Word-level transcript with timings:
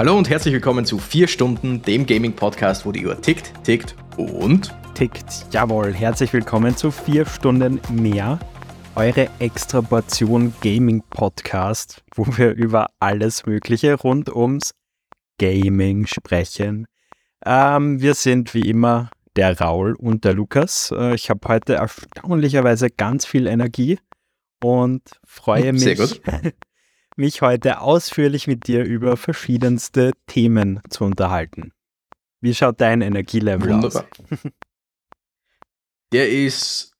Hallo 0.00 0.16
und 0.16 0.30
herzlich 0.30 0.54
willkommen 0.54 0.86
zu 0.86 0.96
4 0.96 1.28
Stunden, 1.28 1.82
dem 1.82 2.06
Gaming-Podcast, 2.06 2.86
wo 2.86 2.90
die 2.90 3.04
Uhr 3.04 3.20
tickt, 3.20 3.52
tickt 3.64 3.94
und 4.16 4.74
tickt. 4.94 5.44
Jawohl, 5.50 5.92
herzlich 5.92 6.32
willkommen 6.32 6.74
zu 6.74 6.90
4 6.90 7.26
Stunden 7.26 7.78
mehr. 7.90 8.38
Eure 8.94 9.28
Extraportion 9.40 10.54
Gaming 10.62 11.02
Podcast, 11.10 12.02
wo 12.14 12.24
wir 12.38 12.54
über 12.54 12.86
alles 12.98 13.44
Mögliche 13.44 13.92
rund 13.92 14.34
ums 14.34 14.70
Gaming 15.38 16.06
sprechen. 16.06 16.86
Ähm, 17.44 18.00
wir 18.00 18.14
sind 18.14 18.54
wie 18.54 18.70
immer 18.70 19.10
der 19.36 19.60
Raul 19.60 19.96
und 19.96 20.24
der 20.24 20.32
Lukas. 20.32 20.94
Äh, 20.96 21.14
ich 21.14 21.28
habe 21.28 21.46
heute 21.46 21.74
erstaunlicherweise 21.74 22.88
ganz 22.88 23.26
viel 23.26 23.46
Energie 23.46 23.98
und 24.64 25.02
freue 25.26 25.74
mich, 25.74 26.22
mich 27.16 27.42
heute 27.42 27.80
ausführlich 27.80 28.46
mit 28.46 28.66
dir 28.66 28.84
über 28.84 29.16
verschiedenste 29.16 30.12
Themen 30.26 30.80
zu 30.88 31.04
unterhalten. 31.04 31.72
Wie 32.40 32.54
schaut 32.54 32.80
dein 32.80 33.02
Energielevel 33.02 33.70
Wunderbar. 33.70 34.06
aus? 34.30 34.38
Der 36.12 36.30
ist 36.30 36.92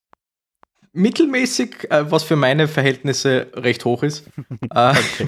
mittelmäßig, 0.93 1.89
äh, 1.89 2.09
was 2.11 2.23
für 2.23 2.35
meine 2.35 2.67
Verhältnisse 2.67 3.47
recht 3.53 3.85
hoch 3.85 4.03
ist. 4.03 4.29
Äh, 4.73 4.91
okay. 4.91 5.27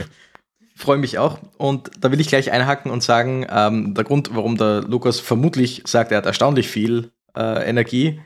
Freue 0.75 0.97
mich 0.97 1.17
auch. 1.19 1.39
Und 1.57 1.91
da 1.99 2.11
will 2.11 2.19
ich 2.19 2.27
gleich 2.27 2.51
einhaken 2.51 2.91
und 2.91 3.03
sagen, 3.03 3.45
ähm, 3.49 3.93
der 3.93 4.03
Grund, 4.03 4.33
warum 4.33 4.57
der 4.57 4.81
Lukas 4.81 5.19
vermutlich 5.19 5.83
sagt, 5.85 6.11
er 6.11 6.17
hat 6.17 6.25
erstaunlich 6.25 6.67
viel 6.67 7.11
äh, 7.35 7.69
Energie, 7.69 8.21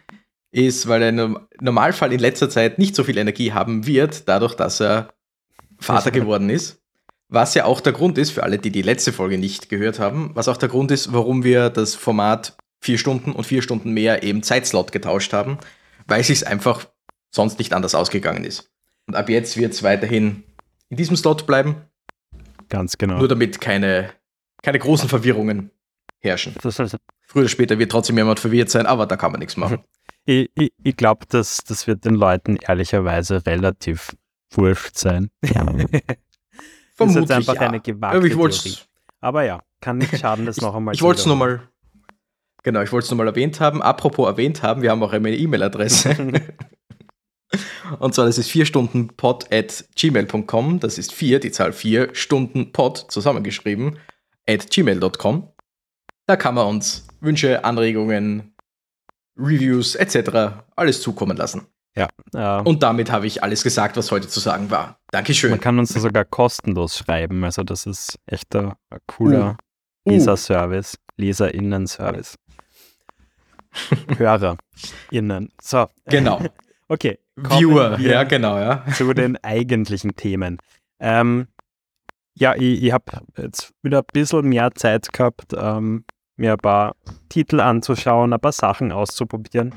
ist, 0.52 0.88
weil 0.88 1.02
er 1.02 1.10
im 1.10 1.40
Normalfall 1.60 2.14
in 2.14 2.20
letzter 2.20 2.50
Zeit 2.50 2.80
nicht 2.80 2.96
so 2.96 3.04
viel 3.04 3.18
Energie 3.18 3.52
haben 3.52 3.86
wird, 3.86 4.28
dadurch, 4.28 4.56
dass 4.56 4.80
er 4.80 5.14
Vater 5.80 6.12
geworden 6.12 6.50
ist. 6.50 6.82
Was 7.30 7.54
ja 7.56 7.66
auch 7.66 7.82
der 7.82 7.94
Grund 7.94 8.18
ist, 8.18 8.32
für 8.32 8.44
alle, 8.44 8.58
die 8.58 8.72
die 8.72 8.82
letzte 8.82 9.12
Folge 9.12 9.38
nicht 9.38 9.70
gehört 9.70 10.00
haben, 10.00 10.32
was 10.34 10.48
auch 10.48 10.58
der 10.58 10.70
Grund 10.70 10.92
ist, 10.92 11.12
warum 11.12 11.44
wir 11.44 11.70
das 11.70 11.94
Format 11.94 12.56
vier 12.80 12.98
Stunden 12.98 13.34
und 13.34 13.44
vier 13.44 13.62
Stunden 13.62 13.92
mehr 13.92 14.24
eben 14.24 14.44
Zeitslot 14.44 14.92
getauscht 14.92 15.34
haben, 15.34 15.58
weil 16.08 16.22
es 16.22 16.28
sich 16.28 16.48
einfach 16.48 16.88
sonst 17.32 17.60
nicht 17.60 17.74
anders 17.74 17.96
ausgegangen 17.96 18.46
ist. 18.46 18.72
Und 19.08 19.16
ab 19.16 19.30
jetzt 19.30 19.58
wird 19.58 19.74
es 19.74 19.84
weiterhin 19.84 20.44
in 20.90 20.98
diesem 20.98 21.18
Slot 21.18 21.46
bleiben. 21.46 21.76
Ganz 22.70 22.98
genau. 22.98 23.18
Nur 23.18 23.28
damit 23.28 23.60
keine, 23.60 24.12
keine 24.62 24.80
großen 24.80 25.10
Verwirrungen 25.10 25.72
herrschen. 26.20 26.54
Früher 26.62 27.42
oder 27.42 27.50
später 27.50 27.78
wird 27.78 27.92
trotzdem 27.92 28.18
jemand 28.18 28.40
verwirrt 28.40 28.70
sein, 28.70 28.86
aber 28.86 29.06
da 29.06 29.18
kann 29.18 29.32
man 29.32 29.40
nichts 29.40 29.58
machen. 29.58 29.80
Ich, 30.30 30.52
ich, 30.56 30.74
ich 30.84 30.98
glaube, 30.98 31.26
das, 31.30 31.60
das 31.66 31.88
wird 31.88 32.04
den 32.04 32.16
Leuten 32.16 32.58
ehrlicherweise 32.58 33.46
relativ 33.46 34.14
wurscht 34.52 34.98
sein. 34.98 35.30
Ja. 35.44 35.66
Vermutlich, 35.66 35.96
das 36.98 37.10
ist 37.10 37.16
jetzt 37.16 37.32
einfach 37.32 37.56
ja. 37.56 37.62
eine 37.68 37.80
gewagte 37.80 38.30
Theorie. 38.30 38.76
Aber 39.22 39.44
ja, 39.44 39.62
kann 39.82 39.98
nicht 39.98 40.18
schaden, 40.20 40.46
das 40.46 40.62
noch 40.62 40.76
einmal 40.76 40.94
ich, 40.94 41.00
ich 41.00 41.04
wollte 41.04 41.20
es 41.22 41.26
nur 41.26 41.36
mal 41.36 41.68
Genau, 42.68 42.82
ich 42.82 42.92
wollte 42.92 43.06
es 43.06 43.12
nochmal 43.12 43.28
erwähnt 43.28 43.62
haben. 43.62 43.82
Apropos 43.82 44.28
erwähnt 44.28 44.62
haben, 44.62 44.82
wir 44.82 44.92
haben 44.92 45.02
auch 45.02 45.14
eine 45.14 45.34
E-Mail-Adresse. 45.34 46.18
Und 48.00 48.14
zwar, 48.14 48.26
das 48.26 48.38
ist 48.38 48.50
4 48.50 48.66
Stunden 48.66 49.08
pod 49.16 49.54
at 49.54 49.86
gmail.com. 49.96 50.82
Das 50.82 50.98
ist 50.98 51.14
4, 51.14 51.40
die 51.40 51.52
Zahl 51.52 51.72
4, 51.72 52.14
Stunden 52.14 52.74
pod 52.74 53.06
zusammengeschrieben, 53.10 54.00
at 54.46 54.70
gmail.com. 54.70 55.50
Da 56.26 56.36
kann 56.36 56.56
man 56.56 56.68
uns 56.68 57.08
Wünsche, 57.22 57.64
Anregungen, 57.64 58.54
Reviews 59.38 59.96
etc. 59.96 60.66
alles 60.76 61.02
zukommen 61.02 61.38
lassen. 61.38 61.68
Ja. 61.98 62.60
Und 62.60 62.84
damit 62.84 63.12
habe 63.12 63.26
ich 63.26 63.42
alles 63.42 63.64
gesagt, 63.64 63.98
was 63.98 64.12
heute 64.12 64.28
zu 64.28 64.40
sagen 64.40 64.70
war. 64.70 65.00
Dankeschön. 65.12 65.50
Man 65.50 65.60
kann 65.60 65.80
uns 65.80 65.94
da 65.94 66.00
sogar 66.00 66.26
kostenlos 66.26 66.98
schreiben. 66.98 67.44
Also 67.44 67.64
das 67.64 67.88
ist 67.88 68.20
echt 68.28 68.56
ein, 68.56 68.74
cooler 69.08 69.58
uh. 70.08 70.12
Leserservice, 70.12 70.98
Leserinnen-Service. 71.18 72.36
HörerInnen. 74.18 75.50
So. 75.60 75.88
Genau. 76.06 76.42
okay. 76.88 77.20
Viewer, 77.36 78.00
ja, 78.00 78.24
genau, 78.24 78.58
ja. 78.58 78.84
Zu 78.94 79.14
den 79.14 79.38
eigentlichen 79.44 80.16
Themen. 80.16 80.58
Ähm, 81.00 81.48
ja, 82.36 82.56
ich, 82.56 82.84
ich 82.84 82.92
habe 82.92 83.06
jetzt 83.38 83.74
wieder 83.84 84.00
ein 84.00 84.06
bisschen 84.12 84.48
mehr 84.50 84.72
Zeit 84.74 85.12
gehabt, 85.14 85.54
ähm, 85.56 86.06
mir 86.36 86.54
ein 86.54 86.58
paar 86.58 86.96
Titel 87.30 87.60
anzuschauen, 87.60 88.34
ein 88.34 88.40
paar 88.40 88.52
Sachen 88.52 88.92
auszuprobieren. 88.92 89.76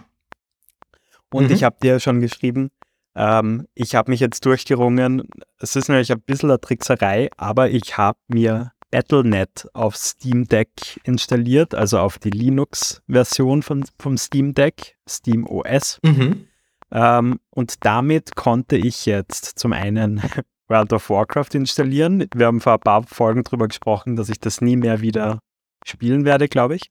Und 1.33 1.49
mhm. 1.49 1.55
ich 1.55 1.65
habe 1.65 1.77
dir 1.83 2.01
schon 2.01 2.21
geschrieben, 2.21 2.71
ähm, 3.15 3.67
ich 3.75 3.95
habe 3.95 4.11
mich 4.11 4.21
jetzt 4.21 4.45
durchgerungen. 4.47 5.29
Es 5.59 5.77
ist 5.77 5.89
nämlich 5.89 6.13
ein 6.13 6.21
bisschen 6.21 6.51
eine 6.51 6.61
Trickserei, 6.61 7.29
aber 7.37 7.71
ich 7.71 7.97
habe 7.97 8.19
mir 8.29 8.73
Battle.net 8.91 9.69
auf 9.73 9.97
Steam 9.97 10.47
Deck 10.47 11.01
installiert, 11.05 11.75
also 11.75 11.99
auf 11.99 12.19
die 12.19 12.31
Linux-Version 12.31 13.63
von, 13.63 13.85
vom 13.99 14.19
Steam 14.19 14.55
Deck, 14.55 14.97
Steam 15.09 15.47
OS. 15.47 15.99
Mhm. 16.03 16.47
Ähm, 16.93 17.41
und 17.51 17.85
damit 17.85 18.35
konnte 18.35 18.77
ich 18.77 19.07
jetzt 19.07 19.59
zum 19.59 19.73
einen 19.73 20.21
World 20.69 20.93
of 20.93 21.09
Warcraft 21.11 21.55
installieren. 21.55 22.27
Wir 22.35 22.47
haben 22.47 22.61
vor 22.61 22.75
ein 22.75 22.81
paar 22.81 23.03
Folgen 23.05 23.45
darüber 23.45 23.69
gesprochen, 23.69 24.17
dass 24.17 24.29
ich 24.29 24.41
das 24.41 24.61
nie 24.61 24.77
mehr 24.77 25.01
wieder 25.01 25.41
spielen 25.85 26.25
werde, 26.25 26.49
glaube 26.49 26.77
ich. 26.77 26.91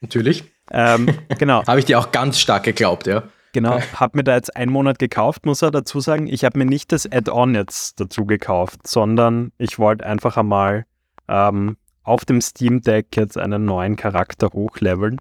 Natürlich. 0.00 0.44
Ähm, 0.70 1.08
genau. 1.38 1.64
Habe 1.66 1.78
ich 1.78 1.84
dir 1.84 1.98
auch 1.98 2.12
ganz 2.12 2.38
stark 2.38 2.64
geglaubt, 2.64 3.06
ja. 3.06 3.24
Genau, 3.52 3.80
habe 3.94 4.18
mir 4.18 4.24
da 4.24 4.34
jetzt 4.34 4.54
einen 4.54 4.70
Monat 4.70 4.98
gekauft, 4.98 5.46
muss 5.46 5.62
er 5.62 5.70
dazu 5.70 6.00
sagen. 6.00 6.26
Ich 6.26 6.44
habe 6.44 6.58
mir 6.58 6.66
nicht 6.66 6.92
das 6.92 7.10
Add-on 7.10 7.54
jetzt 7.54 7.98
dazu 7.98 8.26
gekauft, 8.26 8.86
sondern 8.86 9.50
ich 9.56 9.78
wollte 9.78 10.04
einfach 10.04 10.36
einmal 10.36 10.84
ähm, 11.26 11.78
auf 12.02 12.26
dem 12.26 12.42
Steam 12.42 12.82
Deck 12.82 13.16
jetzt 13.16 13.38
einen 13.38 13.64
neuen 13.64 13.96
Charakter 13.96 14.48
hochleveln. 14.52 15.18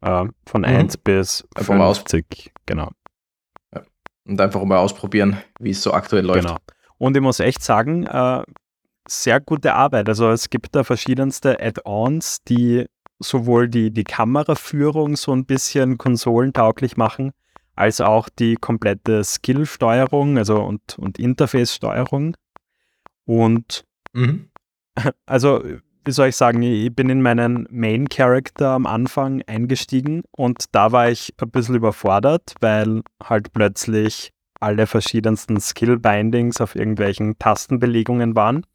Äh, 0.00 0.24
von 0.46 0.62
mhm. 0.62 0.68
1 0.68 0.96
bis 0.98 1.46
einfach 1.54 1.76
50, 1.76 2.52
genau. 2.66 2.90
Ja. 3.74 3.82
Und 4.26 4.40
einfach 4.40 4.62
mal 4.64 4.78
ausprobieren, 4.78 5.36
wie 5.60 5.70
es 5.70 5.82
so 5.82 5.92
aktuell 5.92 6.24
läuft. 6.24 6.46
Genau. 6.46 6.56
Und 6.96 7.16
ich 7.16 7.22
muss 7.22 7.40
echt 7.40 7.62
sagen, 7.62 8.06
äh, 8.06 8.42
sehr 9.06 9.40
gute 9.40 9.74
Arbeit. 9.74 10.08
Also 10.08 10.30
es 10.30 10.48
gibt 10.50 10.74
da 10.74 10.84
verschiedenste 10.84 11.60
Add-ons, 11.60 12.42
die 12.44 12.86
sowohl 13.18 13.68
die, 13.68 13.90
die 13.90 14.04
Kameraführung 14.04 15.16
so 15.16 15.32
ein 15.32 15.44
bisschen 15.44 15.98
konsolentauglich 15.98 16.96
machen, 16.96 17.32
als 17.76 18.00
auch 18.00 18.28
die 18.28 18.56
komplette 18.56 19.24
Skill-Steuerung 19.24 20.38
also 20.38 20.62
und, 20.62 20.98
und 20.98 21.18
Interface-Steuerung. 21.18 22.36
Und 23.24 23.84
mhm. 24.12 24.50
also, 25.26 25.62
wie 26.04 26.12
soll 26.12 26.28
ich 26.28 26.36
sagen, 26.36 26.62
ich 26.62 26.94
bin 26.94 27.08
in 27.08 27.22
meinen 27.22 27.66
Main-Character 27.70 28.70
am 28.70 28.86
Anfang 28.86 29.42
eingestiegen 29.46 30.22
und 30.32 30.66
da 30.72 30.92
war 30.92 31.08
ich 31.08 31.34
ein 31.40 31.50
bisschen 31.50 31.74
überfordert, 31.76 32.54
weil 32.60 33.02
halt 33.22 33.52
plötzlich 33.52 34.32
alle 34.60 34.86
verschiedensten 34.86 35.60
Skill-Bindings 35.60 36.60
auf 36.60 36.76
irgendwelchen 36.76 37.38
Tastenbelegungen 37.38 38.36
waren. 38.36 38.66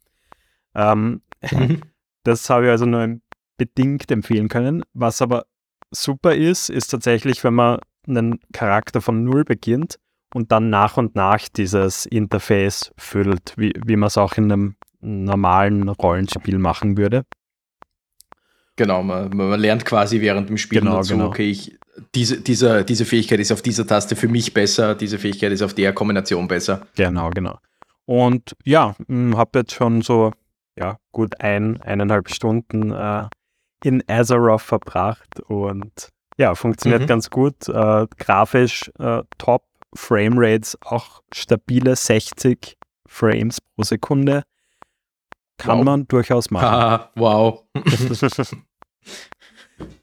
Ähm, 0.74 1.22
mhm. 1.50 1.80
Das 2.22 2.50
habe 2.50 2.66
ich 2.66 2.70
also 2.70 2.84
nur 2.84 3.00
ein 3.00 3.22
bedingt 3.60 4.10
empfehlen 4.10 4.48
können. 4.48 4.82
Was 4.94 5.20
aber 5.20 5.44
super 5.90 6.34
ist, 6.34 6.70
ist 6.70 6.88
tatsächlich, 6.88 7.44
wenn 7.44 7.52
man 7.52 7.78
einen 8.08 8.40
Charakter 8.54 9.02
von 9.02 9.22
Null 9.22 9.44
beginnt 9.44 9.98
und 10.32 10.50
dann 10.50 10.70
nach 10.70 10.96
und 10.96 11.14
nach 11.14 11.46
dieses 11.50 12.06
Interface 12.06 12.90
füllt, 12.96 13.52
wie, 13.58 13.74
wie 13.84 13.96
man 13.96 14.06
es 14.06 14.16
auch 14.16 14.38
in 14.38 14.44
einem 14.44 14.76
normalen 15.02 15.90
Rollenspiel 15.90 16.56
machen 16.56 16.96
würde. 16.96 17.26
Genau, 18.76 19.02
man, 19.02 19.28
man 19.36 19.60
lernt 19.60 19.84
quasi 19.84 20.22
während 20.22 20.48
dem 20.48 20.56
Spiel 20.56 20.80
genau, 20.80 20.96
dazu, 20.96 21.12
genau. 21.12 21.26
okay, 21.26 21.50
ich, 21.50 21.78
diese, 22.14 22.40
diese, 22.40 22.82
diese 22.82 23.04
Fähigkeit 23.04 23.40
ist 23.40 23.52
auf 23.52 23.60
dieser 23.60 23.86
Taste 23.86 24.16
für 24.16 24.28
mich 24.28 24.54
besser, 24.54 24.94
diese 24.94 25.18
Fähigkeit 25.18 25.52
ist 25.52 25.60
auf 25.60 25.74
der 25.74 25.92
Kombination 25.92 26.48
besser. 26.48 26.86
Genau, 26.96 27.28
genau. 27.28 27.58
Und 28.06 28.56
ja, 28.64 28.96
hm, 29.06 29.36
habe 29.36 29.58
jetzt 29.58 29.74
schon 29.74 30.00
so 30.00 30.32
ja, 30.78 30.96
gut 31.12 31.40
ein, 31.42 31.78
eineinhalb 31.82 32.30
Stunden 32.30 32.90
äh, 32.90 33.26
in 33.84 34.02
Azeroth 34.08 34.62
verbracht 34.62 35.40
und 35.48 36.10
ja, 36.38 36.54
funktioniert 36.54 37.02
mhm. 37.02 37.06
ganz 37.06 37.30
gut. 37.30 37.68
Äh, 37.68 38.06
grafisch 38.18 38.90
äh, 38.98 39.22
top, 39.38 39.64
Framerates 39.94 40.78
auch 40.82 41.22
stabile 41.34 41.96
60 41.96 42.78
Frames 43.06 43.60
pro 43.60 43.82
Sekunde. 43.82 44.44
Kann 45.58 45.78
wow. 45.78 45.84
man 45.84 46.08
durchaus 46.08 46.50
machen. 46.50 46.64
Ah, 46.64 47.10
wow. 47.16 47.64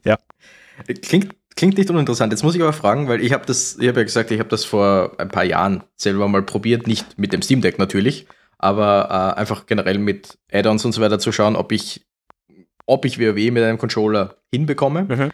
ja. 0.04 0.18
Klingt, 1.02 1.34
klingt 1.56 1.78
nicht 1.78 1.90
uninteressant. 1.90 2.32
Jetzt 2.32 2.44
muss 2.44 2.54
ich 2.54 2.62
aber 2.62 2.72
fragen, 2.72 3.08
weil 3.08 3.20
ich 3.22 3.32
habe 3.32 3.46
das, 3.46 3.76
ich 3.78 3.88
habe 3.88 4.00
ja 4.00 4.04
gesagt, 4.04 4.30
ich 4.30 4.38
habe 4.38 4.48
das 4.48 4.64
vor 4.64 5.12
ein 5.18 5.28
paar 5.28 5.44
Jahren 5.44 5.82
selber 5.96 6.28
mal 6.28 6.42
probiert, 6.42 6.86
nicht 6.86 7.18
mit 7.18 7.32
dem 7.32 7.42
Steam 7.42 7.60
Deck 7.60 7.78
natürlich, 7.78 8.26
aber 8.58 9.34
äh, 9.34 9.40
einfach 9.40 9.66
generell 9.66 9.98
mit 9.98 10.38
Add-ons 10.52 10.84
und 10.84 10.92
so 10.92 11.00
weiter 11.00 11.18
zu 11.18 11.32
schauen, 11.32 11.56
ob 11.56 11.72
ich 11.72 12.06
ob 12.88 13.04
ich 13.04 13.20
WoW 13.20 13.50
mit 13.50 13.62
einem 13.62 13.78
Controller 13.78 14.36
hinbekomme. 14.50 15.04
Mhm. 15.04 15.30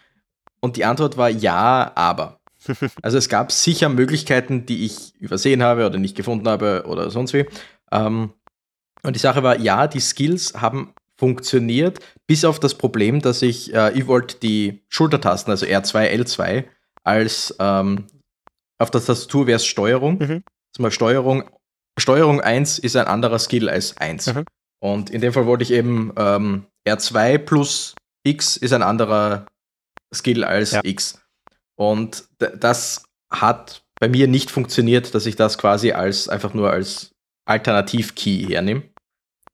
Und 0.59 0.75
die 0.77 0.85
Antwort 0.85 1.17
war 1.17 1.29
ja, 1.29 1.91
aber. 1.95 2.39
Also 3.03 3.17
es 3.17 3.29
gab 3.29 3.51
sicher 3.51 3.89
Möglichkeiten, 3.89 4.65
die 4.65 4.85
ich 4.85 5.13
übersehen 5.19 5.61
habe 5.61 5.85
oder 5.85 5.99
nicht 5.99 6.17
gefunden 6.17 6.47
habe 6.47 6.85
oder 6.87 7.11
sonst 7.11 7.33
wie. 7.33 7.45
Ähm, 7.91 8.33
und 9.03 9.15
die 9.15 9.19
Sache 9.19 9.43
war, 9.43 9.59
ja, 9.59 9.87
die 9.87 9.99
Skills 9.99 10.55
haben 10.55 10.93
funktioniert, 11.15 11.99
bis 12.27 12.43
auf 12.43 12.59
das 12.59 12.73
Problem, 12.73 13.21
dass 13.21 13.41
ich, 13.41 13.73
äh, 13.73 13.91
ich 13.93 14.07
wollte 14.07 14.37
die 14.39 14.83
Schultertasten, 14.89 15.51
also 15.51 15.65
R2, 15.65 16.11
L2, 16.11 16.65
als 17.03 17.55
ähm, 17.59 18.05
auf 18.79 18.89
der 18.91 19.03
Tastatur 19.03 19.47
wäre 19.47 19.57
es 19.57 19.65
Steuerung. 19.65 20.17
Mhm. 20.17 20.43
Mal 20.79 20.91
Steuerung, 20.91 21.43
Steuerung 21.97 22.41
1 22.41 22.79
ist 22.79 22.95
ein 22.95 23.05
anderer 23.05 23.39
Skill 23.39 23.69
als 23.69 23.95
1. 23.95 24.33
Mhm. 24.33 24.45
Und 24.79 25.09
in 25.11 25.21
dem 25.21 25.31
Fall 25.31 25.45
wollte 25.45 25.63
ich 25.63 25.71
eben 25.71 26.11
ähm, 26.17 26.65
R2 26.87 27.37
plus 27.39 27.95
X 28.23 28.57
ist 28.57 28.73
ein 28.73 28.83
anderer 28.83 29.45
Skill 30.13 30.43
als 30.43 30.71
ja. 30.71 30.81
X. 30.83 31.19
Und 31.75 32.25
das 32.37 33.03
hat 33.31 33.83
bei 33.99 34.07
mir 34.07 34.27
nicht 34.27 34.51
funktioniert, 34.51 35.13
dass 35.15 35.25
ich 35.25 35.35
das 35.35 35.57
quasi 35.57 35.91
als 35.91 36.29
einfach 36.29 36.53
nur 36.53 36.71
als 36.71 37.11
Alternativ-Key 37.45 38.47
hernehme. 38.47 38.83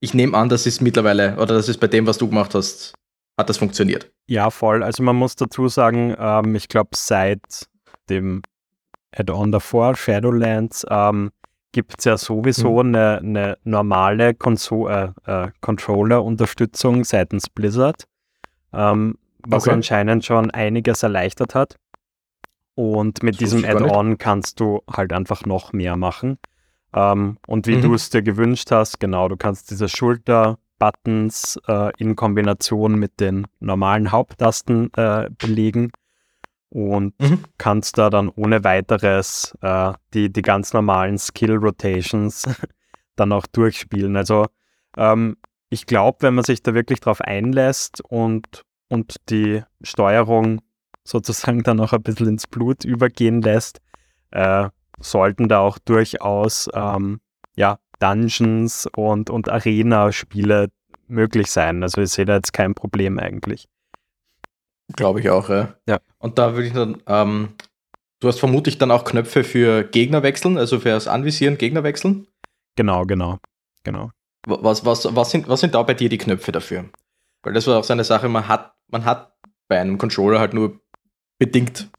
Ich 0.00 0.14
nehme 0.14 0.36
an, 0.36 0.48
das 0.48 0.66
ist 0.66 0.80
mittlerweile, 0.80 1.36
oder 1.36 1.54
das 1.54 1.68
ist 1.68 1.78
bei 1.78 1.86
dem, 1.86 2.06
was 2.06 2.18
du 2.18 2.28
gemacht 2.28 2.54
hast, 2.54 2.94
hat 3.38 3.48
das 3.48 3.58
funktioniert. 3.58 4.10
Ja, 4.28 4.50
voll. 4.50 4.82
Also 4.82 5.02
man 5.02 5.16
muss 5.16 5.36
dazu 5.36 5.68
sagen, 5.68 6.14
ähm, 6.18 6.54
ich 6.54 6.68
glaube, 6.68 6.90
seit 6.94 7.68
dem 8.08 8.42
Add-on 9.14 9.52
davor, 9.52 9.94
Shadowlands, 9.96 10.86
ähm, 10.90 11.30
gibt 11.72 11.94
es 11.98 12.04
ja 12.04 12.16
sowieso 12.16 12.80
hm. 12.80 12.94
eine, 12.94 13.18
eine, 13.18 13.58
normale 13.64 14.34
Konso 14.34 14.88
äh, 14.88 15.10
äh, 15.26 15.50
Controller-Unterstützung 15.60 17.04
seitens 17.04 17.48
Blizzard, 17.48 18.06
ähm, 18.72 19.18
was 19.46 19.64
okay. 19.64 19.74
anscheinend 19.74 20.24
schon 20.24 20.50
einiges 20.50 21.02
erleichtert 21.02 21.54
hat. 21.54 21.76
Und 22.74 23.22
mit 23.22 23.34
das 23.34 23.38
diesem 23.50 23.64
Add-on 23.64 24.16
kannst 24.16 24.60
du 24.60 24.80
halt 24.90 25.12
einfach 25.12 25.44
noch 25.44 25.72
mehr 25.72 25.96
machen. 25.96 26.38
Ähm, 26.94 27.38
und 27.46 27.66
wie 27.66 27.76
mhm. 27.76 27.82
du 27.82 27.94
es 27.94 28.10
dir 28.10 28.22
gewünscht 28.22 28.70
hast, 28.70 29.00
genau, 29.00 29.28
du 29.28 29.36
kannst 29.36 29.70
diese 29.70 29.88
Schulter-Buttons 29.88 31.60
äh, 31.66 31.90
in 31.98 32.16
Kombination 32.16 32.94
mit 32.94 33.20
den 33.20 33.46
normalen 33.60 34.12
Haupttasten 34.12 34.92
äh, 34.94 35.28
belegen 35.38 35.90
und 36.72 37.20
mhm. 37.20 37.44
kannst 37.58 37.98
da 37.98 38.08
dann 38.08 38.30
ohne 38.30 38.64
weiteres 38.64 39.54
äh, 39.60 39.92
die, 40.14 40.32
die 40.32 40.40
ganz 40.40 40.72
normalen 40.72 41.18
Skill-Rotations 41.18 42.44
dann 43.16 43.32
auch 43.32 43.46
durchspielen. 43.46 44.16
Also 44.16 44.46
ähm, 44.96 45.36
ich 45.68 45.84
glaube, 45.84 46.18
wenn 46.22 46.34
man 46.34 46.44
sich 46.44 46.62
da 46.62 46.72
wirklich 46.72 47.00
drauf 47.00 47.20
einlässt 47.20 48.00
und, 48.08 48.62
und 48.88 49.16
die 49.28 49.62
Steuerung 49.82 50.62
sozusagen 51.04 51.62
dann 51.62 51.80
auch 51.80 51.92
ein 51.92 52.02
bisschen 52.02 52.28
ins 52.28 52.46
Blut 52.46 52.84
übergehen 52.84 53.42
lässt, 53.42 53.80
äh, 54.30 54.70
sollten 54.98 55.48
da 55.48 55.58
auch 55.58 55.78
durchaus 55.78 56.70
ähm, 56.72 57.20
ja, 57.54 57.80
Dungeons 57.98 58.88
und, 58.96 59.28
und 59.28 59.50
Arena-Spiele 59.50 60.68
möglich 61.06 61.50
sein. 61.50 61.82
Also 61.82 62.00
ich 62.00 62.10
sehe 62.10 62.24
da 62.24 62.36
jetzt 62.36 62.54
kein 62.54 62.74
Problem 62.74 63.18
eigentlich. 63.18 63.68
Glaube 64.96 65.20
ich 65.20 65.30
auch, 65.30 65.48
ja. 65.48 65.74
ja. 65.86 65.98
Und 66.18 66.38
da 66.38 66.54
würde 66.54 66.66
ich 66.66 66.72
dann, 66.72 67.02
ähm, 67.06 67.54
du 68.20 68.28
hast 68.28 68.40
vermutlich 68.40 68.78
dann 68.78 68.90
auch 68.90 69.04
Knöpfe 69.04 69.44
für 69.44 69.84
Gegner 69.84 70.22
wechseln, 70.22 70.58
also 70.58 70.80
für 70.80 70.90
das 70.90 71.08
Anvisieren 71.08 71.58
Gegner 71.58 71.82
wechseln? 71.82 72.26
Genau, 72.76 73.04
genau, 73.04 73.38
genau. 73.84 74.10
Was, 74.46 74.84
was, 74.84 75.14
was, 75.14 75.30
sind, 75.30 75.48
was 75.48 75.60
sind 75.60 75.74
da 75.74 75.82
bei 75.82 75.94
dir 75.94 76.08
die 76.08 76.18
Knöpfe 76.18 76.52
dafür? 76.52 76.86
Weil 77.42 77.52
das 77.52 77.66
war 77.66 77.78
auch 77.78 77.84
so 77.84 77.92
eine 77.92 78.04
Sache, 78.04 78.28
man 78.28 78.48
hat, 78.48 78.74
man 78.88 79.04
hat 79.04 79.34
bei 79.68 79.80
einem 79.80 79.98
Controller 79.98 80.40
halt 80.40 80.54
nur 80.54 80.80
bedingt 81.38 81.90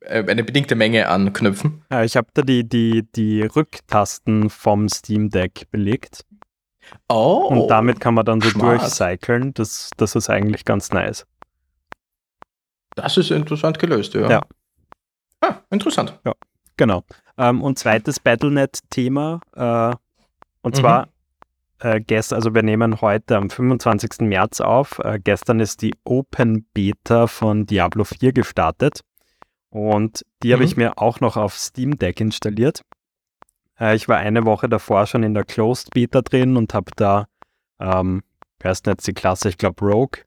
äh, 0.00 0.24
eine 0.26 0.44
bedingte 0.44 0.74
Menge 0.74 1.08
an 1.08 1.32
Knöpfen. 1.32 1.84
Ja, 1.90 2.04
ich 2.04 2.16
habe 2.16 2.28
da 2.34 2.42
die, 2.42 2.68
die, 2.68 3.06
die 3.14 3.42
Rücktasten 3.42 4.50
vom 4.50 4.88
Steam 4.88 5.30
Deck 5.30 5.70
belegt. 5.70 6.24
Oh. 7.08 7.46
Und 7.48 7.68
damit 7.68 8.00
kann 8.00 8.14
man 8.14 8.24
dann 8.24 8.40
so 8.40 8.58
durchcyclen. 8.58 9.54
Das, 9.54 9.90
das 9.96 10.16
ist 10.16 10.28
eigentlich 10.30 10.64
ganz 10.64 10.90
nice. 10.90 11.26
Das 13.02 13.16
ist 13.16 13.30
interessant 13.30 13.78
gelöst, 13.78 14.14
ja. 14.14 14.28
Ja. 14.28 14.42
Ah, 15.40 15.56
interessant. 15.70 16.18
Ja, 16.24 16.34
genau. 16.76 17.04
Ähm, 17.38 17.62
und 17.62 17.78
zweites 17.78 18.20
Battlenet-Thema. 18.20 19.40
Äh, 19.54 19.96
und 20.62 20.76
zwar 20.76 21.06
mhm. 21.06 21.90
äh, 21.90 22.00
gestern, 22.00 22.36
also 22.36 22.54
wir 22.54 22.62
nehmen 22.62 23.00
heute 23.00 23.36
am 23.36 23.48
25. 23.48 24.20
März 24.20 24.60
auf. 24.60 24.98
Äh, 24.98 25.18
gestern 25.22 25.60
ist 25.60 25.82
die 25.82 25.94
Open 26.04 26.66
Beta 26.74 27.26
von 27.26 27.66
Diablo 27.66 28.04
4 28.04 28.32
gestartet. 28.32 29.00
Und 29.70 30.24
die 30.42 30.48
mhm. 30.48 30.52
habe 30.52 30.64
ich 30.64 30.76
mir 30.76 30.98
auch 30.98 31.20
noch 31.20 31.36
auf 31.36 31.56
Steam 31.56 31.96
Deck 31.96 32.20
installiert. 32.20 32.82
Äh, 33.78 33.96
ich 33.96 34.08
war 34.08 34.18
eine 34.18 34.44
Woche 34.44 34.68
davor 34.68 35.06
schon 35.06 35.22
in 35.22 35.34
der 35.34 35.44
Closed 35.44 35.90
Beta 35.94 36.20
drin 36.20 36.56
und 36.56 36.74
habe 36.74 36.90
da, 36.96 37.26
ähm, 37.78 38.22
wer 38.58 38.72
ist 38.72 38.86
denn 38.86 38.92
jetzt 38.92 39.06
die 39.06 39.14
Klasse? 39.14 39.48
Ich 39.48 39.58
glaube 39.58 39.84
Rogue 39.84 40.24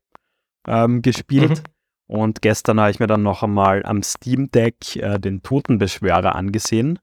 ähm, 0.68 1.02
gespielt. 1.02 1.60
Mhm. 1.60 1.73
Und 2.08 2.42
gestern 2.42 2.80
habe 2.80 2.92
ich 2.92 3.00
mir 3.00 3.08
dann 3.08 3.24
noch 3.24 3.44
einmal 3.44 3.84
am 3.86 4.04
Steam 4.04 4.52
Deck 4.52 4.96
äh, 4.98 5.20
den 5.20 5.42
Totenbeschwörer 5.42 6.36
angesehen, 6.36 7.00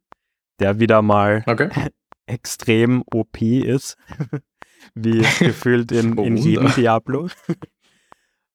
der 0.59 0.79
wieder 0.79 1.03
mal 1.03 1.43
okay. 1.47 1.71
extrem 2.27 3.03
OP 3.13 3.41
ist, 3.41 3.97
wie 4.95 5.21
gefühlt 5.39 5.91
in, 5.93 6.17
in 6.19 6.37
jedem 6.37 6.73
Diablo. 6.75 7.29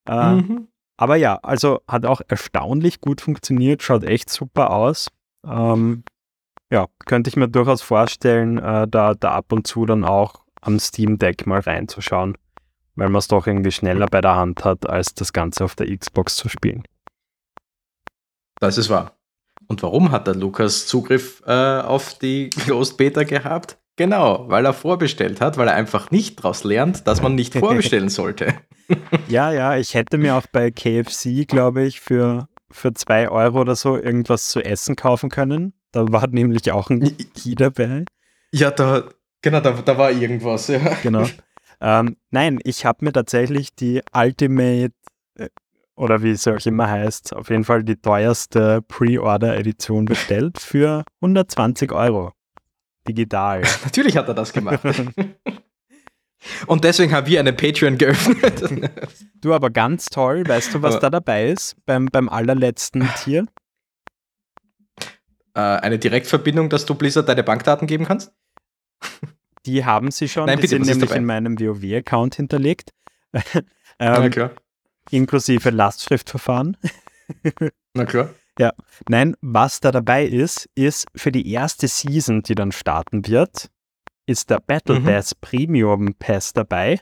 äh, 0.08 0.36
mhm. 0.36 0.68
Aber 0.98 1.18
ja, 1.18 1.40
also 1.44 1.82
hat 1.88 2.06
auch 2.06 2.22
erstaunlich 2.28 3.02
gut 3.02 3.22
funktioniert, 3.22 3.84
schaut 3.84 4.04
echt 4.04 4.30
super 4.30 4.72
aus. 4.72 5.10
Ähm, 5.46 6.04
ja, 6.72 6.88
könnte 7.06 7.30
ich 7.30 7.36
mir 7.36 7.50
durchaus 7.50 7.82
vorstellen, 7.82 8.58
äh, 8.60 8.88
da, 8.88 9.14
da 9.14 9.32
ab 9.32 9.52
und 9.52 9.68
zu 9.68 9.86
dann 9.86 10.06
auch 10.06 10.46
am 10.62 10.80
Steam 10.80 11.18
Deck 11.18 11.46
mal 11.46 11.60
reinzuschauen 11.60 12.38
weil 12.96 13.10
man 13.10 13.20
es 13.20 13.28
doch 13.28 13.48
irgendwie 13.48 13.72
schneller 13.72 14.08
bei 14.08 14.22
der 14.22 14.36
Hand 14.36 14.64
hat, 14.64 14.88
als 14.90 15.14
das 15.14 15.34
Ganze 15.34 15.64
auf 15.64 15.76
der 15.76 15.96
Xbox 15.96 16.36
zu 16.36 16.50
spielen. 16.50 16.84
Das 18.60 18.78
ist 18.78 18.90
wahr. 18.90 19.18
Und 19.68 19.82
warum 19.84 20.12
hat 20.12 20.28
der 20.28 20.36
Lukas 20.36 20.88
Zugriff 20.88 21.42
äh, 21.46 21.52
auf 21.52 22.18
die 22.20 22.50
Closed 22.50 22.98
Beta 22.98 23.24
gehabt? 23.24 23.78
Genau, 23.98 24.46
weil 24.50 24.66
er 24.66 24.74
vorbestellt 24.74 25.40
hat, 25.40 25.58
weil 25.58 25.68
er 25.68 25.76
einfach 25.76 26.12
nicht 26.12 26.40
daraus 26.40 26.64
lernt, 26.64 27.08
dass 27.08 27.22
man 27.22 27.36
nicht 27.36 27.54
vorbestellen 27.58 28.10
sollte. 28.10 28.54
ja, 29.28 29.52
ja, 29.52 29.78
ich 29.78 29.94
hätte 29.94 30.18
mir 30.18 30.36
auch 30.36 30.48
bei 30.52 30.72
KFC, 30.72 31.48
glaube 31.48 31.84
ich, 31.84 32.02
für, 32.02 32.48
für 32.70 32.94
zwei 32.94 33.30
Euro 33.30 33.62
oder 33.62 33.76
so 33.76 33.98
irgendwas 33.98 34.50
zu 34.50 34.64
essen 34.64 34.96
kaufen 34.96 35.30
können. 35.30 35.74
Da 35.92 36.12
war 36.12 36.28
nämlich 36.32 36.72
auch 36.72 36.90
ein 36.90 37.16
Key 37.34 37.56
dabei. 37.56 38.06
Ja, 38.52 38.72
da, 38.72 39.06
genau, 39.42 39.62
da, 39.62 39.72
da 39.72 39.98
war 39.98 40.12
irgendwas, 40.12 40.68
ja. 40.68 40.80
Genau. 41.02 41.26
Ähm, 41.82 42.18
nein, 42.32 42.60
ich 42.64 42.86
habe 42.86 43.06
mir 43.06 43.12
tatsächlich 43.12 43.76
die 43.76 44.02
Ultimate 44.14 44.94
äh, 45.38 45.50
oder 45.96 46.24
wie 46.24 46.32
es 46.32 46.48
auch 46.48 46.66
immer 46.66 46.90
heißt, 46.90 47.36
auf 47.36 47.50
jeden 47.50 47.64
Fall 47.64 47.84
die 47.84 47.96
teuerste 47.96 48.82
Pre-Order-Edition 48.82 50.06
bestellt 50.06 50.60
für 50.60 51.04
120 51.22 51.92
Euro. 51.92 52.32
Digital. 53.08 53.62
Natürlich 53.84 54.18
hat 54.18 54.28
er 54.28 54.34
das 54.34 54.52
gemacht. 54.52 54.82
Und 56.68 56.84
deswegen 56.84 57.12
haben 57.12 57.28
wir 57.28 57.40
einen 57.40 57.56
Patreon 57.56 57.98
geöffnet. 57.98 58.64
du, 59.42 59.54
aber 59.54 59.70
ganz 59.70 60.06
toll. 60.08 60.48
Weißt 60.48 60.74
du, 60.74 60.82
was 60.82 60.96
aber 60.96 61.02
da 61.02 61.10
dabei 61.10 61.50
ist 61.50 61.76
beim, 61.86 62.06
beim 62.06 62.30
allerletzten 62.30 63.10
Tier? 63.24 63.48
Äh, 65.56 65.60
eine 65.60 65.98
Direktverbindung, 65.98 66.70
dass 66.70 66.86
du 66.86 66.96
Blizzard 66.96 67.28
deine 67.28 67.44
Bankdaten 67.44 67.88
geben 67.88 68.06
kannst? 68.06 68.34
Die 69.66 69.86
haben 69.86 70.12
sie 70.12 70.28
schon. 70.28 70.46
Nein, 70.46 70.58
die 70.58 70.62
bitte, 70.64 70.84
sind 70.84 70.88
nämlich 70.88 71.12
in 71.12 71.26
meinem 71.26 71.60
WoW-Account 71.60 72.36
hinterlegt. 72.36 72.92
ähm, 73.34 73.64
Na 74.00 74.30
klar. 74.30 74.52
Inklusive 75.12 75.70
Lastschriftverfahren. 75.70 76.78
Na 77.94 78.06
klar. 78.06 78.30
Ja, 78.58 78.72
nein, 79.10 79.36
was 79.42 79.82
da 79.82 79.92
dabei 79.92 80.26
ist, 80.26 80.70
ist 80.76 81.08
für 81.14 81.30
die 81.30 81.52
erste 81.52 81.90
Season, 81.90 82.42
die 82.42 82.56
dann 82.56 82.72
starten 82.72 83.28
wird, 83.28 83.70
ist 84.26 84.50
der 84.50 84.62
Battle 84.62 85.02
mhm. 85.02 85.06
Pass 85.06 85.36
Premium 85.36 86.14
Pass 86.18 86.54
dabei 86.54 87.02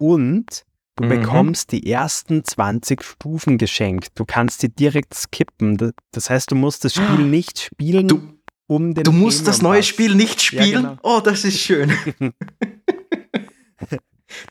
und 0.00 0.64
du 0.96 1.04
mhm. 1.04 1.08
bekommst 1.10 1.72
die 1.72 1.90
ersten 1.90 2.44
20 2.44 3.02
Stufen 3.04 3.58
geschenkt. 3.58 4.18
Du 4.18 4.24
kannst 4.24 4.62
die 4.62 4.74
direkt 4.74 5.12
skippen. 5.12 5.92
Das 6.12 6.30
heißt, 6.30 6.50
du 6.50 6.54
musst 6.54 6.84
das 6.86 6.94
Spiel 6.94 7.26
nicht 7.26 7.60
spielen. 7.60 8.08
Du, 8.08 8.35
um 8.66 8.94
den 8.94 9.04
Du 9.04 9.12
musst 9.12 9.46
das 9.46 9.62
neue 9.62 9.82
Spiel 9.82 10.14
nicht 10.14 10.42
spielen? 10.42 10.70
Ja, 10.70 10.80
genau. 10.80 10.96
Oh, 11.02 11.20
das 11.22 11.44
ist 11.44 11.58
schön. 11.58 11.92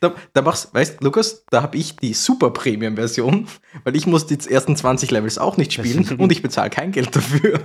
da, 0.00 0.14
da 0.32 0.42
machst, 0.42 0.72
weißt 0.74 1.02
Lukas, 1.02 1.44
da 1.50 1.62
habe 1.62 1.76
ich 1.76 1.96
die 1.96 2.14
Super 2.14 2.50
Premium 2.50 2.96
Version, 2.96 3.48
weil 3.84 3.96
ich 3.96 4.06
muss 4.06 4.26
die 4.26 4.38
ersten 4.48 4.76
20 4.76 5.10
Levels 5.10 5.38
auch 5.38 5.56
nicht 5.56 5.72
spielen 5.72 6.18
und 6.18 6.32
ich 6.32 6.42
bezahle 6.42 6.70
kein 6.70 6.92
Geld 6.92 7.14
dafür. 7.14 7.58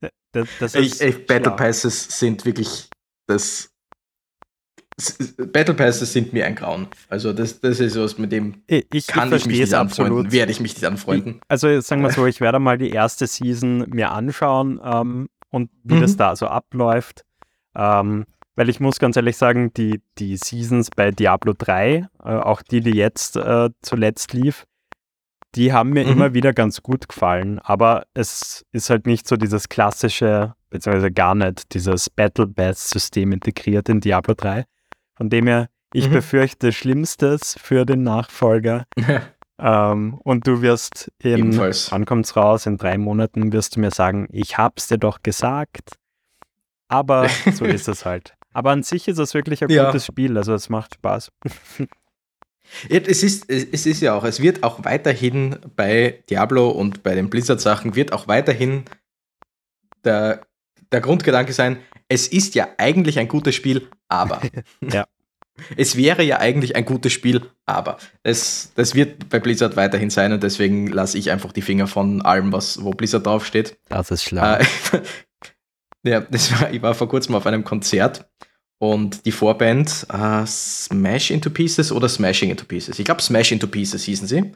das, 0.32 0.48
das 0.58 0.74
ich, 0.74 1.00
ich, 1.00 1.26
Battle 1.26 1.52
Passes 1.52 2.18
sind 2.18 2.44
wirklich 2.44 2.88
das 3.26 3.69
Battle 5.52 5.74
Passes 5.74 6.12
sind 6.12 6.32
mir 6.32 6.46
ein 6.46 6.54
Grauen. 6.54 6.88
Also 7.08 7.32
das, 7.32 7.60
das 7.60 7.80
ist 7.80 7.98
was, 7.98 8.18
mit 8.18 8.32
dem 8.32 8.62
ich, 8.66 9.06
kann 9.06 9.28
ich, 9.28 9.42
ich 9.42 9.46
mich 9.46 9.60
nicht 9.60 9.74
anfreunden, 9.74 10.32
werde 10.32 10.52
ich 10.52 10.60
mich 10.60 10.74
nicht 10.74 10.84
anfreunden. 10.84 11.40
Also 11.48 11.80
sagen 11.80 12.02
wir 12.02 12.10
so, 12.10 12.26
ich 12.26 12.40
werde 12.40 12.58
mal 12.58 12.78
die 12.78 12.90
erste 12.90 13.26
Season 13.26 13.88
mir 13.90 14.12
anschauen 14.12 14.80
ähm, 14.84 15.28
und 15.50 15.70
wie 15.82 15.94
mhm. 15.94 16.00
das 16.02 16.16
da 16.16 16.36
so 16.36 16.46
abläuft. 16.46 17.24
Ähm, 17.74 18.26
weil 18.56 18.68
ich 18.68 18.80
muss 18.80 18.98
ganz 18.98 19.16
ehrlich 19.16 19.36
sagen, 19.36 19.72
die, 19.74 20.02
die 20.18 20.36
Seasons 20.36 20.90
bei 20.94 21.12
Diablo 21.12 21.54
3, 21.56 21.94
äh, 21.94 22.06
auch 22.22 22.62
die, 22.62 22.80
die 22.80 22.90
jetzt 22.90 23.36
äh, 23.36 23.70
zuletzt 23.80 24.32
lief, 24.32 24.66
die 25.54 25.72
haben 25.72 25.90
mir 25.90 26.04
mhm. 26.04 26.12
immer 26.12 26.34
wieder 26.34 26.52
ganz 26.52 26.82
gut 26.82 27.08
gefallen, 27.08 27.58
aber 27.60 28.04
es 28.14 28.64
ist 28.72 28.90
halt 28.90 29.06
nicht 29.06 29.26
so 29.26 29.36
dieses 29.36 29.68
klassische, 29.68 30.54
beziehungsweise 30.68 31.10
gar 31.10 31.34
nicht, 31.34 31.74
dieses 31.74 32.10
Battle 32.10 32.46
Pass-System 32.46 33.32
integriert 33.32 33.88
in 33.88 34.00
Diablo 34.00 34.34
3. 34.34 34.64
Von 35.20 35.28
dem 35.28 35.48
her, 35.48 35.68
ich 35.92 36.08
mhm. 36.08 36.14
befürchte 36.14 36.72
Schlimmstes 36.72 37.54
für 37.60 37.84
den 37.84 38.02
Nachfolger. 38.04 38.86
ähm, 39.58 40.18
und 40.24 40.46
du 40.46 40.62
wirst 40.62 41.12
wann 41.22 42.06
kommt's 42.06 42.36
raus? 42.36 42.64
In 42.64 42.78
drei 42.78 42.96
Monaten 42.96 43.52
wirst 43.52 43.76
du 43.76 43.80
mir 43.80 43.90
sagen, 43.90 44.28
ich 44.32 44.56
hab's 44.56 44.88
dir 44.88 44.96
doch 44.96 45.22
gesagt. 45.22 45.98
Aber 46.88 47.28
so 47.52 47.66
ist 47.66 47.86
es 47.86 48.06
halt. 48.06 48.34
Aber 48.54 48.70
an 48.70 48.82
sich 48.82 49.08
ist 49.08 49.18
es 49.18 49.34
wirklich 49.34 49.62
ein 49.62 49.68
ja. 49.68 49.84
gutes 49.84 50.06
Spiel, 50.06 50.38
also 50.38 50.54
es 50.54 50.70
macht 50.70 50.94
Spaß. 50.94 51.30
Es 52.88 53.24
ist, 53.24 53.50
es 53.50 53.84
ist 53.84 54.00
ja 54.00 54.14
auch, 54.14 54.22
es 54.22 54.38
wird 54.38 54.62
auch 54.62 54.84
weiterhin 54.84 55.58
bei 55.74 56.22
Diablo 56.30 56.70
und 56.70 57.02
bei 57.02 57.16
den 57.16 57.28
Blizzard-Sachen 57.28 57.96
wird 57.96 58.12
auch 58.12 58.28
weiterhin 58.28 58.84
der, 60.04 60.46
der 60.92 61.00
Grundgedanke 61.00 61.52
sein, 61.52 61.78
es 62.10 62.26
ist 62.26 62.54
ja 62.56 62.68
eigentlich 62.76 63.18
ein 63.18 63.28
gutes 63.28 63.54
Spiel, 63.54 63.88
aber. 64.08 64.42
ja. 64.82 65.06
Es 65.76 65.96
wäre 65.96 66.22
ja 66.22 66.38
eigentlich 66.38 66.74
ein 66.74 66.86
gutes 66.86 67.12
Spiel, 67.12 67.42
aber 67.66 67.98
es, 68.22 68.72
das 68.76 68.94
wird 68.94 69.28
bei 69.28 69.38
Blizzard 69.38 69.76
weiterhin 69.76 70.08
sein 70.08 70.32
und 70.32 70.42
deswegen 70.42 70.86
lasse 70.86 71.18
ich 71.18 71.30
einfach 71.30 71.52
die 71.52 71.60
Finger 71.60 71.86
von 71.86 72.22
allem, 72.22 72.50
was, 72.50 72.82
wo 72.82 72.90
Blizzard 72.92 73.26
draufsteht. 73.26 73.78
Das 73.88 74.10
ist 74.10 74.24
schlau. 74.24 74.54
Äh, 74.54 74.64
ja, 76.02 76.20
das 76.20 76.50
war, 76.52 76.72
ich 76.72 76.80
war 76.80 76.94
vor 76.94 77.08
kurzem 77.08 77.34
auf 77.34 77.46
einem 77.46 77.62
Konzert 77.62 78.26
und 78.78 79.26
die 79.26 79.32
Vorband 79.32 80.06
uh, 80.10 80.46
Smash 80.46 81.30
Into 81.30 81.50
Pieces 81.50 81.92
oder 81.92 82.08
Smashing 82.08 82.50
Into 82.50 82.64
Pieces. 82.64 82.98
Ich 82.98 83.04
glaube, 83.04 83.20
Smash 83.20 83.52
Into 83.52 83.66
Pieces 83.66 84.04
hießen 84.04 84.26
sie. 84.26 84.52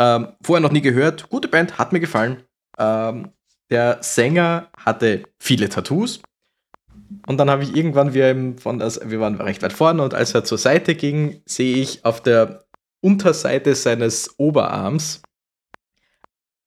Ähm, 0.00 0.28
vorher 0.42 0.60
noch 0.60 0.72
nie 0.72 0.82
gehört. 0.82 1.28
Gute 1.28 1.46
Band, 1.46 1.78
hat 1.78 1.92
mir 1.92 2.00
gefallen. 2.00 2.42
Ähm, 2.78 3.30
der 3.70 3.98
Sänger 4.02 4.70
hatte 4.76 5.22
viele 5.38 5.68
Tattoos. 5.68 6.20
Und 7.26 7.38
dann 7.38 7.50
habe 7.50 7.62
ich 7.62 7.76
irgendwann, 7.76 8.14
wir, 8.14 8.54
von 8.58 8.78
das, 8.78 9.00
wir 9.04 9.20
waren 9.20 9.40
recht 9.40 9.62
weit 9.62 9.72
vorne 9.72 10.02
und 10.02 10.14
als 10.14 10.34
er 10.34 10.44
zur 10.44 10.58
Seite 10.58 10.94
ging, 10.94 11.42
sehe 11.46 11.76
ich 11.76 12.04
auf 12.04 12.20
der 12.20 12.64
Unterseite 13.00 13.74
seines 13.74 14.38
Oberarms 14.38 15.22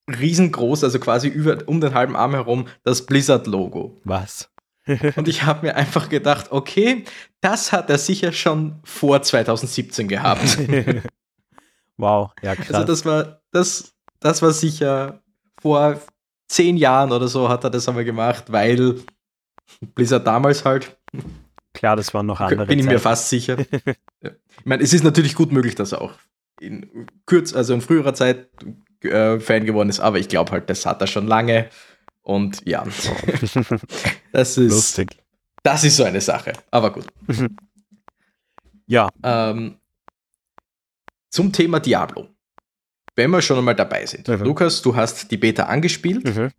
riesengroß, 0.08 0.84
also 0.84 0.98
quasi 0.98 1.28
über, 1.28 1.58
um 1.66 1.80
den 1.80 1.94
halben 1.94 2.16
Arm 2.16 2.34
herum, 2.34 2.68
das 2.84 3.06
Blizzard-Logo. 3.06 4.00
Was? 4.04 4.50
Und 5.16 5.26
ich 5.26 5.42
habe 5.42 5.66
mir 5.66 5.74
einfach 5.74 6.08
gedacht, 6.08 6.52
okay, 6.52 7.04
das 7.40 7.72
hat 7.72 7.90
er 7.90 7.98
sicher 7.98 8.32
schon 8.32 8.80
vor 8.84 9.22
2017 9.22 10.06
gehabt. 10.06 10.58
wow, 11.96 12.30
ja 12.42 12.54
krass. 12.54 12.72
Also 12.72 12.86
das 12.86 13.04
war, 13.04 13.40
das, 13.50 13.94
das 14.20 14.42
war 14.42 14.52
sicher 14.52 15.22
vor 15.60 16.00
zehn 16.48 16.76
Jahren 16.76 17.10
oder 17.10 17.26
so 17.26 17.48
hat 17.48 17.64
er 17.64 17.70
das 17.70 17.88
einmal 17.88 18.04
gemacht, 18.04 18.44
weil 18.52 19.00
Blizzard 19.94 20.26
damals 20.26 20.64
halt. 20.64 20.96
Klar, 21.74 21.96
das 21.96 22.14
waren 22.14 22.26
noch 22.26 22.40
andere. 22.40 22.66
Bin 22.66 22.78
ich 22.78 22.86
mir 22.86 22.98
fast 22.98 23.28
sicher. 23.28 23.58
ich 24.20 24.64
meine, 24.64 24.82
es 24.82 24.92
ist 24.92 25.04
natürlich 25.04 25.34
gut 25.34 25.52
möglich, 25.52 25.74
dass 25.74 25.92
er 25.92 26.00
auch 26.00 26.14
in 26.60 27.06
kürz, 27.26 27.54
also 27.54 27.74
in 27.74 27.80
früherer 27.80 28.14
Zeit 28.14 28.48
äh, 29.02 29.38
Fan 29.40 29.64
geworden 29.64 29.88
ist, 29.88 30.00
aber 30.00 30.18
ich 30.18 30.28
glaube 30.28 30.52
halt, 30.52 30.70
das 30.70 30.86
hat 30.86 31.00
er 31.00 31.06
schon 31.06 31.26
lange. 31.26 31.68
Und 32.22 32.62
ja, 32.66 32.84
das 34.32 34.56
ist 34.58 34.70
lustig. 34.70 35.16
Das 35.62 35.84
ist 35.84 35.96
so 35.96 36.04
eine 36.04 36.20
Sache. 36.20 36.52
Aber 36.70 36.92
gut. 36.92 37.06
ja. 38.86 39.08
Ähm, 39.22 39.76
zum 41.30 41.52
Thema 41.52 41.80
Diablo. 41.80 42.28
Wenn 43.14 43.30
wir 43.30 43.42
schon 43.42 43.58
einmal 43.58 43.74
dabei 43.74 44.06
sind. 44.06 44.28
Mhm. 44.28 44.44
Lukas, 44.44 44.82
du 44.82 44.96
hast 44.96 45.30
die 45.30 45.36
Beta 45.36 45.64
angespielt. 45.64 46.24
Mhm. 46.24 46.50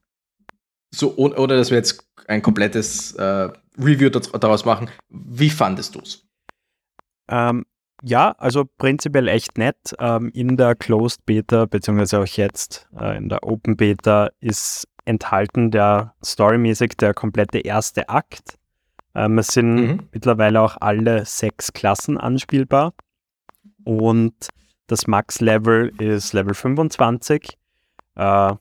So, 0.89 1.15
oder 1.17 1.57
dass 1.57 1.69
wir 1.69 1.77
jetzt 1.77 2.06
ein 2.27 2.41
komplettes 2.41 3.13
äh, 3.15 3.49
Review 3.79 4.09
daraus 4.09 4.65
machen. 4.65 4.89
Wie 5.09 5.49
fandest 5.49 5.95
du 5.95 5.99
es? 5.99 6.25
Ähm, 7.29 7.65
ja, 8.03 8.31
also 8.37 8.65
prinzipiell 8.77 9.27
echt 9.27 9.57
nett. 9.57 9.95
Ähm, 9.99 10.31
in 10.33 10.57
der 10.57 10.75
Closed 10.75 11.25
Beta, 11.25 11.65
beziehungsweise 11.65 12.19
auch 12.19 12.27
jetzt 12.27 12.87
äh, 12.99 13.17
in 13.17 13.29
der 13.29 13.43
Open 13.43 13.75
Beta, 13.75 14.29
ist 14.39 14.87
enthalten 15.05 15.71
der 15.71 16.13
storymäßig 16.23 16.97
der 16.97 17.13
komplette 17.13 17.59
erste 17.59 18.09
Akt. 18.09 18.59
Ähm, 19.15 19.37
es 19.37 19.47
sind 19.47 19.75
mhm. 19.75 20.09
mittlerweile 20.11 20.61
auch 20.61 20.77
alle 20.79 21.25
sechs 21.25 21.73
Klassen 21.73 22.17
anspielbar 22.17 22.93
und 23.83 24.49
das 24.87 25.07
Max-Level 25.07 25.93
ist 25.99 26.33
Level 26.33 26.53
25. 26.53 27.57
Äh, 28.15 28.51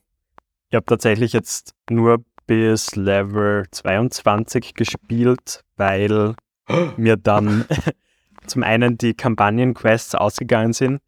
ich 0.68 0.75
habe 0.75 0.87
tatsächlich 0.87 1.32
jetzt 1.32 1.75
nur 1.90 2.25
bis 2.46 2.96
Level 2.96 3.64
22 3.70 4.74
gespielt, 4.74 5.62
weil 5.76 6.34
mir 6.96 7.16
dann 7.16 7.64
zum 8.46 8.62
einen 8.62 8.98
die 8.98 9.14
Kampagnen-Quests 9.14 10.14
ausgegangen 10.14 10.72
sind 10.72 11.00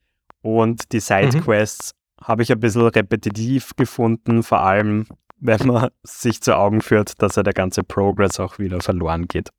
und 0.42 0.92
die 0.92 1.00
Side-Quests 1.00 1.92
mhm. 2.20 2.26
habe 2.26 2.42
ich 2.42 2.52
ein 2.52 2.60
bisschen 2.60 2.86
repetitiv 2.86 3.76
gefunden, 3.76 4.42
vor 4.42 4.60
allem 4.60 5.06
wenn 5.40 5.66
man 5.66 5.90
sich 6.02 6.40
zu 6.40 6.56
Augen 6.56 6.80
führt, 6.80 7.22
dass 7.22 7.36
ja 7.36 7.42
der 7.42 7.54
ganze 7.54 7.84
Progress 7.84 8.40
auch 8.40 8.58
wieder 8.58 8.80
verloren 8.80 9.28
geht. 9.28 9.50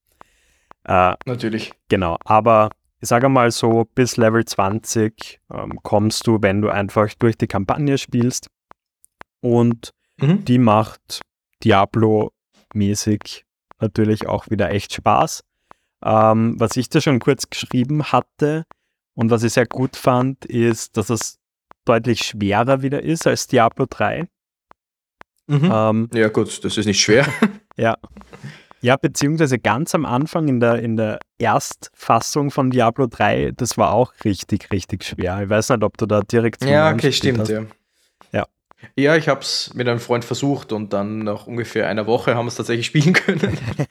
Äh, 0.85 1.13
Natürlich. 1.25 1.73
Genau, 1.87 2.17
aber 2.25 2.69
ich 3.01 3.07
sage 3.07 3.29
mal 3.29 3.49
so, 3.51 3.85
bis 3.95 4.17
Level 4.17 4.43
20 4.43 5.39
ähm, 5.53 5.79
kommst 5.83 6.27
du, 6.27 6.39
wenn 6.41 6.61
du 6.61 6.69
einfach 6.69 7.13
durch 7.17 7.37
die 7.37 7.47
Kampagne 7.47 7.97
spielst. 7.97 8.47
Und 9.41 9.91
mhm. 10.17 10.43
die 10.43 10.57
macht 10.57 11.21
Diablo-mäßig 11.63 13.45
natürlich 13.79 14.27
auch 14.27 14.49
wieder 14.49 14.71
echt 14.71 14.93
Spaß. 14.93 15.43
Ähm, 16.03 16.55
was 16.59 16.77
ich 16.77 16.89
da 16.89 17.01
schon 17.01 17.19
kurz 17.19 17.49
geschrieben 17.49 18.03
hatte 18.03 18.65
und 19.15 19.31
was 19.31 19.43
ich 19.43 19.53
sehr 19.53 19.65
gut 19.65 19.95
fand, 19.95 20.45
ist, 20.45 20.95
dass 20.95 21.09
es 21.09 21.39
deutlich 21.85 22.21
schwerer 22.21 22.81
wieder 22.81 23.03
ist 23.03 23.27
als 23.27 23.47
Diablo 23.47 23.85
3. 23.89 24.27
Mhm. 25.47 25.71
Ähm, 25.73 26.09
ja, 26.13 26.29
gut, 26.29 26.63
das 26.63 26.77
ist 26.77 26.85
nicht 26.85 27.01
schwer. 27.01 27.27
ja. 27.77 27.97
Ja, 28.81 28.95
beziehungsweise 28.95 29.59
ganz 29.59 29.93
am 29.93 30.05
Anfang 30.05 30.47
in 30.47 30.61
der, 30.61 30.79
in 30.79 30.95
der 30.95 31.19
Erstfassung 31.37 32.49
von 32.49 32.69
Diablo 32.69 33.07
3, 33.07 33.51
das 33.57 33.77
war 33.77 33.91
auch 33.91 34.13
richtig, 34.23 34.71
richtig 34.71 35.03
schwer. 35.03 35.41
Ich 35.43 35.49
weiß 35.49 35.69
nicht, 35.69 35.83
ob 35.83 35.97
du 35.97 36.05
da 36.05 36.21
direkt. 36.21 36.63
Ja, 36.63 36.93
okay, 36.93 37.11
stimmt, 37.11 37.39
hast. 37.39 37.49
ja. 37.49 37.65
Ja. 38.95 39.15
Ich 39.15 39.27
habe 39.27 39.41
es 39.41 39.71
mit 39.73 39.87
einem 39.87 39.99
Freund 39.99 40.25
versucht 40.25 40.71
und 40.71 40.93
dann 40.93 41.19
nach 41.19 41.47
ungefähr 41.47 41.87
einer 41.87 42.07
Woche 42.07 42.35
haben 42.35 42.45
wir 42.45 42.49
es 42.49 42.55
tatsächlich 42.55 42.85
spielen 42.85 43.13
können. 43.13 43.57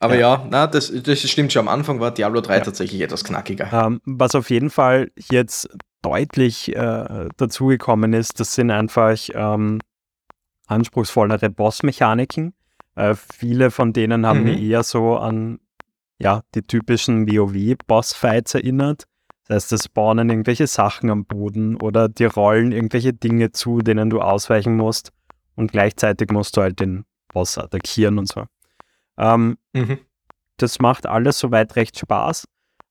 Aber 0.00 0.14
ja, 0.14 0.36
ja 0.36 0.46
na, 0.48 0.66
das, 0.66 0.92
das 1.02 1.20
stimmt 1.28 1.52
schon. 1.52 1.68
Am 1.68 1.68
Anfang 1.68 2.00
war 2.00 2.12
Diablo 2.12 2.40
3 2.40 2.58
ja. 2.58 2.60
tatsächlich 2.64 3.00
etwas 3.00 3.24
knackiger. 3.24 3.70
Ähm, 3.72 4.00
was 4.04 4.34
auf 4.34 4.50
jeden 4.50 4.70
Fall 4.70 5.10
jetzt 5.30 5.68
deutlich 6.02 6.74
äh, 6.74 7.28
dazugekommen 7.36 8.12
ist, 8.12 8.38
das 8.40 8.54
sind 8.54 8.70
einfach 8.70 9.18
ähm, 9.34 9.80
anspruchsvollere 10.66 11.50
Bossmechaniken. 11.50 12.54
Äh, 12.94 13.14
viele 13.14 13.70
von 13.70 13.92
denen 13.92 14.26
haben 14.26 14.40
mhm. 14.40 14.44
mich 14.46 14.62
eher 14.62 14.82
so 14.82 15.16
an 15.16 15.58
ja, 16.20 16.42
die 16.54 16.62
typischen 16.62 17.28
WoW-Bossfights 17.28 18.54
erinnert. 18.54 19.04
Das 19.48 19.64
heißt, 19.64 19.72
es 19.72 19.84
spawnen 19.84 20.28
irgendwelche 20.28 20.66
Sachen 20.66 21.10
am 21.10 21.24
Boden 21.24 21.76
oder 21.76 22.08
die 22.08 22.26
rollen 22.26 22.70
irgendwelche 22.70 23.14
Dinge 23.14 23.50
zu, 23.52 23.80
denen 23.80 24.10
du 24.10 24.20
ausweichen 24.20 24.76
musst 24.76 25.12
und 25.56 25.72
gleichzeitig 25.72 26.30
musst 26.30 26.56
du 26.56 26.60
halt 26.60 26.80
den 26.80 27.06
Boss 27.32 27.56
attackieren 27.56 28.18
und 28.18 28.28
so. 28.28 28.44
Ähm, 29.16 29.56
mhm. 29.72 29.98
Das 30.58 30.80
macht 30.80 31.06
alles 31.06 31.38
soweit 31.38 31.76
recht 31.76 31.98
Spaß. 31.98 32.44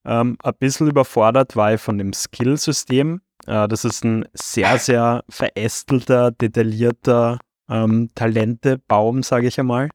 Ähm, 0.04 0.36
ein 0.42 0.54
bisschen 0.58 0.88
überfordert 0.88 1.54
war 1.54 1.74
ich 1.74 1.80
von 1.80 1.96
dem 1.96 2.12
Skillsystem. 2.12 3.20
Äh, 3.46 3.68
das 3.68 3.84
ist 3.84 4.04
ein 4.04 4.24
sehr, 4.32 4.78
sehr 4.78 5.24
verästelter, 5.28 6.32
detaillierter 6.32 7.38
ähm, 7.68 8.10
Talentebaum, 8.14 9.22
sage 9.22 9.46
ich 9.46 9.60
einmal. 9.60 9.90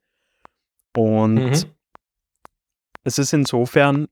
Und 0.95 1.35
mhm. 1.35 1.65
es 3.03 3.17
ist 3.17 3.33
insofern 3.33 4.07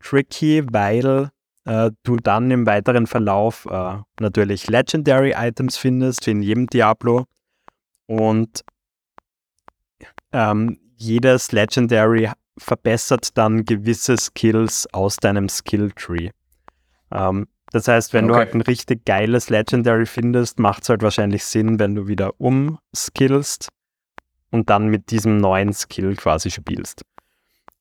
tricky, 0.00 0.64
weil 0.72 1.30
äh, 1.66 1.90
du 2.04 2.16
dann 2.16 2.50
im 2.50 2.64
weiteren 2.64 3.06
Verlauf 3.06 3.66
äh, 3.66 3.98
natürlich 4.20 4.68
Legendary 4.68 5.34
Items 5.36 5.76
findest, 5.76 6.26
wie 6.26 6.30
in 6.30 6.42
jedem 6.42 6.66
Diablo. 6.68 7.24
Und 8.06 8.64
ähm, 10.32 10.78
jedes 10.96 11.52
Legendary 11.52 12.30
verbessert 12.56 13.36
dann 13.36 13.64
gewisse 13.64 14.16
Skills 14.16 14.86
aus 14.92 15.16
deinem 15.16 15.48
Skill 15.48 15.90
Tree. 15.90 16.30
Ähm, 17.10 17.48
das 17.72 17.88
heißt, 17.88 18.12
wenn 18.12 18.26
okay. 18.26 18.32
du 18.32 18.38
halt 18.38 18.54
ein 18.54 18.60
richtig 18.60 19.04
geiles 19.04 19.50
Legendary 19.50 20.06
findest, 20.06 20.60
macht 20.60 20.84
es 20.84 20.88
halt 20.88 21.02
wahrscheinlich 21.02 21.44
Sinn, 21.44 21.78
wenn 21.80 21.94
du 21.96 22.06
wieder 22.06 22.32
umskillst 22.38 23.68
und 24.50 24.70
dann 24.70 24.86
mit 24.86 25.10
diesem 25.10 25.38
neuen 25.38 25.72
Skill 25.72 26.14
quasi 26.14 26.50
spielst. 26.50 27.02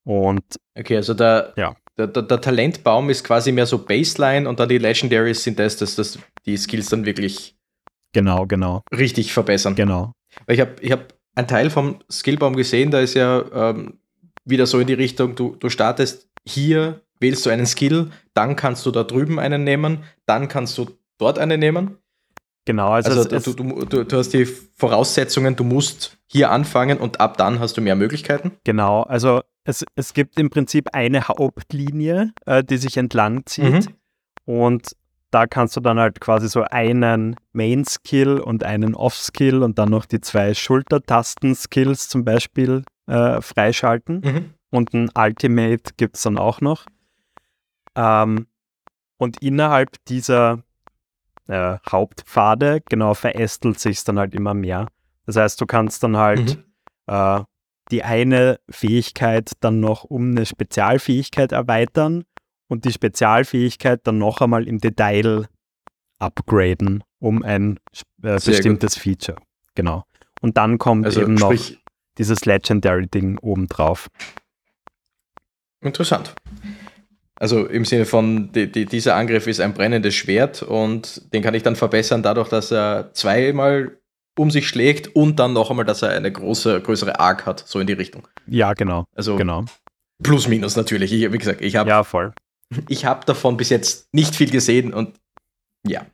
Und 0.03 0.43
okay, 0.77 0.97
also 0.97 1.13
der, 1.13 1.53
ja. 1.55 1.75
Der, 1.97 2.07
der, 2.07 2.23
der, 2.23 2.41
Talentbaum 2.41 3.09
ist 3.09 3.23
quasi 3.23 3.51
mehr 3.51 3.65
so 3.65 3.77
Baseline 3.77 4.47
und 4.49 4.59
dann 4.59 4.69
die 4.69 4.77
Legendaries 4.77 5.43
sind 5.43 5.59
das, 5.59 5.77
dass 5.77 5.95
das 5.95 6.19
die 6.45 6.57
Skills 6.57 6.89
dann 6.89 7.05
wirklich 7.05 7.55
genau, 8.13 8.45
genau. 8.45 8.83
richtig 8.95 9.33
verbessern. 9.33 9.75
Genau. 9.75 10.13
Weil 10.45 10.55
ich 10.55 10.61
habe 10.61 10.75
ich 10.81 10.91
hab 10.91 11.13
einen 11.35 11.47
Teil 11.47 11.69
vom 11.69 11.99
Skillbaum 12.11 12.55
gesehen, 12.55 12.91
da 12.91 12.99
ist 12.99 13.13
ja 13.13 13.43
ähm, 13.53 13.99
wieder 14.45 14.65
so 14.65 14.79
in 14.79 14.87
die 14.87 14.93
Richtung, 14.93 15.35
du, 15.35 15.55
du 15.59 15.69
startest 15.69 16.29
hier, 16.47 17.01
wählst 17.19 17.45
du 17.45 17.49
einen 17.49 17.65
Skill, 17.65 18.11
dann 18.33 18.55
kannst 18.55 18.85
du 18.85 18.91
da 18.91 19.03
drüben 19.03 19.39
einen 19.39 19.63
nehmen, 19.63 20.03
dann 20.25 20.47
kannst 20.47 20.77
du 20.77 20.89
dort 21.17 21.39
einen 21.39 21.59
nehmen. 21.59 21.97
Genau, 22.65 22.89
also, 22.89 23.11
also 23.11 23.53
du, 23.53 23.63
du, 23.63 23.85
du, 23.85 24.03
du, 24.05 24.17
hast 24.17 24.33
die 24.33 24.45
Voraussetzungen, 24.45 25.55
du 25.55 25.63
musst 25.63 26.17
hier 26.25 26.51
anfangen 26.51 26.97
und 26.97 27.19
ab 27.19 27.37
dann 27.37 27.59
hast 27.59 27.77
du 27.77 27.81
mehr 27.81 27.95
Möglichkeiten. 27.95 28.53
Genau, 28.63 29.03
also 29.03 29.41
es, 29.65 29.83
es 29.95 30.13
gibt 30.13 30.39
im 30.39 30.49
Prinzip 30.49 30.89
eine 30.93 31.27
Hauptlinie, 31.27 32.31
äh, 32.45 32.63
die 32.63 32.77
sich 32.77 32.97
entlang 32.97 33.45
zieht 33.45 33.87
mhm. 33.87 33.95
und 34.45 34.95
da 35.31 35.47
kannst 35.47 35.75
du 35.75 35.81
dann 35.81 35.99
halt 35.99 36.21
quasi 36.21 36.47
so 36.47 36.61
einen 36.61 37.35
Main-Skill 37.51 38.39
und 38.39 38.63
einen 38.63 38.95
Off-Skill 38.95 39.63
und 39.63 39.77
dann 39.77 39.89
noch 39.89 40.05
die 40.05 40.21
zwei 40.21 40.53
Schultertasten-Skills 40.53 42.07
zum 42.07 42.23
Beispiel 42.23 42.83
äh, 43.07 43.41
freischalten. 43.41 44.21
Mhm. 44.23 44.53
Und 44.69 44.93
ein 44.93 45.09
Ultimate 45.13 45.91
gibt 45.97 46.15
es 46.15 46.21
dann 46.21 46.37
auch 46.37 46.61
noch. 46.61 46.85
Ähm, 47.95 48.47
und 49.17 49.41
innerhalb 49.41 49.97
dieser 50.05 50.63
äh, 51.47 51.79
Hauptpfade, 51.89 52.81
genau, 52.87 53.13
verästelt 53.13 53.79
sich 53.79 54.05
dann 54.05 54.17
halt 54.17 54.33
immer 54.35 54.53
mehr. 54.53 54.87
Das 55.25 55.35
heißt, 55.35 55.59
du 55.59 55.65
kannst 55.65 56.01
dann 56.03 56.15
halt 56.15 56.55
mhm. 56.55 56.63
äh, 57.07 57.43
die 57.91 58.03
eine 58.03 58.59
Fähigkeit 58.69 59.51
dann 59.59 59.79
noch 59.79 60.03
um 60.03 60.31
eine 60.31 60.45
Spezialfähigkeit 60.45 61.51
erweitern 61.51 62.25
und 62.67 62.85
die 62.85 62.91
Spezialfähigkeit 62.91 64.01
dann 64.03 64.17
noch 64.17 64.41
einmal 64.41 64.67
im 64.67 64.79
Detail 64.79 65.47
upgraden 66.19 67.03
um 67.19 67.43
ein 67.43 67.79
äh, 68.23 68.35
bestimmtes 68.35 68.95
gut. 68.95 69.03
Feature. 69.03 69.37
Genau. 69.75 70.03
Und 70.41 70.57
dann 70.57 70.77
kommt 70.77 71.05
also, 71.05 71.21
eben 71.21 71.35
noch 71.35 71.55
dieses 72.17 72.45
Legendary-Ding 72.45 73.39
obendrauf. 73.39 74.09
Interessant. 75.81 76.33
Also 77.37 77.65
im 77.65 77.83
Sinne 77.83 78.05
von, 78.05 78.51
die, 78.53 78.71
die, 78.71 78.85
dieser 78.85 79.15
Angriff 79.15 79.47
ist 79.47 79.59
ein 79.59 79.73
brennendes 79.73 80.15
Schwert 80.15 80.63
und 80.63 81.33
den 81.33 81.43
kann 81.43 81.53
ich 81.53 81.63
dann 81.63 81.75
verbessern 81.75 82.23
dadurch, 82.23 82.47
dass 82.47 82.71
er 82.71 83.11
zweimal 83.13 83.97
um 84.37 84.51
sich 84.51 84.67
schlägt 84.67 85.15
und 85.15 85.39
dann 85.39 85.53
noch 85.53 85.69
einmal, 85.69 85.85
dass 85.85 86.01
er 86.01 86.09
eine 86.09 86.31
große, 86.31 86.81
größere 86.81 87.19
Arc 87.19 87.45
hat, 87.45 87.63
so 87.65 87.79
in 87.79 87.87
die 87.87 87.93
Richtung. 87.93 88.27
Ja, 88.47 88.73
genau. 88.73 89.05
Also 89.15 89.35
genau. 89.35 89.65
plus 90.21 90.47
minus 90.47 90.75
natürlich. 90.75 91.13
Ich, 91.13 91.31
wie 91.31 91.37
gesagt, 91.37 91.61
ich 91.61 91.75
habe 91.75 91.89
ja, 91.89 92.03
voll. 92.03 92.33
Ich 92.89 93.05
habe 93.05 93.25
davon 93.25 93.57
bis 93.57 93.69
jetzt 93.69 94.13
nicht 94.13 94.35
viel 94.35 94.49
gesehen 94.49 94.93
und 94.93 95.15
ja. 95.87 96.05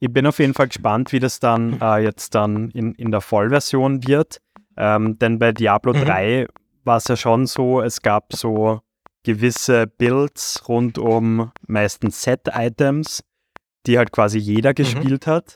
Ich 0.00 0.12
bin 0.12 0.26
auf 0.26 0.38
jeden 0.38 0.52
Fall 0.52 0.68
gespannt, 0.68 1.12
wie 1.12 1.20
das 1.20 1.40
dann 1.40 1.80
äh, 1.80 1.98
jetzt 1.98 2.34
dann 2.34 2.70
in, 2.72 2.94
in 2.94 3.10
der 3.10 3.22
Vollversion 3.22 4.06
wird. 4.06 4.38
Ähm, 4.76 5.18
denn 5.18 5.38
bei 5.38 5.52
Diablo 5.52 5.94
mhm. 5.94 6.04
3 6.04 6.46
war 6.84 6.98
es 6.98 7.08
ja 7.08 7.16
schon 7.16 7.46
so, 7.46 7.80
es 7.80 8.02
gab 8.02 8.34
so 8.34 8.80
gewisse 9.22 9.86
Builds 9.86 10.68
rund 10.68 10.98
um 10.98 11.52
meistens 11.66 12.20
Set-Items, 12.22 13.22
die 13.86 13.96
halt 13.96 14.12
quasi 14.12 14.38
jeder 14.38 14.70
mhm. 14.70 14.74
gespielt 14.74 15.26
hat. 15.26 15.54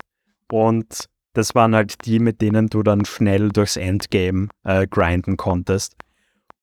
Und 0.50 1.08
das 1.38 1.54
waren 1.54 1.74
halt 1.74 2.04
die, 2.04 2.18
mit 2.18 2.40
denen 2.40 2.66
du 2.66 2.82
dann 2.82 3.04
schnell 3.04 3.50
durchs 3.50 3.76
Endgame 3.76 4.48
äh, 4.64 4.88
grinden 4.88 5.36
konntest. 5.36 5.94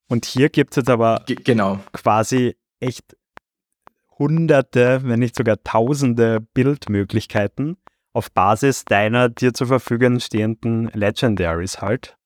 Und 0.07 0.25
hier 0.25 0.49
gibt 0.49 0.73
es 0.73 0.75
jetzt 0.75 0.89
aber 0.89 1.23
G 1.25 1.35
genau. 1.35 1.79
quasi 1.93 2.57
echt 2.81 3.15
hunderte, 4.19 5.01
wenn 5.03 5.19
nicht 5.19 5.35
sogar 5.35 5.63
tausende 5.63 6.41
Bildmöglichkeiten 6.41 7.77
auf 8.11 8.31
Basis 8.31 8.83
deiner 8.83 9.29
dir 9.29 9.53
zur 9.53 9.67
Verfügung 9.67 10.19
stehenden 10.19 10.89
Legendaries 10.89 11.81
halt. 11.81 12.17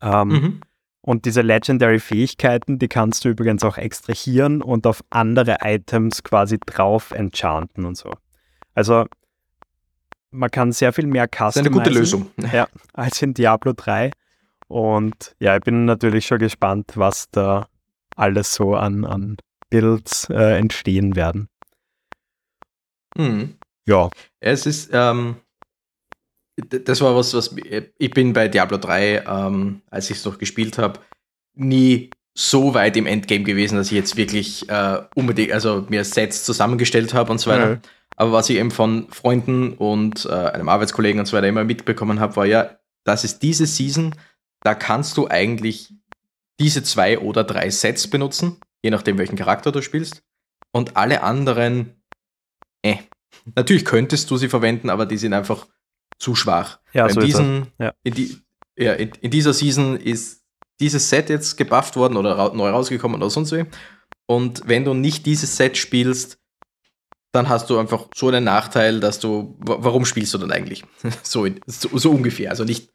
Ähm, 0.00 0.28
mhm. 0.28 0.60
Und 1.02 1.24
diese 1.24 1.42
Legendary-Fähigkeiten, 1.42 2.78
die 2.78 2.88
kannst 2.88 3.24
du 3.24 3.30
übrigens 3.30 3.64
auch 3.64 3.76
extrahieren 3.76 4.62
und 4.62 4.86
auf 4.86 5.02
andere 5.10 5.58
Items 5.62 6.22
quasi 6.22 6.58
drauf 6.64 7.10
enchanten 7.10 7.86
und 7.86 7.96
so. 7.96 8.12
Also 8.74 9.06
man 10.30 10.50
kann 10.50 10.72
sehr 10.72 10.92
viel 10.92 11.06
mehr 11.06 11.26
customizen. 11.26 11.46
Das 11.46 11.56
ist 11.56 11.66
eine 11.66 11.70
gute 11.70 11.90
Lösung. 11.90 12.30
Ja, 12.52 12.68
als 12.92 13.22
in 13.22 13.34
Diablo 13.34 13.72
3. 13.72 14.10
Und 14.68 15.34
ja, 15.40 15.56
ich 15.56 15.62
bin 15.62 15.84
natürlich 15.84 16.26
schon 16.26 16.38
gespannt, 16.38 16.92
was 16.94 17.28
da 17.30 17.68
alles 18.16 18.54
so 18.54 18.74
an, 18.76 19.04
an 19.04 19.36
Builds 19.68 20.28
äh, 20.30 20.58
entstehen 20.58 21.16
werden. 21.16 21.48
Mhm. 23.16 23.56
Ja. 23.86 24.10
Es 24.38 24.66
ist, 24.66 24.90
ähm, 24.92 25.36
das 26.56 27.00
war 27.00 27.16
was, 27.16 27.34
was 27.34 27.54
ich 27.98 28.10
bin 28.10 28.32
bei 28.32 28.48
Diablo 28.48 28.78
3, 28.78 29.24
ähm, 29.26 29.82
als 29.90 30.10
ich 30.10 30.18
es 30.18 30.24
noch 30.24 30.38
gespielt 30.38 30.78
habe, 30.78 31.00
nie 31.54 32.10
so 32.36 32.74
weit 32.74 32.96
im 32.96 33.06
Endgame 33.06 33.42
gewesen, 33.42 33.76
dass 33.76 33.88
ich 33.88 33.96
jetzt 33.96 34.16
wirklich 34.16 34.68
äh, 34.68 35.02
unbedingt, 35.14 35.52
also 35.52 35.84
mir 35.88 36.04
Sets 36.04 36.44
zusammengestellt 36.44 37.12
habe 37.12 37.32
und 37.32 37.38
so 37.38 37.50
weiter. 37.50 37.76
Mhm. 37.76 37.80
Aber 38.20 38.32
was 38.32 38.50
ich 38.50 38.58
eben 38.58 38.70
von 38.70 39.08
Freunden 39.10 39.72
und 39.72 40.26
äh, 40.26 40.28
einem 40.28 40.68
Arbeitskollegen 40.68 41.20
und 41.20 41.24
so 41.24 41.34
weiter 41.34 41.48
immer 41.48 41.64
mitbekommen 41.64 42.20
habe, 42.20 42.36
war 42.36 42.44
ja, 42.44 42.76
das 43.02 43.24
ist 43.24 43.38
diese 43.38 43.64
Season, 43.64 44.14
da 44.62 44.74
kannst 44.74 45.16
du 45.16 45.26
eigentlich 45.26 45.94
diese 46.60 46.82
zwei 46.82 47.18
oder 47.18 47.44
drei 47.44 47.70
Sets 47.70 48.10
benutzen, 48.10 48.58
je 48.82 48.90
nachdem 48.90 49.16
welchen 49.16 49.36
Charakter 49.36 49.72
du 49.72 49.80
spielst. 49.80 50.22
Und 50.70 50.98
alle 50.98 51.22
anderen, 51.22 52.02
äh. 52.82 52.96
Natürlich 53.54 53.86
könntest 53.86 54.30
du 54.30 54.36
sie 54.36 54.50
verwenden, 54.50 54.90
aber 54.90 55.06
die 55.06 55.16
sind 55.16 55.32
einfach 55.32 55.66
zu 56.18 56.34
schwach. 56.34 56.78
Ja, 56.92 57.08
so 57.08 57.22
diesen, 57.22 57.68
ja. 57.78 57.94
In, 58.02 58.12
die, 58.12 58.36
ja, 58.76 58.92
in, 58.92 59.12
in, 59.22 59.30
dieser 59.30 59.54
Season 59.54 59.96
ist 59.96 60.44
dieses 60.78 61.08
Set 61.08 61.30
jetzt 61.30 61.56
gebufft 61.56 61.96
worden 61.96 62.18
oder 62.18 62.36
ra 62.36 62.52
neu 62.52 62.68
rausgekommen 62.68 63.16
oder 63.16 63.30
sonst 63.30 63.52
wie. 63.52 63.64
Und 64.26 64.60
wenn 64.66 64.84
du 64.84 64.92
nicht 64.92 65.24
dieses 65.24 65.56
Set 65.56 65.78
spielst, 65.78 66.39
dann 67.32 67.48
hast 67.48 67.70
du 67.70 67.78
einfach 67.78 68.08
so 68.14 68.28
einen 68.28 68.44
Nachteil, 68.44 69.00
dass 69.00 69.20
du, 69.20 69.56
warum 69.60 70.04
spielst 70.04 70.34
du 70.34 70.38
dann 70.38 70.50
eigentlich? 70.50 70.84
so, 71.22 71.44
in, 71.44 71.60
so, 71.66 71.96
so, 71.96 72.10
ungefähr. 72.10 72.50
Also 72.50 72.64
nicht, 72.64 72.90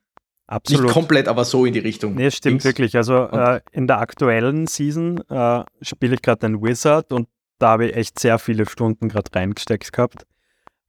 Absolut. 0.47 0.85
nicht 0.85 0.93
komplett, 0.93 1.27
aber 1.27 1.45
so 1.45 1.65
in 1.65 1.73
die 1.73 1.79
Richtung. 1.79 2.15
Nee, 2.15 2.31
stimmt 2.31 2.55
Dings. 2.55 2.65
wirklich. 2.65 2.95
Also 2.95 3.25
äh, 3.25 3.61
in 3.71 3.87
der 3.87 3.99
aktuellen 3.99 4.67
Season 4.67 5.21
äh, 5.29 5.63
spiele 5.81 6.15
ich 6.15 6.21
gerade 6.21 6.39
den 6.39 6.61
Wizard 6.61 7.13
und 7.13 7.27
da 7.59 7.69
habe 7.69 7.87
ich 7.87 7.95
echt 7.95 8.19
sehr 8.19 8.37
viele 8.37 8.65
Stunden 8.65 9.07
gerade 9.07 9.33
reingesteckt 9.33 9.93
gehabt. 9.93 10.25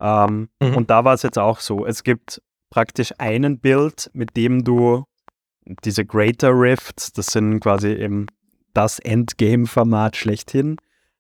Ähm, 0.00 0.48
mhm. 0.60 0.76
Und 0.76 0.90
da 0.90 1.04
war 1.04 1.14
es 1.14 1.22
jetzt 1.22 1.38
auch 1.38 1.60
so. 1.60 1.86
Es 1.86 2.02
gibt 2.02 2.42
praktisch 2.70 3.12
einen 3.18 3.60
Build, 3.60 4.10
mit 4.12 4.36
dem 4.36 4.64
du 4.64 5.04
diese 5.84 6.04
Greater 6.04 6.50
Rifts, 6.50 7.12
das 7.12 7.26
sind 7.26 7.60
quasi 7.60 7.88
eben 7.88 8.26
das 8.74 8.98
Endgame-Format 8.98 10.16
schlechthin. 10.16 10.76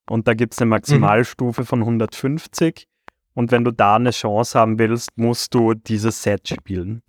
Und 0.08 0.28
da 0.28 0.34
gibt 0.34 0.54
es 0.54 0.60
eine 0.60 0.68
Maximalstufe 0.70 1.62
mhm. 1.62 1.66
von 1.66 1.80
150. 1.80 2.86
Und 3.34 3.50
wenn 3.50 3.64
du 3.64 3.70
da 3.70 3.96
eine 3.96 4.10
Chance 4.10 4.58
haben 4.58 4.78
willst, 4.78 5.10
musst 5.16 5.54
du 5.54 5.74
dieses 5.74 6.22
Set 6.22 6.48
spielen. 6.48 7.02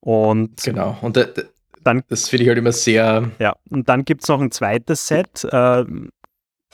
Und 0.00 0.62
genau. 0.62 0.96
Und 1.02 1.16
da, 1.16 1.24
da, 1.24 1.42
dann, 1.84 2.02
das 2.08 2.28
finde 2.28 2.44
ich 2.44 2.48
halt 2.48 2.58
immer 2.58 2.72
sehr. 2.72 3.30
Ja, 3.38 3.54
und 3.68 3.88
dann 3.88 4.04
gibt 4.04 4.22
es 4.22 4.28
noch 4.28 4.40
ein 4.40 4.50
zweites 4.50 5.06
Set, 5.06 5.44
äh, 5.44 5.84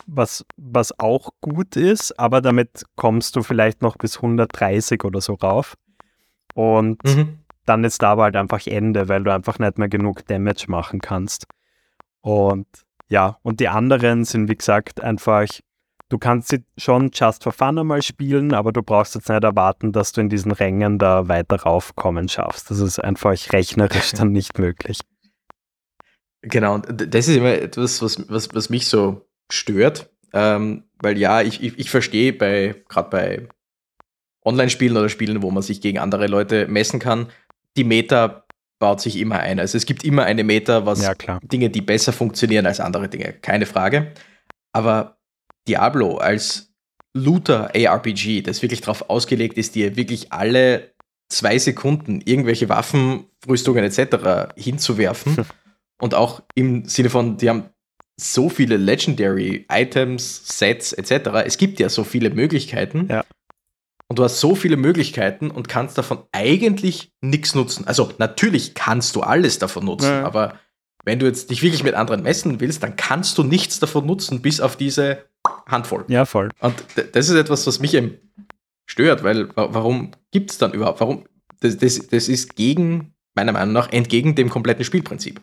was, 0.06 0.44
was 0.56 0.98
auch 0.98 1.30
gut 1.40 1.76
ist, 1.76 2.18
aber 2.18 2.40
damit 2.40 2.84
kommst 2.96 3.36
du 3.36 3.42
vielleicht 3.42 3.82
noch 3.82 3.96
bis 3.96 4.16
130 4.16 5.04
oder 5.04 5.20
so 5.20 5.34
rauf. 5.34 5.74
Und 6.54 7.02
mhm. 7.04 7.40
dann 7.66 7.84
ist 7.84 8.02
da 8.02 8.12
aber 8.12 8.24
halt 8.24 8.36
einfach 8.36 8.66
Ende, 8.66 9.08
weil 9.08 9.24
du 9.24 9.32
einfach 9.32 9.58
nicht 9.58 9.78
mehr 9.78 9.88
genug 9.88 10.26
Damage 10.26 10.66
machen 10.68 11.00
kannst. 11.00 11.46
Und 12.20 12.66
ja, 13.08 13.38
und 13.42 13.60
die 13.60 13.68
anderen 13.68 14.24
sind, 14.24 14.48
wie 14.48 14.56
gesagt, 14.56 15.00
einfach, 15.00 15.46
du 16.08 16.18
kannst 16.18 16.48
sie 16.48 16.64
schon 16.76 17.10
just 17.12 17.42
for 17.42 17.52
fun 17.52 17.78
einmal 17.78 18.02
spielen, 18.02 18.54
aber 18.54 18.72
du 18.72 18.82
brauchst 18.82 19.14
jetzt 19.14 19.28
nicht 19.28 19.44
erwarten, 19.44 19.92
dass 19.92 20.12
du 20.12 20.20
in 20.20 20.28
diesen 20.28 20.52
Rängen 20.52 20.98
da 20.98 21.28
weiter 21.28 21.56
raufkommen 21.56 22.28
schaffst. 22.28 22.70
Das 22.70 22.80
ist 22.80 22.98
einfach 22.98 23.36
rechnerisch 23.52 24.12
dann 24.16 24.32
nicht 24.32 24.58
möglich. 24.58 25.00
Genau, 26.42 26.74
und 26.74 26.86
das 26.88 27.28
ist 27.28 27.36
immer 27.36 27.52
etwas, 27.52 28.00
was, 28.00 28.28
was, 28.30 28.54
was 28.54 28.70
mich 28.70 28.86
so 28.86 29.26
stört, 29.50 30.10
ähm, 30.32 30.84
weil 31.00 31.18
ja, 31.18 31.42
ich, 31.42 31.62
ich, 31.62 31.78
ich 31.78 31.90
verstehe 31.90 32.32
bei, 32.32 32.84
gerade 32.88 33.10
bei 33.10 33.48
Online-Spielen 34.44 34.96
oder 34.96 35.08
Spielen, 35.08 35.42
wo 35.42 35.50
man 35.50 35.62
sich 35.62 35.80
gegen 35.80 35.98
andere 35.98 36.26
Leute 36.26 36.68
messen 36.68 37.00
kann, 37.00 37.28
die 37.76 37.84
Meta 37.84 38.44
baut 38.78 39.00
sich 39.00 39.16
immer 39.16 39.40
ein. 39.40 39.58
Also 39.58 39.76
es 39.76 39.86
gibt 39.86 40.04
immer 40.04 40.24
eine 40.24 40.44
Meta, 40.44 40.86
was 40.86 41.02
ja, 41.02 41.14
Dinge, 41.42 41.70
die 41.70 41.80
besser 41.80 42.12
funktionieren 42.12 42.66
als 42.66 42.80
andere 42.80 43.08
Dinge, 43.08 43.32
keine 43.32 43.66
Frage. 43.66 44.12
Aber 44.72 45.18
Diablo 45.66 46.16
als 46.18 46.72
Looter 47.14 47.72
ARPG, 47.74 48.42
das 48.42 48.62
wirklich 48.62 48.80
darauf 48.80 49.10
ausgelegt 49.10 49.58
ist, 49.58 49.74
dir 49.74 49.96
wirklich 49.96 50.32
alle 50.32 50.92
zwei 51.28 51.58
Sekunden 51.58 52.20
irgendwelche 52.24 52.68
Waffen, 52.68 53.26
Rüstungen 53.46 53.84
etc. 53.84 54.54
hinzuwerfen 54.56 55.44
und 56.00 56.14
auch 56.14 56.42
im 56.54 56.84
Sinne 56.84 57.10
von, 57.10 57.36
die 57.36 57.48
haben 57.48 57.70
so 58.20 58.48
viele 58.48 58.76
Legendary 58.76 59.66
Items, 59.70 60.58
Sets 60.58 60.92
etc. 60.92 61.30
Es 61.44 61.56
gibt 61.56 61.78
ja 61.78 61.88
so 61.88 62.04
viele 62.04 62.30
Möglichkeiten. 62.30 63.08
Ja. 63.08 63.24
Und 64.08 64.18
du 64.18 64.24
hast 64.24 64.40
so 64.40 64.54
viele 64.54 64.76
Möglichkeiten 64.78 65.50
und 65.50 65.68
kannst 65.68 65.98
davon 65.98 66.20
eigentlich 66.32 67.12
nichts 67.20 67.54
nutzen. 67.54 67.86
Also 67.86 68.10
natürlich 68.18 68.74
kannst 68.74 69.14
du 69.16 69.20
alles 69.20 69.58
davon 69.58 69.84
nutzen, 69.84 70.08
Ja. 70.08 70.24
aber 70.24 70.54
wenn 71.04 71.18
du 71.18 71.26
jetzt 71.26 71.50
dich 71.50 71.62
wirklich 71.62 71.84
mit 71.84 71.94
anderen 71.94 72.22
messen 72.22 72.58
willst, 72.60 72.82
dann 72.82 72.96
kannst 72.96 73.36
du 73.38 73.42
nichts 73.44 73.80
davon 73.80 74.06
nutzen, 74.06 74.40
bis 74.42 74.60
auf 74.60 74.76
diese 74.76 75.24
Handvoll. 75.66 76.04
Ja, 76.08 76.24
voll. 76.24 76.50
Und 76.60 76.74
das 77.12 77.28
ist 77.28 77.34
etwas, 77.36 77.66
was 77.66 77.80
mich 77.80 77.94
eben 77.94 78.16
stört, 78.86 79.22
weil 79.24 79.48
wa- 79.56 79.68
warum 79.72 80.12
gibt 80.30 80.50
es 80.50 80.58
dann 80.58 80.72
überhaupt, 80.72 81.00
warum, 81.00 81.24
das, 81.60 81.76
das, 81.76 82.08
das 82.08 82.28
ist 82.28 82.56
gegen, 82.56 83.14
meiner 83.34 83.52
Meinung 83.52 83.72
nach, 83.74 83.92
entgegen 83.92 84.34
dem 84.34 84.48
kompletten 84.48 84.84
Spielprinzip. 84.84 85.40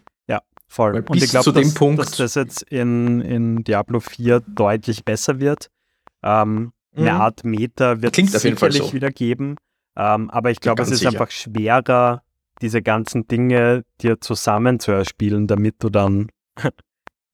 Voll. 0.67 0.93
Weil 0.93 1.01
Und 1.04 1.12
bis 1.12 1.25
ich 1.25 1.30
glaube, 1.30 1.43
zu 1.43 1.51
dem 1.51 1.65
dass, 1.65 1.73
Punkt- 1.75 1.99
dass 1.99 2.12
das 2.17 2.34
jetzt 2.34 2.63
in, 2.63 3.21
in 3.21 3.63
Diablo 3.63 3.99
4 3.99 4.39
deutlich 4.47 5.06
besser 5.06 5.39
wird. 5.39 5.69
Ähm, 6.23 6.71
Eine 6.95 7.13
Mhm. 7.13 7.21
Art 7.21 7.43
Meta 7.43 8.01
wird 8.01 8.17
es 8.17 8.31
sicherlich 8.41 8.77
so. 8.84 8.93
wieder 8.93 9.12
geben. 9.12 9.55
Ähm, 9.97 10.29
aber 10.29 10.51
ich 10.51 10.60
glaube, 10.60 10.81
es 10.84 10.91
ist 10.91 10.99
sicher. 10.99 11.12
einfach 11.12 11.31
schwerer, 11.31 12.21
diese 12.62 12.81
ganzen 12.81 13.27
Dinge 13.27 13.84
dir 14.01 14.19
zusammen 14.21 14.79
zu 14.79 14.91
erspielen, 14.91 15.47
damit 15.47 15.75
du 15.84 15.89
dann 15.89 16.29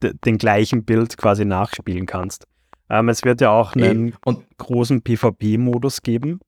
de- 0.03 0.13
den 0.25 0.37
gleichen 0.37 0.83
Bild 0.85 1.17
quasi 1.17 1.45
nachspielen 1.45 2.05
kannst. 2.05 2.45
Ähm, 2.89 3.09
es 3.09 3.23
wird 3.23 3.41
ja 3.41 3.49
auch 3.51 3.75
einen. 3.75 4.15
Und 4.25 4.45
großen 4.57 5.01
PvP-Modus 5.01 6.01
geben. 6.01 6.39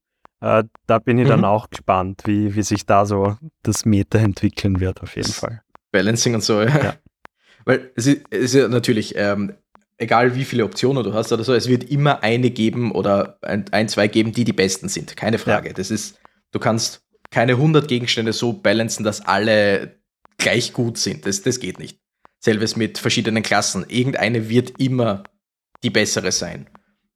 Äh, 0.42 0.64
da 0.88 1.00
bin 1.00 1.18
ich 1.18 1.28
dann 1.28 1.40
Mhm. 1.40 1.46
auch 1.46 1.70
gespannt, 1.70 2.24
wie, 2.26 2.54
wie 2.56 2.64
sich 2.64 2.86
da 2.86 3.06
so 3.06 3.38
das 3.64 3.86
Meta 3.86 4.18
entwickeln 4.20 4.80
wird, 4.80 5.02
auf 5.02 5.16
jeden 5.16 5.28
Das- 5.28 5.40
Fall. 5.40 5.62
Balancing 5.92 6.36
und 6.36 6.44
so, 6.44 6.62
ja. 6.62 6.84
Ja. 6.84 6.94
Weil 7.66 7.92
es 7.96 8.08
ist, 8.08 8.24
es 8.30 8.40
ist 8.46 8.54
ja 8.56 8.68
natürlich, 8.68 9.14
ähm, 9.16 9.54
egal 10.04 10.36
wie 10.36 10.46
viele 10.46 10.66
Optionen 10.66 11.04
du 11.04 11.14
hast 11.14 11.32
oder 11.32 11.44
so, 11.44 11.54
es 11.54 11.68
wird 11.68 11.86
immer 11.86 12.22
eine 12.24 12.52
geben 12.52 12.92
oder 12.92 13.40
ein, 13.42 13.66
ein 13.72 13.90
zwei 13.90 14.08
geben, 14.08 14.32
die 14.32 14.44
die 14.44 14.54
besten 14.54 14.90
sind. 14.90 15.18
Keine 15.18 15.40
Frage. 15.40 15.74
Das 15.74 15.90
ist, 15.90 16.20
du 16.52 16.60
kannst 16.60 17.02
keine 17.32 17.54
100 17.54 17.88
Gegenstände 17.88 18.34
so 18.34 18.54
balancen, 18.54 19.04
dass 19.04 19.22
alle 19.22 20.00
gleich 20.38 20.74
gut 20.74 20.98
sind. 20.98 21.26
Das, 21.26 21.42
das 21.42 21.60
geht 21.60 21.80
nicht. 21.80 22.00
Selbes 22.40 22.76
mit 22.76 22.98
verschiedenen 23.00 23.42
Klassen. 23.42 23.86
Irgendeine 23.88 24.50
wird 24.50 24.80
immer 24.80 25.24
die 25.84 25.90
bessere 25.90 26.32
sein. 26.32 26.70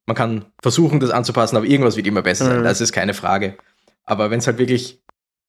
Man 0.05 0.15
kann 0.15 0.45
versuchen, 0.61 0.99
das 0.99 1.11
anzupassen, 1.11 1.57
aber 1.57 1.65
irgendwas 1.65 1.97
wird 1.97 2.07
immer 2.07 2.21
besser 2.21 2.45
sein. 2.45 2.59
Mhm. 2.59 2.63
Das 2.63 2.81
ist 2.81 2.93
keine 2.93 3.13
Frage. 3.13 3.57
Aber 4.05 4.31
wenn 4.31 4.39
es 4.39 4.47
halt 4.47 4.57
wirklich 4.57 5.03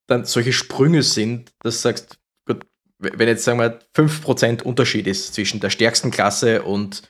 dann 0.07 0.25
solche 0.25 0.53
Sprünge 0.53 1.03
sind, 1.03 1.53
dass 1.61 1.75
du 1.75 1.81
sagst, 1.81 2.19
gut, 2.45 2.65
wenn 2.97 3.27
jetzt 3.27 3.43
sagen 3.43 3.59
wir 3.59 3.79
5% 3.95 4.63
Unterschied 4.63 5.07
ist 5.07 5.33
zwischen 5.33 5.59
der 5.59 5.69
stärksten 5.69 6.11
Klasse 6.11 6.63
und 6.63 7.03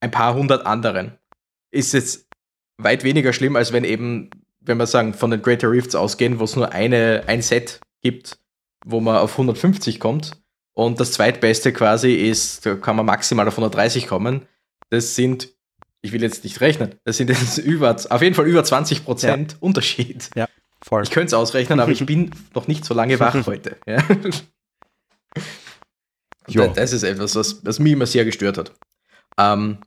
ein 0.00 0.10
paar 0.10 0.34
hundert 0.34 0.66
anderen, 0.66 1.18
ist 1.70 1.92
jetzt 1.92 2.26
weit 2.78 3.04
weniger 3.04 3.32
schlimm, 3.32 3.56
als 3.56 3.72
wenn 3.72 3.84
eben, 3.84 4.30
wenn 4.60 4.78
wir 4.78 4.86
sagen, 4.86 5.14
von 5.14 5.30
den 5.30 5.42
Greater 5.42 5.70
Rifts 5.70 5.94
ausgehen, 5.94 6.38
wo 6.40 6.44
es 6.44 6.56
nur 6.56 6.72
eine, 6.72 7.24
ein 7.26 7.42
Set 7.42 7.80
gibt, 8.02 8.38
wo 8.84 9.00
man 9.00 9.16
auf 9.16 9.32
150 9.32 10.00
kommt 10.00 10.32
und 10.72 10.98
das 11.00 11.12
zweitbeste 11.12 11.72
quasi 11.72 12.14
ist, 12.14 12.64
da 12.66 12.74
kann 12.74 12.96
man 12.96 13.06
maximal 13.06 13.46
auf 13.46 13.54
130 13.54 14.06
kommen. 14.06 14.46
Das 14.88 15.14
sind, 15.14 15.50
ich 16.02 16.12
will 16.12 16.22
jetzt 16.22 16.44
nicht 16.44 16.60
rechnen, 16.60 16.94
das 17.04 17.18
sind 17.18 17.28
jetzt 17.28 17.58
über, 17.64 17.94
auf 18.08 18.22
jeden 18.22 18.34
Fall 18.34 18.46
über 18.46 18.62
20% 18.62 19.56
Unterschied. 19.60 20.30
Voll. 20.82 21.02
Ich 21.02 21.10
könnte 21.10 21.26
es 21.26 21.34
ausrechnen, 21.34 21.78
aber 21.78 21.92
ich 21.92 22.06
bin 22.06 22.30
noch 22.54 22.66
nicht 22.66 22.84
so 22.84 22.94
lange 22.94 23.20
wach 23.20 23.34
heute. 23.46 23.76
Ja. 23.86 24.02
Das 26.74 26.92
ist 26.92 27.02
etwas, 27.02 27.36
was, 27.36 27.64
was 27.64 27.78
mich 27.78 27.92
immer 27.92 28.06
sehr 28.06 28.24
gestört 28.24 28.58
hat. 28.58 28.72
Ähm, 29.38 29.78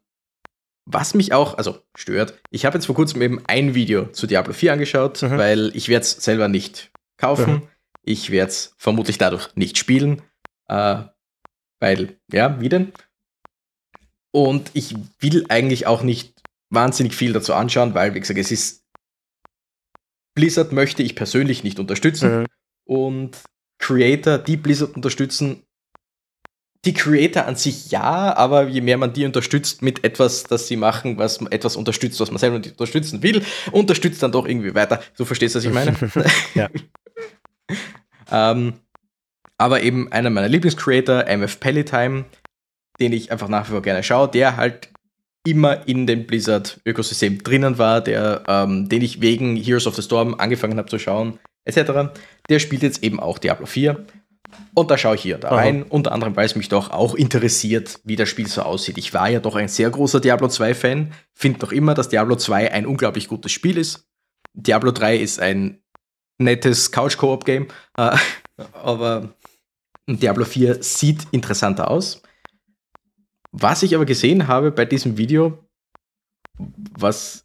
was 0.85 1.13
mich 1.13 1.33
auch, 1.33 1.57
also 1.57 1.79
stört, 1.95 2.39
ich 2.49 2.65
habe 2.65 2.77
jetzt 2.77 2.85
vor 2.87 2.95
kurzem 2.95 3.21
eben 3.21 3.41
ein 3.45 3.73
Video 3.73 4.07
zu 4.07 4.27
Diablo 4.27 4.53
4 4.53 4.73
angeschaut, 4.73 5.21
Mhm. 5.21 5.37
weil 5.37 5.71
ich 5.75 5.87
werde 5.89 6.03
es 6.03 6.11
selber 6.11 6.47
nicht 6.47 6.91
kaufen. 7.17 7.53
Mhm. 7.53 7.61
Ich 8.03 8.29
werde 8.31 8.49
es 8.51 8.75
vermutlich 8.77 9.17
dadurch 9.17 9.55
nicht 9.55 9.77
spielen. 9.77 10.21
Äh, 10.67 11.03
weil, 11.79 12.17
ja, 12.31 12.59
wie 12.59 12.69
denn? 12.69 12.91
Und 14.31 14.71
ich 14.73 14.95
will 15.19 15.45
eigentlich 15.49 15.85
auch 15.87 16.01
nicht 16.03 16.33
wahnsinnig 16.69 17.15
viel 17.15 17.33
dazu 17.33 17.53
anschauen, 17.53 17.93
weil, 17.93 18.13
wie 18.13 18.19
gesagt, 18.19 18.39
es 18.39 18.51
ist 18.51 18.83
Blizzard 20.35 20.71
möchte 20.71 21.03
ich 21.03 21.15
persönlich 21.15 21.63
nicht 21.63 21.79
unterstützen 21.79 22.41
Mhm. 22.41 22.45
und 22.85 23.37
Creator, 23.77 24.37
die 24.37 24.57
Blizzard 24.57 24.95
unterstützen, 24.95 25.63
die 26.85 26.93
Creator 26.93 27.45
an 27.45 27.55
sich 27.55 27.91
ja, 27.91 28.35
aber 28.35 28.67
je 28.67 28.81
mehr 28.81 28.97
man 28.97 29.13
die 29.13 29.25
unterstützt 29.25 29.81
mit 29.81 30.03
etwas, 30.03 30.43
das 30.43 30.67
sie 30.67 30.75
machen, 30.75 31.17
was 31.17 31.41
etwas 31.49 31.75
unterstützt, 31.75 32.19
was 32.19 32.29
man 32.29 32.39
selber 32.39 32.59
nicht 32.59 32.71
unterstützen 32.71 33.23
will, 33.23 33.41
unterstützt 33.71 34.21
dann 34.21 34.33
doch 34.33 34.45
irgendwie 34.45 34.75
weiter. 34.75 35.01
Du 35.17 35.23
verstehst, 35.25 35.55
was 35.55 35.63
ich 35.63 35.73
meine? 35.73 35.95
Ja. 36.55 36.69
ähm, 38.31 38.73
aber 39.57 39.81
eben 39.81 40.11
einer 40.11 40.29
meiner 40.29 40.49
Lieblingscreator, 40.49 41.25
MF 41.27 41.59
Pellytime, 41.59 42.25
den 42.99 43.13
ich 43.13 43.31
einfach 43.31 43.47
nach 43.47 43.67
wie 43.67 43.71
vor 43.71 43.81
gerne 43.81 44.03
schaue, 44.03 44.27
der 44.27 44.57
halt 44.57 44.89
immer 45.47 45.87
in 45.87 46.07
dem 46.07 46.25
Blizzard-Ökosystem 46.25 47.43
drinnen 47.43 47.77
war, 47.77 48.01
der, 48.01 48.43
ähm, 48.47 48.89
den 48.89 49.01
ich 49.01 49.21
wegen 49.21 49.55
Heroes 49.55 49.87
of 49.87 49.95
the 49.95 50.01
Storm 50.01 50.35
angefangen 50.35 50.77
habe 50.77 50.89
zu 50.89 50.99
schauen, 50.99 51.39
etc. 51.65 52.13
Der 52.49 52.59
spielt 52.59 52.83
jetzt 52.83 53.03
eben 53.03 53.19
auch 53.19 53.37
Diablo 53.37 53.65
4. 53.65 54.05
Und 54.75 54.89
da 54.89 54.97
schaue 54.97 55.15
ich 55.15 55.21
hier 55.21 55.37
da 55.37 55.49
Aha. 55.49 55.55
rein, 55.57 55.83
unter 55.83 56.11
anderem, 56.11 56.35
weil 56.35 56.45
es 56.45 56.55
mich 56.55 56.69
doch 56.69 56.91
auch 56.91 57.15
interessiert, 57.15 57.99
wie 58.03 58.15
das 58.15 58.29
Spiel 58.29 58.47
so 58.47 58.63
aussieht. 58.63 58.97
Ich 58.97 59.13
war 59.13 59.29
ja 59.29 59.39
doch 59.39 59.55
ein 59.55 59.67
sehr 59.67 59.89
großer 59.89 60.19
Diablo 60.19 60.47
2-Fan, 60.47 61.13
finde 61.33 61.59
noch 61.59 61.71
immer, 61.71 61.93
dass 61.93 62.09
Diablo 62.09 62.35
2 62.35 62.71
ein 62.71 62.85
unglaublich 62.85 63.27
gutes 63.27 63.51
Spiel 63.51 63.77
ist. 63.77 64.07
Diablo 64.53 64.91
3 64.91 65.17
ist 65.17 65.39
ein 65.39 65.81
nettes 66.39 66.91
Couch-Koop-Game, 66.91 67.67
äh, 67.97 68.15
aber 68.73 69.33
Diablo 70.07 70.45
4 70.45 70.83
sieht 70.83 71.27
interessanter 71.31 71.89
aus. 71.89 72.21
Was 73.51 73.83
ich 73.83 73.95
aber 73.95 74.05
gesehen 74.05 74.47
habe 74.47 74.71
bei 74.71 74.85
diesem 74.85 75.17
Video, 75.17 75.63
was, 76.97 77.43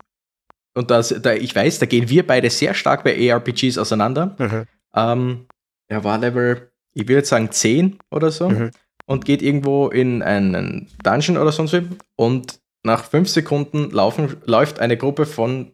und 0.75 0.91
das, 0.91 1.15
da, 1.21 1.35
ich 1.35 1.55
weiß, 1.55 1.79
da 1.79 1.87
gehen 1.87 2.09
wir 2.09 2.27
beide 2.27 2.49
sehr 2.49 2.73
stark 2.73 3.05
bei 3.05 3.33
ARPGs 3.33 3.77
auseinander. 3.77 4.35
Mhm. 4.39 4.65
Ähm, 4.95 5.47
er 5.89 6.05
war 6.05 6.19
Level, 6.19 6.68
ich 6.99 7.09
will 7.09 7.17
jetzt 7.17 7.29
sagen 7.29 7.51
10 7.51 7.99
oder 8.11 8.31
so 8.31 8.49
Mhm. 8.49 8.71
und 9.07 9.25
geht 9.25 9.43
irgendwo 9.43 9.89
in 9.89 10.23
einen 10.23 10.89
Dungeon 11.05 11.37
oder 11.39 11.53
sonst 11.53 11.73
wie 11.73 11.87
und 12.17 12.61
nach 12.85 13.05
5 13.05 13.29
Sekunden 13.29 13.91
laufen, 13.91 14.37
läuft 14.47 14.81
eine 14.81 14.97
Gruppe 14.97 15.27
von 15.27 15.73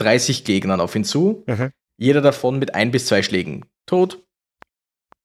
30 0.00 0.44
Gegnern 0.44 0.80
auf 0.80 0.94
ihn 0.94 1.04
zu. 1.04 1.44
Mhm. 1.46 1.70
Jeder 1.98 2.20
davon 2.22 2.58
mit 2.58 2.74
ein 2.74 2.90
bis 2.90 3.06
zwei 3.06 3.22
Schlägen 3.22 3.66
tot. 3.86 4.22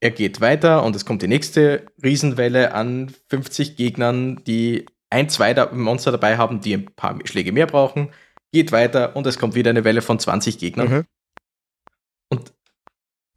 Er 0.01 0.11
geht 0.11 0.41
weiter 0.41 0.83
und 0.83 0.95
es 0.95 1.05
kommt 1.05 1.21
die 1.21 1.27
nächste 1.27 1.85
Riesenwelle 2.03 2.73
an 2.73 3.13
50 3.29 3.75
Gegnern, 3.77 4.41
die 4.45 4.85
ein, 5.09 5.29
zwei 5.29 5.53
Monster 5.71 6.11
dabei 6.11 6.37
haben, 6.37 6.59
die 6.59 6.73
ein 6.73 6.85
paar 6.95 7.17
Schläge 7.25 7.51
mehr 7.53 7.65
brauchen. 7.67 8.09
Geht 8.51 8.71
weiter 8.71 9.15
und 9.15 9.25
es 9.25 9.39
kommt 9.39 9.55
wieder 9.55 9.69
eine 9.69 9.83
Welle 9.85 10.01
von 10.01 10.19
20 10.19 10.57
Gegnern. 10.57 10.89
Mhm. 10.89 11.05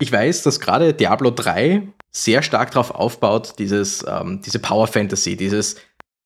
Ich 0.01 0.13
weiß, 0.13 0.43
dass 0.43 0.61
gerade 0.61 0.95
Diablo 0.95 1.31
3 1.31 1.89
sehr 2.11 2.43
stark 2.43 2.71
darauf 2.71 2.91
aufbaut, 2.93 3.55
dieses, 3.59 4.05
ähm, 4.09 4.41
diese 4.45 4.59
Power 4.59 4.87
Fantasy, 4.87 5.37
dieses 5.37 5.77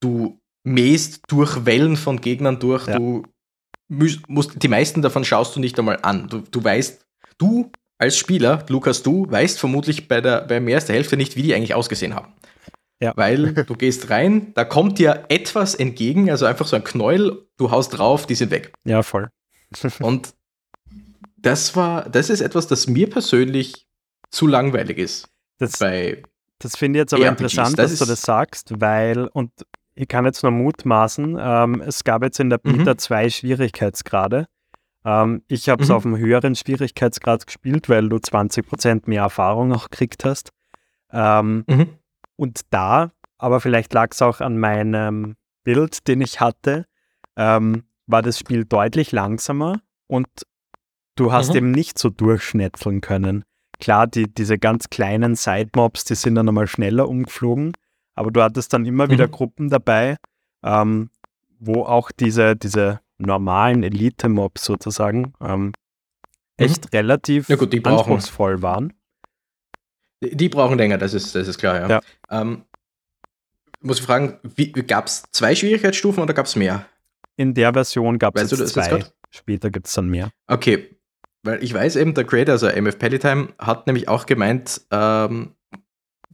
du 0.01 0.39
mähst 0.65 1.23
durch 1.29 1.65
Wellen 1.65 1.97
von 1.97 2.21
Gegnern 2.21 2.59
durch, 2.59 2.87
Ja. 2.87 2.97
du 2.99 3.23
musst, 3.89 4.63
die 4.63 4.69
meisten 4.69 5.03
davon 5.03 5.25
schaust 5.25 5.55
du 5.57 5.61
nicht 5.61 5.79
einmal 5.79 5.99
an. 6.03 6.29
Du, 6.29 6.39
du 6.39 6.63
weißt, 6.63 7.05
du 7.39 7.71
als 7.99 8.17
Spieler, 8.17 8.65
Lukas, 8.69 9.03
du 9.03 9.31
weißt 9.31 9.59
vermutlich 9.59 10.09
bei, 10.09 10.21
der, 10.21 10.43
bei 10.43 10.61
mehr 10.61 10.77
als 10.77 10.87
der 10.87 10.97
Hälfte 10.97 11.17
nicht, 11.17 11.37
wie 11.37 11.43
die 11.43 11.55
eigentlich 11.55 11.75
ausgesehen 11.75 12.15
haben. 12.15 12.33
Ja. 13.01 13.13
Weil 13.17 13.53
du 13.67 13.75
gehst 13.75 14.11
rein, 14.11 14.53
da 14.55 14.65
kommt 14.65 14.99
dir 14.99 15.25
etwas 15.29 15.75
entgegen, 15.75 16.31
also 16.31 16.47
einfach 16.47 16.67
so 16.67 16.77
ein 16.77 16.85
Knäuel, 16.85 17.47
du 17.59 17.71
haust 17.71 17.97
drauf, 17.99 18.27
die 18.27 18.35
sind 18.35 18.51
weg. 18.51 18.73
Ja, 18.85 19.03
voll. 19.03 19.29
Und 20.01 20.35
das 21.43 21.75
war, 21.77 22.09
das 22.09 22.31
ist 22.31 22.41
etwas, 22.41 22.67
das 22.67 22.87
mir 22.87 23.09
persönlich 23.11 23.87
zu 24.31 24.47
langweilig 24.47 24.99
ist. 24.99 25.29
Das, 25.59 25.79
das 25.79 26.77
finde 26.77 26.99
ich 26.99 27.03
jetzt 27.03 27.15
aber 27.15 27.27
ARPGs, 27.27 27.41
interessant, 27.53 27.79
das 27.79 27.91
dass 27.91 27.99
du 28.01 28.05
das 28.07 28.23
sagst, 28.23 28.81
weil, 28.81 29.27
und 29.29 29.53
ich 29.95 30.09
kann 30.09 30.25
jetzt 30.25 30.43
nur 30.43 30.53
mutmaßen, 30.53 31.37
ähm, 31.39 31.83
es 31.87 32.03
gab 32.05 32.23
jetzt 32.23 32.41
in 32.41 32.49
der 32.51 32.59
Beta 32.59 32.93
Mhm. 32.95 32.99
zwei 32.99 33.29
Schwierigkeitsgrade. 33.29 34.47
Ähm, 35.05 35.43
ich 35.49 35.69
habe 35.69 35.83
es 35.83 35.89
Mhm. 35.89 35.95
auf 35.95 36.07
einem 36.07 36.17
höheren 36.17 36.55
Schwierigkeitsgrad 36.55 37.47
gespielt, 37.47 37.89
weil 37.89 38.09
du 38.09 38.17
20% 38.19 39.03
mehr 39.09 39.23
Erfahrung 39.23 39.73
auch 39.73 39.91
gekriegt 39.91 40.25
hast. 40.25 40.51
Ähm, 41.13 41.65
Mhm. 41.69 41.89
Und 42.37 42.61
da, 42.71 43.13
aber 43.39 43.61
vielleicht 43.61 43.93
lag 43.93 44.09
es 44.13 44.23
auch 44.23 44.41
an 44.41 44.59
meinem 44.59 45.37
Bild, 45.65 46.09
den 46.09 46.21
ich 46.23 46.41
hatte, 46.41 46.87
ähm, 47.37 47.85
war 48.07 48.23
das 48.23 48.39
Spiel 48.39 48.65
deutlich 48.65 49.13
langsamer 49.13 49.81
und 50.07 50.27
du 51.17 51.33
hast 51.33 51.51
Mhm. 51.51 51.57
eben 51.57 51.71
nicht 51.73 51.99
so 51.99 52.11
durchschnetzeln 52.11 53.01
können. 53.01 53.45
Klar, 53.81 54.07
die, 54.07 54.33
diese 54.33 54.59
ganz 54.59 54.91
kleinen 54.91 55.35
Side-Mobs, 55.35 56.05
die 56.05 56.15
sind 56.15 56.37
dann 56.37 56.49
einmal 56.49 56.67
schneller 56.67 57.09
umgeflogen, 57.09 57.73
aber 58.15 58.31
du 58.31 58.43
hattest 58.43 58.73
dann 58.73 58.87
immer 58.87 59.07
mhm. 59.07 59.11
wieder 59.11 59.29
Gruppen 59.29 59.71
dabei, 59.71 60.17
ähm, 60.63 61.11
wo 61.59 61.83
auch 61.83 62.11
diese, 62.13 62.57
diese 62.57 63.01
normalen 63.19 63.83
Elite-Mobs 63.83 64.65
sozusagen 64.65 65.33
ähm, 65.41 65.67
mhm. 65.67 65.73
echt 66.59 66.85
mhm. 66.85 66.89
relativ 66.97 67.49
ja 67.49 67.57
gut, 67.57 67.75
anspruchsvoll 67.87 68.63
waren. 68.63 68.93
Die, 70.23 70.37
die, 70.37 70.49
brauchen 70.49 70.79
länger, 70.79 70.99
das 70.99 71.15
ist, 71.15 71.35
das 71.35 71.49
ist 71.49 71.59
klar, 71.59 71.81
ja. 71.81 71.89
ja. 71.89 72.01
Ähm, 72.31 72.65
muss 73.81 73.99
ich 73.99 74.05
fragen, 74.05 74.39
gab 74.87 75.07
es 75.07 75.25
zwei 75.33 75.57
Schwierigkeitsstufen 75.57 76.23
oder 76.23 76.35
gab 76.35 76.47
es 76.47 76.55
mehr? 76.55 76.87
In 77.37 77.55
der 77.55 77.73
Version 77.73 78.19
gab 78.19 78.37
es 78.37 78.51
zwei. 78.51 79.05
Später 79.31 79.71
gibt 79.71 79.87
es 79.87 79.95
dann 79.95 80.09
mehr. 80.09 80.31
Okay, 80.47 80.95
weil 81.43 81.63
ich 81.63 81.75
weiß 81.75 81.97
eben, 81.97 82.15
der 82.15 82.25
Creator, 82.25 82.53
also 82.53 82.69
MF 82.69 82.99
Paddletime, 82.99 83.49
hat 83.59 83.87
nämlich 83.87 84.09
auch 84.09 84.27
gemeint, 84.27 84.83
ähm, 84.91 85.55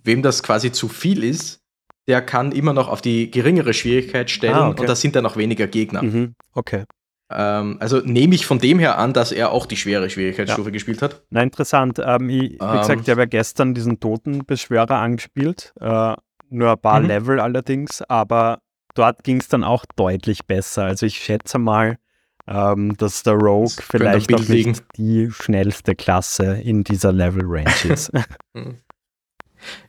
wem 0.04 0.22
das 0.22 0.42
quasi 0.42 0.72
zu 0.72 0.88
viel 0.88 1.24
ist, 1.24 1.60
der 2.06 2.22
kann 2.22 2.52
immer 2.52 2.72
noch 2.72 2.88
auf 2.88 3.02
die 3.02 3.30
geringere 3.30 3.74
Schwierigkeit 3.74 4.30
stellen 4.30 4.54
ah, 4.54 4.68
okay. 4.68 4.80
und 4.80 4.88
da 4.88 4.96
sind 4.96 5.14
dann 5.14 5.26
auch 5.26 5.36
weniger 5.36 5.66
Gegner. 5.66 6.02
Mhm, 6.02 6.34
okay. 6.54 6.84
Ähm, 7.30 7.76
also 7.80 7.98
nehme 7.98 8.34
ich 8.34 8.46
von 8.46 8.58
dem 8.58 8.78
her 8.78 8.98
an, 8.98 9.12
dass 9.12 9.32
er 9.32 9.52
auch 9.52 9.66
die 9.66 9.76
schwere 9.76 10.08
Schwierigkeitsstufe 10.08 10.70
ja. 10.70 10.72
gespielt 10.72 11.02
hat. 11.02 11.22
Na, 11.30 11.42
interessant. 11.42 12.00
Ähm, 12.02 12.30
ich, 12.30 12.52
wie 12.52 12.56
ähm, 12.60 12.78
gesagt, 12.78 13.02
ich 13.02 13.10
habe 13.10 13.22
ja 13.22 13.26
gestern 13.26 13.74
diesen 13.74 14.00
Totenbeschwörer 14.00 14.96
angespielt. 14.96 15.74
Äh, 15.80 16.14
nur 16.50 16.70
ein 16.70 16.78
paar 16.78 17.00
mhm. 17.00 17.06
Level 17.06 17.40
allerdings, 17.40 18.00
aber 18.02 18.60
dort 18.94 19.22
ging 19.24 19.40
es 19.40 19.48
dann 19.48 19.62
auch 19.62 19.84
deutlich 19.96 20.46
besser. 20.46 20.84
Also 20.84 21.04
ich 21.04 21.18
schätze 21.18 21.58
mal, 21.58 21.98
ähm, 22.48 22.96
dass 22.96 23.22
der 23.22 23.34
Rogue 23.34 23.72
das 23.76 23.84
vielleicht 23.84 24.32
auch 24.32 24.38
nicht 24.38 24.48
liegen. 24.48 24.78
die 24.96 25.30
schnellste 25.30 25.94
Klasse 25.94 26.60
in 26.62 26.82
dieser 26.82 27.12
Level 27.12 27.42
Range 27.44 27.92
ist. 27.92 28.12
Mhm. 28.54 28.78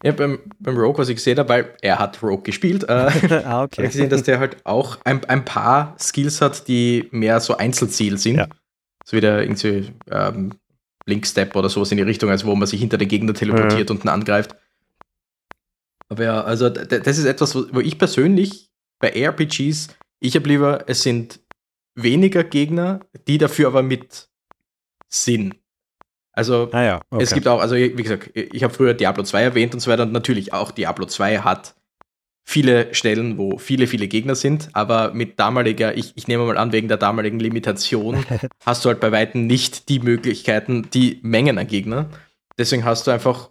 Ja, 0.03 0.11
beim, 0.13 0.39
beim 0.59 0.75
Rogue, 0.75 0.97
was 0.97 1.09
ich 1.09 1.17
gesehen 1.17 1.37
habe, 1.37 1.49
weil 1.49 1.75
er 1.81 1.99
hat 1.99 2.21
Rogue 2.23 2.41
gespielt, 2.41 2.85
äh, 2.85 2.91
ah, 2.91 3.05
okay. 3.07 3.29
habe 3.29 3.67
ich 3.67 3.91
gesehen, 3.91 4.09
dass 4.09 4.23
der 4.23 4.39
halt 4.39 4.57
auch 4.65 4.97
ein, 5.03 5.23
ein 5.25 5.45
paar 5.45 5.95
Skills 5.99 6.41
hat, 6.41 6.67
die 6.67 7.07
mehr 7.11 7.39
so 7.39 7.55
Einzelziel 7.55 8.17
sind. 8.17 8.37
Ja. 8.37 8.47
So 9.05 9.15
wie 9.15 9.21
der 9.21 9.43
irgendwie 9.43 9.93
ähm, 10.09 10.55
Link-Step 11.05 11.55
oder 11.55 11.69
sowas 11.69 11.91
in 11.91 11.97
die 11.97 12.03
Richtung, 12.03 12.31
also 12.31 12.47
wo 12.47 12.55
man 12.55 12.67
sich 12.67 12.79
hinter 12.79 12.97
den 12.97 13.07
Gegner 13.07 13.35
teleportiert 13.35 13.89
mhm. 13.89 13.97
und 13.97 14.05
ihn 14.05 14.09
angreift. 14.09 14.55
Aber 16.09 16.23
ja, 16.23 16.41
also 16.41 16.69
das 16.69 17.17
ist 17.17 17.25
etwas, 17.25 17.55
wo 17.55 17.79
ich 17.79 17.99
persönlich 17.99 18.71
bei 18.99 19.27
ARPGs, 19.27 19.89
ich 20.19 20.35
habe 20.35 20.47
lieber, 20.47 20.83
es 20.87 21.03
sind 21.03 21.39
weniger 22.03 22.43
Gegner, 22.43 22.99
die 23.27 23.37
dafür 23.37 23.67
aber 23.67 23.83
mit 23.83 24.29
Sinn. 25.07 25.55
Also 26.31 26.69
ah 26.71 26.83
ja, 26.83 27.01
okay. 27.09 27.23
es 27.23 27.33
gibt 27.33 27.47
auch, 27.47 27.59
also 27.59 27.75
wie 27.75 27.91
gesagt, 27.91 28.31
ich 28.33 28.63
habe 28.63 28.73
früher 28.73 28.93
Diablo 28.93 29.23
2 29.23 29.41
erwähnt 29.43 29.73
und 29.73 29.79
so 29.79 29.91
weiter. 29.91 30.03
Und 30.03 30.13
natürlich 30.13 30.53
auch 30.53 30.71
Diablo 30.71 31.05
2 31.05 31.39
hat 31.39 31.75
viele 32.49 32.93
Stellen, 32.95 33.37
wo 33.37 33.57
viele, 33.57 33.87
viele 33.87 34.07
Gegner 34.07 34.35
sind, 34.35 34.69
aber 34.73 35.13
mit 35.13 35.39
damaliger, 35.39 35.95
ich, 35.95 36.13
ich 36.15 36.27
nehme 36.27 36.45
mal 36.45 36.57
an, 36.57 36.71
wegen 36.71 36.87
der 36.87 36.97
damaligen 36.97 37.39
Limitation, 37.39 38.25
hast 38.65 38.83
du 38.83 38.89
halt 38.89 38.99
bei 38.99 39.11
Weitem 39.11 39.45
nicht 39.45 39.87
die 39.87 39.99
Möglichkeiten, 39.99 40.89
die 40.91 41.19
Mengen 41.21 41.59
an 41.59 41.67
Gegner. 41.67 42.09
Deswegen 42.57 42.85
hast 42.85 43.05
du 43.05 43.11
einfach 43.11 43.49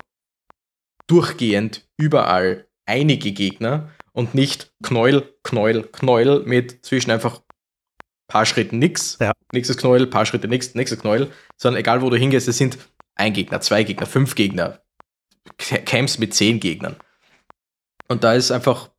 durchgehend 1.06 1.86
überall 1.96 2.66
einige 2.86 3.32
Gegner 3.32 3.90
und 4.12 4.34
nicht 4.34 4.72
Knäuel, 4.82 5.32
Knäuel, 5.44 5.84
Knäuel 5.84 6.42
mit 6.44 6.84
zwischen 6.84 7.10
einfach 7.12 7.40
paar 8.28 8.46
Schritten 8.46 8.78
nix, 8.78 9.16
ja. 9.20 9.32
nächstes 9.52 9.78
Knäuel, 9.78 10.06
paar 10.06 10.26
Schritte 10.26 10.46
nix, 10.46 10.74
nächstes 10.74 11.00
Knäuel, 11.00 11.32
sondern 11.56 11.80
egal 11.80 12.02
wo 12.02 12.10
du 12.10 12.16
hingehst, 12.16 12.46
es 12.46 12.58
sind 12.58 12.78
ein 13.16 13.32
Gegner, 13.32 13.60
zwei 13.60 13.82
Gegner, 13.82 14.06
fünf 14.06 14.34
Gegner, 14.34 14.80
Camps 15.56 16.18
mit 16.18 16.34
zehn 16.34 16.60
Gegnern. 16.60 16.96
Und 18.06 18.22
da 18.22 18.34
ist 18.34 18.50
einfach, 18.50 18.90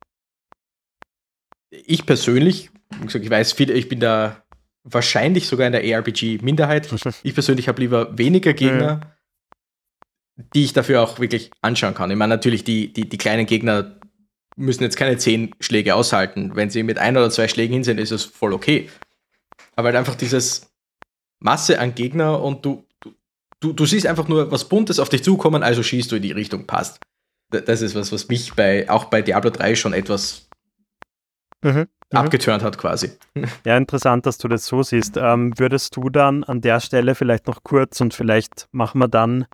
ich 1.70 2.04
persönlich, 2.04 2.70
ich 3.06 3.30
weiß 3.30 3.52
viel, 3.52 3.70
ich 3.70 3.88
bin 3.88 4.00
da 4.00 4.42
wahrscheinlich 4.82 5.46
sogar 5.46 5.66
in 5.66 5.72
der 5.72 5.96
ARPG-Minderheit. 5.96 6.88
Ich 7.22 7.34
persönlich 7.34 7.68
habe 7.68 7.80
lieber 7.80 8.18
weniger 8.18 8.52
Gegner, 8.52 9.00
ja. 9.02 10.44
die 10.54 10.64
ich 10.64 10.72
dafür 10.72 11.02
auch 11.02 11.20
wirklich 11.20 11.50
anschauen 11.62 11.94
kann. 11.94 12.10
Ich 12.10 12.16
meine, 12.16 12.34
natürlich, 12.34 12.64
die, 12.64 12.92
die, 12.92 13.08
die 13.08 13.18
kleinen 13.18 13.46
Gegner 13.46 14.00
müssen 14.56 14.82
jetzt 14.82 14.96
keine 14.96 15.16
zehn 15.18 15.54
Schläge 15.60 15.94
aushalten. 15.94 16.56
Wenn 16.56 16.70
sie 16.70 16.82
mit 16.82 16.98
ein 16.98 17.16
oder 17.16 17.30
zwei 17.30 17.46
Schlägen 17.46 17.74
hin 17.74 17.84
sind, 17.84 17.98
ist 17.98 18.10
es 18.10 18.24
voll 18.24 18.52
okay 18.52 18.88
aber 19.80 19.88
halt 19.88 19.96
einfach 19.96 20.14
dieses 20.14 20.70
Masse 21.40 21.80
an 21.80 21.94
Gegner 21.94 22.40
und 22.42 22.64
du, 22.64 22.86
du, 23.60 23.72
du 23.72 23.86
siehst 23.86 24.06
einfach 24.06 24.28
nur 24.28 24.50
was 24.52 24.68
Buntes 24.68 25.00
auf 25.00 25.08
dich 25.08 25.24
zukommen, 25.24 25.62
also 25.62 25.82
schießt 25.82 26.12
du 26.12 26.16
in 26.16 26.22
die 26.22 26.32
Richtung, 26.32 26.66
passt. 26.66 27.00
Das 27.50 27.82
ist 27.82 27.96
was, 27.96 28.12
was 28.12 28.28
mich 28.28 28.54
bei, 28.54 28.88
auch 28.88 29.06
bei 29.06 29.22
Diablo 29.22 29.50
3 29.50 29.74
schon 29.74 29.92
etwas 29.92 30.48
mhm, 31.62 31.70
mhm. 31.70 31.86
abgeturnt 32.12 32.62
hat 32.62 32.78
quasi. 32.78 33.10
Ja, 33.64 33.76
interessant, 33.76 34.26
dass 34.26 34.38
du 34.38 34.46
das 34.46 34.66
so 34.66 34.82
siehst. 34.82 35.16
Ähm, 35.16 35.58
würdest 35.58 35.96
du 35.96 36.10
dann 36.10 36.44
an 36.44 36.60
der 36.60 36.78
Stelle 36.80 37.14
vielleicht 37.14 37.48
noch 37.48 37.64
kurz 37.64 38.00
und 38.00 38.14
vielleicht 38.14 38.68
machen 38.70 39.00
wir 39.00 39.08
dann 39.08 39.46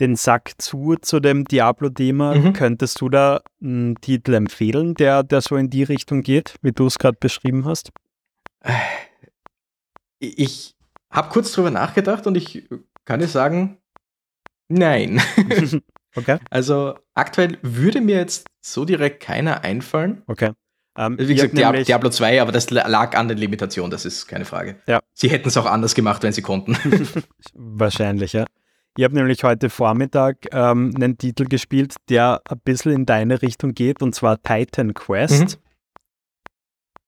den 0.00 0.16
Sack 0.16 0.52
zu 0.58 0.96
zu 1.00 1.18
dem 1.18 1.44
Diablo-Thema. 1.44 2.34
Mhm. 2.34 2.52
Könntest 2.52 3.00
du 3.00 3.08
da 3.08 3.40
einen 3.62 3.96
Titel 4.00 4.34
empfehlen, 4.34 4.94
der, 4.94 5.22
der 5.22 5.40
so 5.40 5.56
in 5.56 5.70
die 5.70 5.84
Richtung 5.84 6.22
geht, 6.22 6.56
wie 6.62 6.72
du 6.72 6.86
es 6.86 6.98
gerade 6.98 7.16
beschrieben 7.18 7.64
hast? 7.64 7.90
Ich 10.18 10.74
habe 11.10 11.28
kurz 11.30 11.52
drüber 11.52 11.70
nachgedacht 11.70 12.26
und 12.26 12.36
ich 12.36 12.68
kann 13.04 13.20
dir 13.20 13.28
sagen, 13.28 13.78
nein. 14.68 15.20
okay. 16.16 16.38
Also 16.50 16.98
aktuell 17.14 17.58
würde 17.62 18.00
mir 18.00 18.16
jetzt 18.16 18.46
so 18.60 18.84
direkt 18.84 19.22
keiner 19.22 19.62
einfallen. 19.62 20.22
Okay. 20.26 20.52
Um, 20.96 21.18
ähm, 21.18 21.28
Wie 21.28 21.34
gesagt, 21.34 21.58
Diablo, 21.58 21.82
Diablo 21.82 22.08
2, 22.08 22.40
aber 22.40 22.52
das 22.52 22.70
lag 22.70 23.16
an 23.16 23.26
den 23.26 23.36
Limitationen, 23.36 23.90
das 23.90 24.04
ist 24.04 24.28
keine 24.28 24.44
Frage. 24.44 24.76
Ja. 24.86 25.00
Sie 25.12 25.28
hätten 25.28 25.48
es 25.48 25.56
auch 25.56 25.66
anders 25.66 25.94
gemacht, 25.96 26.22
wenn 26.22 26.32
sie 26.32 26.42
konnten. 26.42 26.76
Wahrscheinlich, 27.54 28.32
ja. 28.32 28.44
Ich 28.96 29.02
habe 29.02 29.14
nämlich 29.14 29.42
heute 29.42 29.70
Vormittag 29.70 30.46
ähm, 30.52 30.92
einen 30.94 31.18
Titel 31.18 31.46
gespielt, 31.46 31.96
der 32.08 32.42
ein 32.48 32.60
bisschen 32.64 32.92
in 32.92 33.06
deine 33.06 33.42
Richtung 33.42 33.74
geht, 33.74 34.02
und 34.02 34.14
zwar 34.14 34.40
Titan 34.40 34.94
Quest. 34.94 35.58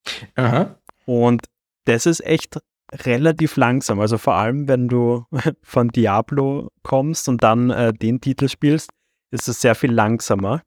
Mhm. 0.05 0.33
Aha. 0.35 0.75
Und 1.05 1.47
das 1.85 2.05
ist 2.05 2.25
echt 2.25 2.59
relativ 2.91 3.57
langsam. 3.57 3.99
Also 3.99 4.17
vor 4.17 4.35
allem, 4.35 4.67
wenn 4.67 4.87
du 4.87 5.25
von 5.61 5.89
Diablo 5.89 6.69
kommst 6.83 7.29
und 7.29 7.43
dann 7.43 7.69
äh, 7.69 7.93
den 7.93 8.21
Titel 8.21 8.47
spielst, 8.47 8.91
ist 9.31 9.47
es 9.47 9.61
sehr 9.61 9.75
viel 9.75 9.91
langsamer. 9.91 10.61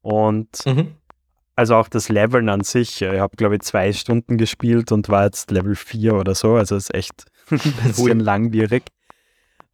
Und 0.00 0.64
mhm. 0.66 0.94
also 1.56 1.74
auch 1.76 1.88
das 1.88 2.08
Leveln 2.08 2.48
an 2.48 2.62
sich. 2.62 3.02
Ich 3.02 3.08
habe, 3.08 3.36
glaube 3.36 3.56
ich, 3.56 3.62
zwei 3.62 3.92
Stunden 3.92 4.38
gespielt 4.38 4.92
und 4.92 5.08
war 5.08 5.24
jetzt 5.24 5.50
Level 5.50 5.74
4 5.74 6.14
oder 6.14 6.34
so. 6.34 6.54
Also 6.54 6.76
ist 6.76 6.94
echt 6.94 7.26
ein 7.50 7.58
bisschen 7.84 8.20
langwierig. 8.20 8.84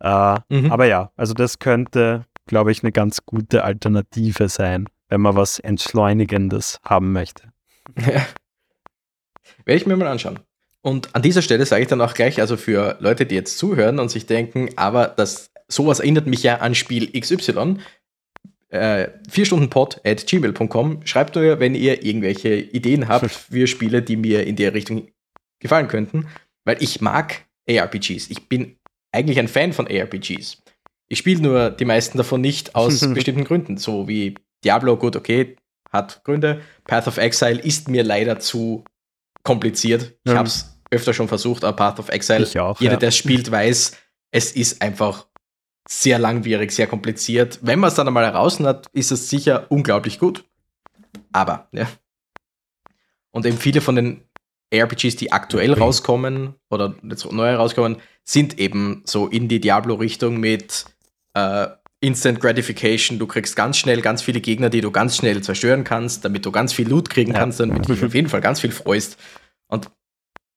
Äh, 0.01 0.39
mhm. 0.49 0.73
Aber 0.73 0.87
ja, 0.87 1.13
also 1.17 1.35
das 1.35 1.59
könnte, 1.59 2.27
glaube 2.47 2.73
ich, 2.73 2.83
eine 2.83 2.93
ganz 2.93 3.25
gute 3.25 3.65
Alternative 3.65 4.49
sein, 4.49 4.89
wenn 5.09 5.21
man 5.21 5.37
was 5.37 5.59
Entschleunigendes 5.59 6.81
haben 6.85 7.13
möchte. 7.13 7.53
Ja. 7.97 8.27
Werde 9.65 9.77
ich 9.77 9.87
mir 9.87 9.97
mal 9.97 10.09
anschauen. 10.09 10.41
Und 10.85 11.15
an 11.15 11.23
dieser 11.23 11.41
Stelle 11.41 11.65
sage 11.65 11.83
ich 11.83 11.89
dann 11.89 12.03
auch 12.03 12.13
gleich, 12.13 12.41
also 12.43 12.59
für 12.59 12.99
Leute, 13.01 13.25
die 13.25 13.35
jetzt 13.35 13.57
zuhören 13.57 13.99
und 13.99 14.11
sich 14.11 14.27
denken, 14.27 14.69
aber 14.77 15.09
das, 15.09 15.51
sowas 15.67 15.99
erinnert 15.99 16.27
mich 16.27 16.43
ja 16.43 16.57
an 16.57 16.75
Spiel 16.75 17.19
XY, 17.19 17.79
äh, 18.69 19.09
4 19.31 19.45
Stunden 19.47 19.71
pod 19.71 20.03
at 20.05 20.27
gmail.com. 20.27 21.01
Schreibt 21.07 21.37
mir, 21.37 21.59
wenn 21.59 21.75
ihr 21.75 22.05
irgendwelche 22.05 22.57
Ideen 22.57 23.09
habt 23.09 23.31
für 23.51 23.67
Spiele, 23.67 24.03
die 24.03 24.17
mir 24.17 24.47
in 24.47 24.57
der 24.57 24.75
Richtung 24.75 25.09
gefallen 25.59 25.89
könnten. 25.89 26.29
Weil 26.67 26.83
ich 26.83 27.01
mag 27.01 27.47
ARPGs. 27.67 28.29
Ich 28.29 28.51
bin 28.51 28.77
eigentlich 29.11 29.39
ein 29.39 29.49
Fan 29.49 29.73
von 29.73 29.89
ARPGs. 29.89 30.63
Ich 31.09 31.19
spiele 31.19 31.41
nur 31.41 31.71
die 31.71 31.87
meisten 31.87 32.19
davon 32.19 32.43
nicht 32.43 32.75
aus 32.75 33.01
bestimmten 33.15 33.45
Gründen. 33.45 33.79
So 33.79 34.07
wie 34.07 34.35
Diablo, 34.63 34.99
gut, 34.99 35.17
okay, 35.17 35.57
hat 35.91 36.23
Gründe. 36.25 36.61
Path 36.85 37.07
of 37.07 37.17
Exile 37.17 37.63
ist 37.63 37.89
mir 37.89 38.03
leider 38.03 38.39
zu 38.39 38.85
kompliziert. 39.45 40.15
Ich 40.25 40.33
ja. 40.33 40.39
habe 40.39 40.49
es 40.49 40.74
öfter 40.91 41.15
schon 41.15 41.29
versucht, 41.29 41.65
aber 41.65 41.77
Path 41.77 41.99
of 41.99 42.09
Exile, 42.09 42.47
auch, 42.63 42.81
jeder, 42.81 42.95
ja. 42.95 42.99
der 42.99 43.11
spielt, 43.11 43.51
weiß, 43.51 43.97
es 44.31 44.53
ist 44.53 44.83
einfach 44.83 45.27
sehr 45.89 46.19
langwierig, 46.19 46.73
sehr 46.73 46.87
kompliziert. 46.87 47.59
Wenn 47.63 47.79
man 47.79 47.89
es 47.89 47.95
dann 47.95 48.09
einmal 48.09 48.25
heraus 48.25 48.59
hat, 48.61 48.87
ist 48.93 49.13
es 49.13 49.29
sicher 49.29 49.67
unglaublich 49.71 50.19
gut. 50.19 50.45
Aber, 51.33 51.69
ja. 51.73 51.89
Und 53.31 53.47
eben 53.47 53.59
viele 53.59 53.81
von 53.81 53.97
den 53.97 54.23
RPGs, 54.73 55.17
die 55.17 55.33
aktuell 55.33 55.73
okay. 55.73 55.81
rauskommen 55.81 56.55
oder 56.71 56.95
jetzt 57.03 57.31
neu 57.31 57.55
rauskommen, 57.55 57.99
sind 58.25 58.59
eben 58.59 59.03
so 59.05 59.27
in 59.27 59.49
die 59.49 59.61
Diablo-Richtung 59.61 60.39
mit 60.39 60.87
äh, 61.35 61.67
Instant 62.01 62.41
Gratification. 62.41 63.19
Du 63.19 63.27
kriegst 63.27 63.57
ganz 63.57 63.77
schnell 63.77 64.01
ganz 64.01 64.23
viele 64.23 64.41
Gegner, 64.41 64.71
die 64.71 64.81
du 64.81 64.91
ganz 64.91 65.17
schnell 65.17 65.43
zerstören 65.43 65.85
kannst, 65.85 66.25
damit 66.25 66.47
du 66.47 66.53
ganz 66.53 66.73
viel 66.73 66.89
Loot 66.89 67.11
kriegen 67.11 67.33
ja. 67.33 67.39
kannst, 67.39 67.61
damit 67.61 67.89
du 67.89 67.95
dich 67.95 68.05
auf 68.05 68.15
jeden 68.15 68.29
Fall 68.29 68.41
ganz 68.41 68.61
viel 68.61 68.73
freust. 68.73 69.19
Und 69.69 69.91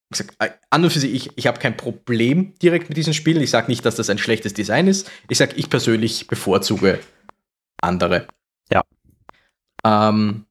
gesagt, 0.10 0.36
äh, 0.40 0.50
an 0.70 0.84
und 0.84 0.92
für 0.92 1.00
sich, 1.00 1.14
ich, 1.14 1.38
ich 1.38 1.48
habe 1.48 1.60
kein 1.60 1.78
Problem 1.78 2.54
direkt 2.62 2.90
mit 2.90 2.98
diesen 2.98 3.14
Spielen. 3.14 3.42
Ich 3.42 3.52
sage 3.52 3.68
nicht, 3.68 3.86
dass 3.86 3.96
das 3.96 4.10
ein 4.10 4.18
schlechtes 4.18 4.54
Design 4.54 4.88
ist. 4.88 5.12
Ich 5.30 5.38
sage, 5.38 5.56
ich 5.56 5.70
persönlich 5.70 6.28
bevorzuge 6.28 7.00
andere. 7.82 8.28
Ja. 8.72 8.84
Ähm, 9.86 10.46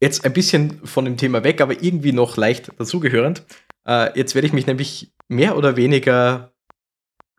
jetzt 0.00 0.24
ein 0.24 0.32
bisschen 0.32 0.86
von 0.86 1.04
dem 1.04 1.16
Thema 1.16 1.44
weg, 1.44 1.60
aber 1.60 1.82
irgendwie 1.82 2.12
noch 2.12 2.36
leicht 2.36 2.72
dazugehörend. 2.78 3.44
Äh, 3.86 4.16
jetzt 4.18 4.34
werde 4.34 4.46
ich 4.46 4.52
mich 4.52 4.66
nämlich 4.66 5.12
mehr 5.28 5.56
oder 5.56 5.76
weniger 5.76 6.52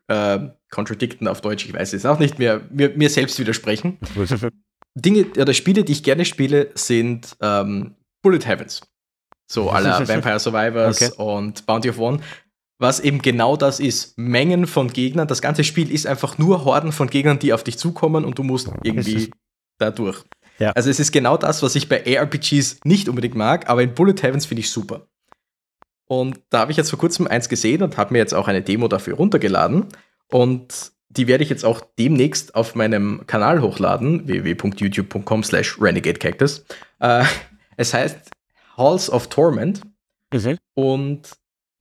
äh, 0.08 0.48
contradicten 0.70 1.28
auf 1.28 1.40
Deutsch, 1.40 1.64
ich 1.66 1.72
weiß 1.72 1.92
es 1.92 2.06
auch 2.06 2.18
nicht 2.18 2.38
mehr, 2.38 2.60
mir, 2.70 2.90
mir 2.90 3.10
selbst 3.10 3.38
widersprechen. 3.38 3.98
Dinge 4.94 5.26
oder 5.38 5.54
Spiele, 5.54 5.84
die 5.84 5.92
ich 5.92 6.02
gerne 6.02 6.24
spiele, 6.24 6.70
sind 6.74 7.36
ähm, 7.40 7.94
Bullet 8.22 8.44
Heavens. 8.46 8.82
So 9.50 9.70
aller 9.70 10.06
Vampire 10.06 10.38
Survivors 10.38 11.02
okay. 11.02 11.12
und 11.16 11.66
Bounty 11.66 11.90
of 11.90 11.98
One. 11.98 12.20
Was 12.78 13.00
eben 13.00 13.20
genau 13.20 13.56
das 13.56 13.80
ist. 13.80 14.16
Mengen 14.16 14.66
von 14.66 14.88
Gegnern. 14.88 15.28
Das 15.28 15.42
ganze 15.42 15.64
Spiel 15.64 15.90
ist 15.90 16.06
einfach 16.06 16.38
nur 16.38 16.64
Horden 16.64 16.92
von 16.92 17.10
Gegnern, 17.10 17.38
die 17.38 17.52
auf 17.52 17.64
dich 17.64 17.76
zukommen 17.76 18.24
und 18.24 18.38
du 18.38 18.42
musst 18.42 18.70
irgendwie 18.82 19.30
da 19.78 19.90
durch. 19.90 20.24
Ja. 20.58 20.70
Also 20.72 20.88
es 20.88 21.00
ist 21.00 21.12
genau 21.12 21.36
das, 21.36 21.62
was 21.62 21.74
ich 21.74 21.88
bei 21.88 22.18
ARPGs 22.18 22.80
nicht 22.84 23.08
unbedingt 23.08 23.34
mag, 23.34 23.68
aber 23.68 23.82
in 23.82 23.94
Bullet 23.94 24.22
Heavens 24.22 24.46
finde 24.46 24.60
ich 24.60 24.70
super. 24.70 25.06
Und 26.06 26.40
da 26.50 26.60
habe 26.60 26.70
ich 26.70 26.76
jetzt 26.76 26.90
vor 26.90 26.98
kurzem 26.98 27.26
eins 27.26 27.48
gesehen 27.48 27.82
und 27.82 27.96
habe 27.96 28.12
mir 28.12 28.18
jetzt 28.18 28.34
auch 28.34 28.48
eine 28.48 28.62
Demo 28.62 28.88
dafür 28.88 29.16
runtergeladen. 29.16 29.86
Und 30.28 30.92
die 31.08 31.26
werde 31.26 31.44
ich 31.44 31.50
jetzt 31.50 31.64
auch 31.64 31.82
demnächst 31.98 32.54
auf 32.54 32.74
meinem 32.74 33.26
Kanal 33.26 33.62
hochladen, 33.62 34.26
www.youtube.com 34.26 35.44
slash 35.44 35.80
renegadecactus. 35.80 36.64
Äh, 37.00 37.24
es 37.76 37.94
heißt 37.94 38.30
Halls 38.80 39.08
of 39.10 39.28
Torment. 39.28 39.82
Mhm. 40.32 40.58
Und 40.74 41.30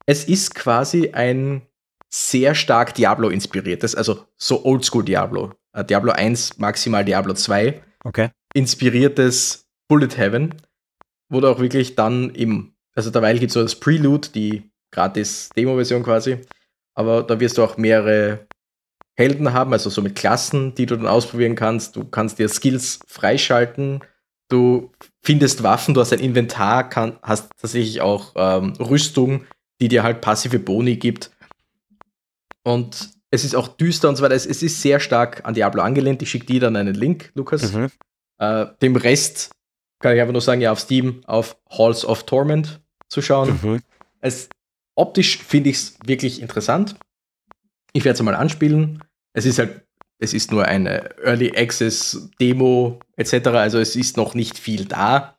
es 0.05 0.25
ist 0.25 0.53
quasi 0.53 1.11
ein 1.13 1.63
sehr 2.09 2.55
stark 2.55 2.93
Diablo-inspiriertes, 2.95 3.95
also 3.95 4.25
so 4.37 4.65
Oldschool 4.65 5.05
Diablo. 5.05 5.53
Uh, 5.75 5.83
Diablo 5.83 6.11
1, 6.11 6.57
maximal 6.57 7.05
Diablo 7.05 7.33
2. 7.33 7.81
Okay. 8.03 8.29
Inspiriertes 8.53 9.67
Bullet 9.87 10.17
Heaven, 10.17 10.55
wo 11.29 11.39
du 11.39 11.47
auch 11.47 11.59
wirklich 11.59 11.95
dann 11.95 12.31
im, 12.31 12.73
also 12.95 13.11
derweil 13.11 13.37
gibt 13.37 13.51
es 13.51 13.53
so 13.53 13.61
das 13.61 13.75
Prelude, 13.75 14.29
die 14.29 14.63
gratis 14.91 15.49
Demo-Version 15.55 16.03
quasi, 16.03 16.39
aber 16.95 17.23
da 17.23 17.39
wirst 17.39 17.57
du 17.57 17.63
auch 17.63 17.77
mehrere 17.77 18.47
Helden 19.15 19.53
haben, 19.53 19.73
also 19.73 19.89
so 19.89 20.01
mit 20.01 20.15
Klassen, 20.15 20.73
die 20.75 20.85
du 20.85 20.95
dann 20.95 21.07
ausprobieren 21.07 21.55
kannst. 21.55 21.95
Du 21.95 22.05
kannst 22.05 22.39
dir 22.39 22.49
Skills 22.49 22.99
freischalten, 23.05 23.99
du 24.49 24.91
findest 25.23 25.63
Waffen, 25.63 25.93
du 25.93 26.01
hast 26.01 26.11
ein 26.11 26.19
Inventar, 26.19 26.89
kann, 26.89 27.17
hast 27.21 27.49
tatsächlich 27.57 28.01
auch 28.01 28.33
ähm, 28.35 28.73
Rüstung, 28.79 29.45
die 29.79 29.87
dir 29.87 30.03
halt 30.03 30.21
passive 30.21 30.59
Boni 30.59 30.97
gibt. 30.97 31.31
Und 32.63 33.11
es 33.31 33.45
ist 33.45 33.55
auch 33.55 33.67
düster 33.67 34.09
und 34.09 34.15
so 34.15 34.23
weiter. 34.23 34.35
Es, 34.35 34.45
es 34.45 34.61
ist 34.63 34.81
sehr 34.81 34.99
stark 34.99 35.45
an 35.45 35.53
Diablo 35.53 35.81
angelehnt. 35.81 36.21
Ich 36.21 36.29
schicke 36.29 36.47
dir 36.47 36.59
dann 36.59 36.75
einen 36.75 36.95
Link, 36.95 37.31
Lukas. 37.35 37.71
Mhm. 37.71 37.89
Äh, 38.39 38.65
dem 38.81 38.95
Rest 38.95 39.51
kann 39.99 40.15
ich 40.15 40.21
einfach 40.21 40.33
nur 40.33 40.41
sagen, 40.41 40.61
ja, 40.61 40.71
auf 40.71 40.79
Steam 40.79 41.21
auf 41.25 41.57
Halls 41.69 42.05
of 42.05 42.25
Torment 42.25 42.81
zu 43.07 43.21
schauen. 43.21 43.59
Mhm. 43.61 43.81
Es, 44.21 44.49
optisch 44.95 45.37
finde 45.37 45.69
ich 45.69 45.77
es 45.77 45.97
wirklich 46.05 46.41
interessant. 46.41 46.95
Ich 47.93 48.05
werde 48.05 48.15
es 48.15 48.23
mal 48.23 48.35
anspielen. 48.35 49.03
Es 49.33 49.45
ist 49.45 49.59
halt, 49.59 49.85
es 50.19 50.33
ist 50.33 50.51
nur 50.51 50.65
eine 50.65 51.17
Early 51.23 51.53
Access 51.55 52.29
Demo 52.39 52.99
etc. 53.15 53.47
Also 53.47 53.79
es 53.79 53.95
ist 53.95 54.17
noch 54.17 54.35
nicht 54.35 54.59
viel 54.59 54.85
da. 54.85 55.35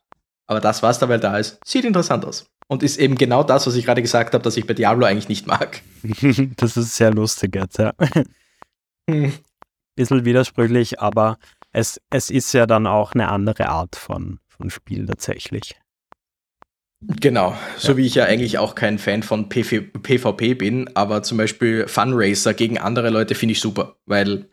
Aber 0.47 0.61
das, 0.61 0.83
was 0.83 0.99
dabei 0.99 1.19
da 1.19 1.39
ist, 1.39 1.61
sieht 1.65 1.85
interessant 1.85 2.25
aus. 2.25 2.47
Und 2.67 2.83
ist 2.83 2.99
eben 2.99 3.17
genau 3.17 3.43
das, 3.43 3.67
was 3.67 3.75
ich 3.75 3.85
gerade 3.85 4.03
gesagt 4.03 4.33
habe, 4.33 4.43
dass 4.43 4.57
ich 4.57 4.67
bei 4.67 4.75
Diablo 4.75 5.07
eigentlich 5.07 5.29
nicht 5.29 5.47
mag. 5.47 5.83
das 6.57 6.77
ist 6.77 6.97
sehr 6.97 7.13
lustig 7.13 7.55
jetzt, 7.55 7.79
ja. 7.79 7.93
Hm. 9.09 9.33
Bisschen 9.97 10.25
widersprüchlich, 10.25 11.01
aber 11.01 11.39
es, 11.73 12.01
es 12.11 12.31
ist 12.31 12.53
ja 12.53 12.67
dann 12.67 12.87
auch 12.87 13.13
eine 13.13 13.29
andere 13.29 13.69
Art 13.69 13.97
von, 13.97 14.39
von 14.49 14.71
Spiel 14.71 15.07
tatsächlich. 15.07 15.81
Genau, 17.03 17.57
so 17.77 17.93
ja. 17.93 17.97
wie 17.97 18.07
ich 18.07 18.15
ja 18.15 18.25
eigentlich 18.25 18.59
auch 18.59 18.75
kein 18.75 18.99
Fan 18.99 19.23
von 19.23 19.49
PV 19.49 19.81
PvP 20.03 20.55
bin, 20.55 20.91
aber 20.95 21.23
zum 21.23 21.39
Beispiel 21.39 21.89
Funracer 21.89 22.55
gegen 22.55 22.79
andere 22.79 23.11
Leute 23.11 23.35
finde 23.35 23.53
ich 23.53 23.61
super, 23.61 23.97
weil 24.05 24.51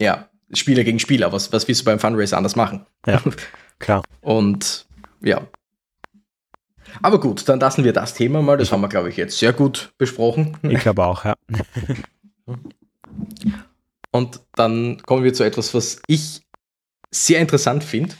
ja, 0.00 0.28
Spieler 0.52 0.84
gegen 0.84 0.98
Spieler, 0.98 1.32
was, 1.32 1.52
was 1.52 1.66
willst 1.68 1.82
du 1.82 1.84
beim 1.84 1.98
Funracer 1.98 2.36
anders 2.36 2.56
machen? 2.56 2.86
Ja, 3.06 3.22
klar. 3.78 4.02
Und 4.20 4.86
ja. 5.20 5.46
Aber 7.00 7.20
gut, 7.20 7.48
dann 7.48 7.58
lassen 7.60 7.84
wir 7.84 7.92
das 7.92 8.14
Thema 8.14 8.42
mal, 8.42 8.58
das 8.58 8.70
haben 8.70 8.82
wir, 8.82 8.88
glaube 8.88 9.08
ich, 9.08 9.16
jetzt 9.16 9.38
sehr 9.38 9.52
gut 9.52 9.92
besprochen. 9.96 10.58
Ich 10.62 10.80
glaube 10.80 11.04
auch, 11.04 11.24
ja. 11.24 11.34
Und 14.10 14.40
dann 14.54 15.00
kommen 15.02 15.24
wir 15.24 15.32
zu 15.32 15.42
etwas, 15.42 15.72
was 15.72 16.02
ich 16.06 16.42
sehr 17.10 17.40
interessant 17.40 17.82
finde. 17.82 18.14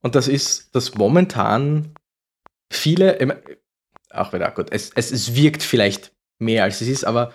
Und 0.00 0.14
das 0.14 0.28
ist, 0.28 0.74
dass 0.74 0.94
momentan 0.94 1.94
viele, 2.72 3.18
auch 4.10 4.32
wieder 4.32 4.50
gut, 4.50 4.68
es, 4.70 4.90
es, 4.94 5.12
es 5.12 5.34
wirkt 5.34 5.62
vielleicht 5.62 6.12
mehr 6.38 6.64
als 6.64 6.80
es 6.80 6.88
ist, 6.88 7.04
aber 7.04 7.32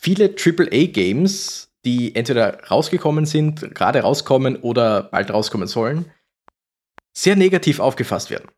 viele 0.00 0.34
AAA-Games, 0.36 1.65
die 1.86 2.14
entweder 2.14 2.62
rausgekommen 2.64 3.24
sind, 3.24 3.74
gerade 3.74 4.00
rauskommen 4.00 4.56
oder 4.56 5.04
bald 5.04 5.30
rauskommen 5.30 5.66
sollen, 5.68 6.12
sehr 7.16 7.36
negativ 7.36 7.80
aufgefasst 7.80 8.28
werden. 8.30 8.50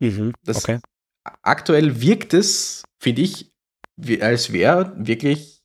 Mhm, 0.00 0.32
okay. 0.48 0.80
Aktuell 1.42 2.00
wirkt 2.00 2.34
es, 2.34 2.82
finde 3.00 3.22
ich, 3.22 3.52
als 4.20 4.52
wäre 4.52 4.92
wirklich 4.96 5.62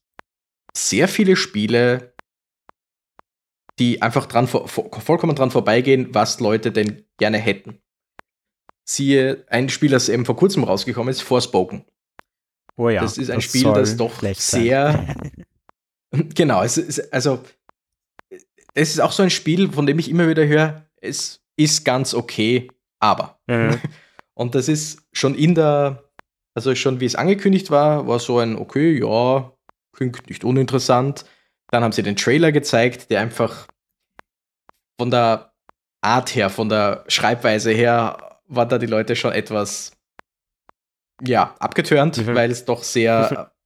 sehr 0.75 1.07
viele 1.07 1.35
Spiele, 1.35 2.13
die 3.79 4.03
einfach 4.03 4.27
dran, 4.27 4.47
vollkommen 4.47 5.35
dran 5.35 5.49
vorbeigehen, 5.49 6.13
was 6.13 6.39
Leute 6.39 6.71
denn 6.71 7.05
gerne 7.17 7.39
hätten 7.39 7.81
siehe 8.87 9.45
ein 9.49 9.69
Spiel, 9.69 9.91
das 9.91 10.09
eben 10.09 10.25
vor 10.25 10.35
kurzem 10.35 10.63
rausgekommen 10.63 11.11
ist, 11.11 11.21
Forspoken. 11.21 11.85
Oh 12.77 12.89
ja. 12.89 13.01
Das 13.01 13.17
ist 13.17 13.29
ein 13.29 13.37
das 13.37 13.43
Spiel, 13.43 13.63
das 13.63 13.97
doch 13.97 14.21
sehr. 14.33 15.15
genau, 16.35 16.63
es 16.63 16.77
ist, 16.77 17.13
also 17.13 17.43
es 18.73 18.89
ist 18.91 18.99
auch 18.99 19.11
so 19.11 19.23
ein 19.23 19.29
Spiel, 19.29 19.71
von 19.71 19.85
dem 19.85 19.99
ich 19.99 20.09
immer 20.09 20.27
wieder 20.27 20.45
höre, 20.45 20.85
es 21.01 21.41
ist 21.55 21.83
ganz 21.83 22.13
okay, 22.13 22.69
aber. 22.99 23.39
Mhm. 23.47 23.79
Und 24.35 24.53
das 24.53 24.67
ist 24.67 25.01
schon 25.13 25.33
in 25.33 25.55
der, 25.55 26.03
also 26.53 26.75
schon 26.75 26.99
wie 26.99 27.05
es 27.05 27.15
angekündigt 27.15 27.71
war, 27.71 28.07
war 28.07 28.19
so 28.19 28.37
ein, 28.37 28.55
okay, 28.55 28.99
ja, 28.99 29.51
klingt 29.95 30.29
nicht 30.29 30.43
uninteressant. 30.43 31.25
Dann 31.71 31.83
haben 31.83 31.91
sie 31.91 32.03
den 32.03 32.15
Trailer 32.15 32.51
gezeigt, 32.51 33.09
der 33.09 33.21
einfach 33.21 33.67
von 34.99 35.09
der 35.09 35.53
Art 36.01 36.35
her, 36.35 36.51
von 36.51 36.69
der 36.69 37.03
Schreibweise 37.07 37.71
her 37.71 38.39
waren 38.47 38.69
da 38.69 38.77
die 38.77 38.85
Leute 38.85 39.15
schon 39.15 39.33
etwas 39.33 39.91
ja, 41.25 41.55
abgetörnt, 41.59 42.17
mhm. 42.17 42.35
weil 42.35 42.51
es 42.51 42.65
doch 42.65 42.83
sehr. 42.83 43.51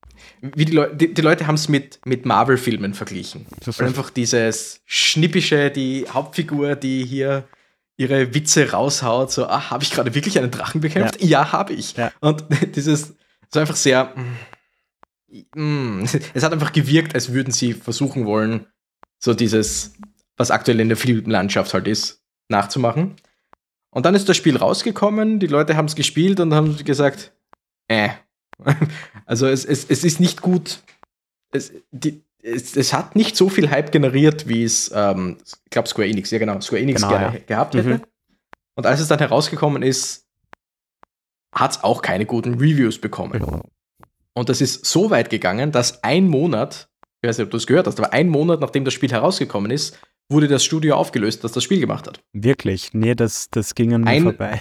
Wie 0.41 0.65
die, 0.65 0.73
Le 0.73 0.91
die, 0.93 1.13
die 1.13 1.21
Leute 1.21 1.45
haben 1.45 1.55
es 1.55 1.69
mit, 1.69 1.99
mit 2.05 2.25
Marvel-Filmen 2.25 2.93
verglichen. 2.95 3.45
Weil 3.65 3.87
einfach 3.87 4.09
dieses 4.09 4.81
Schnippische, 4.85 5.69
die 5.69 6.07
Hauptfigur, 6.09 6.75
die 6.75 7.05
hier 7.05 7.47
ihre 7.95 8.33
Witze 8.33 8.71
raushaut, 8.71 9.31
so, 9.31 9.45
ah, 9.45 9.69
habe 9.69 9.83
ich 9.83 9.91
gerade 9.91 10.15
wirklich 10.15 10.39
einen 10.39 10.49
Drachen 10.49 10.81
bekämpft? 10.81 11.21
Ja, 11.21 11.27
ja 11.27 11.51
habe 11.51 11.73
ich. 11.73 11.95
Ja. 11.95 12.11
Und 12.19 12.43
dieses, 12.75 13.13
so 13.53 13.59
einfach 13.59 13.75
sehr. 13.75 14.15
Mm, 15.53 16.03
es 16.33 16.43
hat 16.43 16.53
einfach 16.53 16.73
gewirkt, 16.73 17.13
als 17.13 17.31
würden 17.31 17.51
sie 17.51 17.73
versuchen 17.73 18.25
wollen, 18.25 18.65
so 19.19 19.35
dieses, 19.35 19.93
was 20.37 20.49
aktuell 20.49 20.79
in 20.79 20.89
der 20.89 20.97
Filmlandschaft 20.97 21.73
halt 21.73 21.87
ist, 21.87 22.23
nachzumachen. 22.49 23.15
Und 23.91 24.05
dann 24.05 24.15
ist 24.15 24.27
das 24.27 24.37
Spiel 24.37 24.57
rausgekommen, 24.57 25.39
die 25.39 25.47
Leute 25.47 25.75
haben 25.75 25.85
es 25.85 25.95
gespielt 25.95 26.39
und 26.39 26.53
haben 26.53 26.77
gesagt, 26.83 27.33
äh. 27.87 28.09
Also 29.25 29.47
es, 29.47 29.63
es, 29.63 29.85
es 29.89 30.03
ist 30.03 30.19
nicht 30.19 30.41
gut. 30.41 30.83
Es, 31.53 31.71
die, 31.91 32.23
es, 32.43 32.75
es 32.75 32.93
hat 32.93 33.15
nicht 33.15 33.37
so 33.37 33.49
viel 33.49 33.69
Hype 33.69 33.91
generiert, 33.91 34.47
wie 34.47 34.63
es, 34.63 34.91
ähm, 34.93 35.37
ich 35.45 35.69
glaube, 35.69 35.87
Square 35.87 36.09
Enix, 36.09 36.31
ja 36.31 36.39
genau, 36.39 36.59
Square 36.59 36.81
Enix 36.81 37.01
genau, 37.01 37.13
gerne 37.13 37.37
ja. 37.37 37.43
gehabt 37.45 37.75
hätte. 37.75 37.89
Mhm. 37.89 38.01
Und 38.75 38.85
als 38.85 38.99
es 38.99 39.07
dann 39.07 39.19
herausgekommen 39.19 39.83
ist, 39.83 40.27
hat 41.53 41.71
es 41.71 41.83
auch 41.83 42.01
keine 42.01 42.25
guten 42.25 42.55
Reviews 42.55 42.99
bekommen. 42.99 43.61
Und 44.33 44.49
das 44.49 44.61
ist 44.61 44.85
so 44.85 45.09
weit 45.09 45.29
gegangen, 45.29 45.71
dass 45.71 46.03
ein 46.03 46.27
Monat, 46.27 46.89
ich 47.21 47.27
weiß 47.27 47.37
nicht, 47.37 47.45
ob 47.45 47.51
du 47.51 47.57
es 47.57 47.67
gehört 47.67 47.87
hast, 47.87 47.99
aber 47.99 48.13
ein 48.13 48.29
Monat 48.29 48.61
nachdem 48.61 48.85
das 48.85 48.93
Spiel 48.93 49.11
herausgekommen 49.11 49.71
ist, 49.71 49.99
wurde 50.29 50.47
das 50.47 50.63
Studio 50.63 50.95
aufgelöst, 50.95 51.43
das 51.43 51.51
das 51.51 51.63
Spiel 51.63 51.79
gemacht 51.79 52.07
hat. 52.07 52.23
Wirklich? 52.31 52.93
Nee, 52.93 53.15
das, 53.15 53.49
das 53.49 53.75
ging 53.75 53.93
an 53.93 54.01
mir 54.01 54.09
Ein, 54.09 54.23
vorbei. 54.23 54.59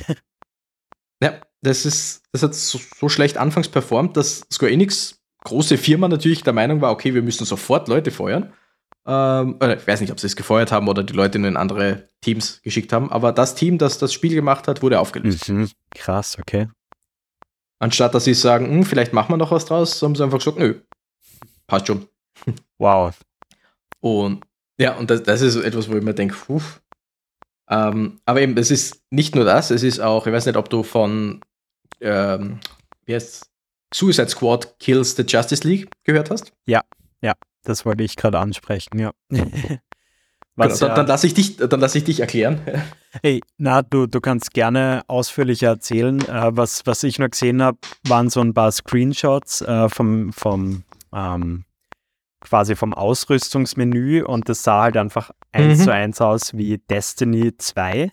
Ja, 1.23 1.39
das 1.63 1.85
ist, 1.85 2.23
das 2.33 2.43
hat 2.43 2.55
so, 2.55 2.79
so, 2.99 3.09
schlecht 3.09 3.37
anfangs 3.37 3.69
performt, 3.69 4.17
dass 4.17 4.43
Square 4.53 4.73
Enix, 4.73 5.21
große 5.45 5.79
Firma 5.79 6.09
natürlich, 6.09 6.43
der 6.43 6.53
Meinung 6.53 6.81
war, 6.81 6.93
okay, 6.93 7.15
wir 7.15 7.23
müssen 7.23 7.45
sofort 7.45 7.89
Leute 7.89 8.11
feuern. 8.11 8.53
Ähm, 9.07 9.57
ich 9.61 9.87
weiß 9.87 10.01
nicht, 10.01 10.13
ob 10.13 10.21
sie 10.21 10.27
es 10.27 10.37
gefeuert 10.37 10.73
haben 10.73 10.89
oder 10.89 11.03
die 11.03 11.13
Leute 11.13 11.39
nur 11.39 11.49
in 11.49 11.57
andere 11.57 12.09
Teams 12.21 12.61
geschickt 12.63 12.93
haben, 12.93 13.11
aber 13.11 13.33
das 13.33 13.55
Team, 13.55 13.79
das 13.79 13.99
das 13.99 14.13
Spiel 14.13 14.35
gemacht 14.35 14.69
hat, 14.69 14.83
wurde 14.83 15.01
aufgelöst. 15.01 15.49
Mhm. 15.49 15.71
Krass, 15.95 16.39
okay. 16.39 16.69
Anstatt 17.79 18.15
dass 18.15 18.25
sie 18.25 18.35
sagen, 18.35 18.69
hm, 18.69 18.85
vielleicht 18.85 19.13
machen 19.13 19.33
wir 19.33 19.39
noch 19.39 19.53
was 19.53 19.65
draus, 19.65 20.03
haben 20.03 20.15
sie 20.15 20.23
einfach 20.23 20.39
gesagt, 20.39 20.59
nö, 20.59 20.81
passt 21.67 21.87
schon. 21.87 22.07
Wow. 22.79 23.15
Und 24.01 24.43
ja, 24.79 24.97
und 24.97 25.11
das, 25.11 25.23
das 25.23 25.43
ist 25.43 25.57
etwas, 25.57 25.91
wo 25.91 25.97
ich 25.97 26.03
mir 26.03 26.15
denke, 26.15 26.35
Ähm, 27.69 28.19
aber 28.25 28.41
eben, 28.41 28.57
es 28.57 28.71
ist 28.71 29.03
nicht 29.11 29.35
nur 29.35 29.45
das, 29.45 29.71
es 29.71 29.83
ist 29.83 30.01
auch, 30.01 30.27
ich 30.27 30.33
weiß 30.33 30.47
nicht, 30.47 30.57
ob 30.57 30.71
du 30.71 30.83
von 30.83 31.43
ähm, 32.01 32.61
wie 33.05 33.15
heißt 33.15 33.47
Suicide 33.93 34.29
Squad 34.29 34.79
Kills 34.79 35.17
the 35.17 35.25
Justice 35.27 35.67
League 35.67 35.91
gehört 36.05 36.31
hast? 36.31 36.53
Ja, 36.67 36.83
ja, 37.23 37.35
das 37.65 37.85
wollte 37.85 38.05
ich 38.05 38.17
gerade 38.17 38.39
ansprechen, 38.39 38.99
ja. 38.99 39.13
Was, 40.57 40.79
genau, 40.79 40.89
dann, 40.89 40.97
dann 40.97 41.07
lasse 41.07 41.27
ich, 41.27 41.35
dich, 41.35 41.57
lass 41.59 41.95
ich 41.95 42.05
dich 42.05 42.21
erklären. 42.21 42.61
Hey, 43.25 43.41
na, 43.59 43.83
du, 43.83 44.07
du 44.07 44.21
kannst 44.21 44.55
gerne 44.55 45.03
ausführlicher 45.09 45.67
erzählen. 45.67 46.21
Äh, 46.29 46.57
was, 46.57 46.87
was 46.87 47.03
ich 47.03 47.19
nur 47.19 47.29
gesehen 47.29 47.61
habe, 47.61 47.77
waren 48.07 48.31
so 48.31 48.41
ein 48.41 48.55
paar 48.55 48.71
Screenshots 48.71 49.63
äh, 49.63 49.89
vom, 49.89 50.33
vom 50.33 50.85
ähm, 51.13 51.65
quasi 52.41 52.77
vom 52.77 52.95
Ausrüstungsmenü 52.95 54.23
und 54.23 54.49
das 54.49 54.63
sah 54.63 54.83
halt 54.83 54.97
einfach 54.97 55.33
eins 55.51 55.81
mhm. 55.81 55.85
zu 55.85 55.93
eins 55.93 56.21
aus 56.21 56.57
wie 56.57 56.79
Destiny 56.79 57.57
2. 57.57 58.13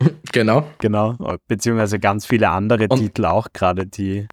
Genau. 0.32 0.70
Genau, 0.78 1.16
beziehungsweise 1.48 1.98
ganz 1.98 2.26
viele 2.26 2.50
andere 2.50 2.86
und 2.88 2.98
Titel 3.00 3.24
auch 3.24 3.48
gerade, 3.52 3.86
die, 3.86 4.26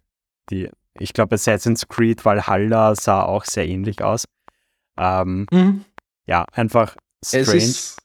die, 0.50 0.70
ich 0.98 1.12
glaube 1.12 1.34
Assassin's 1.34 1.88
Creed 1.88 2.24
Valhalla 2.24 2.94
sah 2.94 3.22
auch 3.22 3.44
sehr 3.44 3.66
ähnlich 3.66 4.02
aus. 4.02 4.24
Ähm, 4.98 5.46
mhm. 5.50 5.84
Ja, 6.26 6.44
einfach 6.52 6.96
strange. 7.24 7.56
Es 7.56 7.64
ist, 7.64 7.96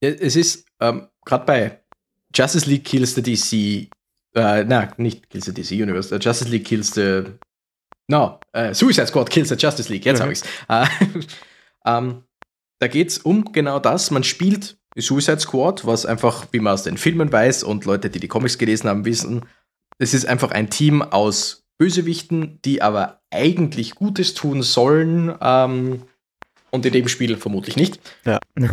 es 0.00 0.36
ist 0.36 0.66
ähm, 0.80 1.08
gerade 1.24 1.44
bei 1.44 1.80
Justice 2.34 2.68
League 2.68 2.84
Kills 2.84 3.14
the 3.14 3.22
DC, 3.22 3.90
äh, 4.34 4.64
na, 4.64 4.92
nicht 4.96 5.28
Kills 5.30 5.46
the 5.46 5.52
DC 5.52 5.72
Universe, 5.72 6.14
uh, 6.14 6.18
Justice 6.18 6.50
League 6.50 6.64
Kills 6.64 6.94
the, 6.94 7.24
no, 8.08 8.40
uh, 8.56 8.72
Suicide 8.72 9.06
Squad 9.08 9.30
Kills 9.30 9.48
the 9.48 9.56
Justice 9.56 9.88
League, 9.92 10.04
jetzt 10.04 10.18
mhm. 10.18 10.22
habe 10.22 10.32
ich's. 10.32 10.44
Äh, 10.68 10.86
ähm, 11.86 12.24
da 12.78 12.88
geht's 12.88 13.18
um 13.18 13.52
genau 13.52 13.78
das, 13.78 14.10
man 14.10 14.22
spielt 14.22 14.79
Suicide 14.96 15.40
Squad, 15.40 15.86
was 15.86 16.04
einfach, 16.06 16.46
wie 16.52 16.60
man 16.60 16.74
aus 16.74 16.82
den 16.82 16.96
Filmen 16.96 17.30
weiß 17.32 17.62
und 17.62 17.84
Leute, 17.84 18.10
die 18.10 18.20
die 18.20 18.28
Comics 18.28 18.58
gelesen 18.58 18.88
haben, 18.88 19.04
wissen, 19.04 19.46
es 19.98 20.14
ist 20.14 20.26
einfach 20.26 20.50
ein 20.50 20.70
Team 20.70 21.02
aus 21.02 21.64
Bösewichten, 21.78 22.58
die 22.64 22.82
aber 22.82 23.20
eigentlich 23.30 23.94
Gutes 23.94 24.34
tun 24.34 24.62
sollen 24.62 25.34
ähm, 25.40 26.02
und 26.70 26.86
in 26.86 26.92
dem 26.92 27.08
Spiel 27.08 27.36
vermutlich 27.36 27.76
nicht. 27.76 28.00
Ja. 28.24 28.38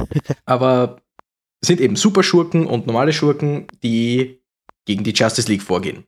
aber 0.45 1.01
sind 1.63 1.79
eben 1.81 1.95
Superschurken 1.95 2.65
und 2.65 2.87
normale 2.87 3.13
Schurken, 3.13 3.67
die 3.83 4.41
gegen 4.85 5.03
die 5.03 5.13
Justice 5.13 5.49
League 5.49 5.63
vorgehen. 5.63 6.05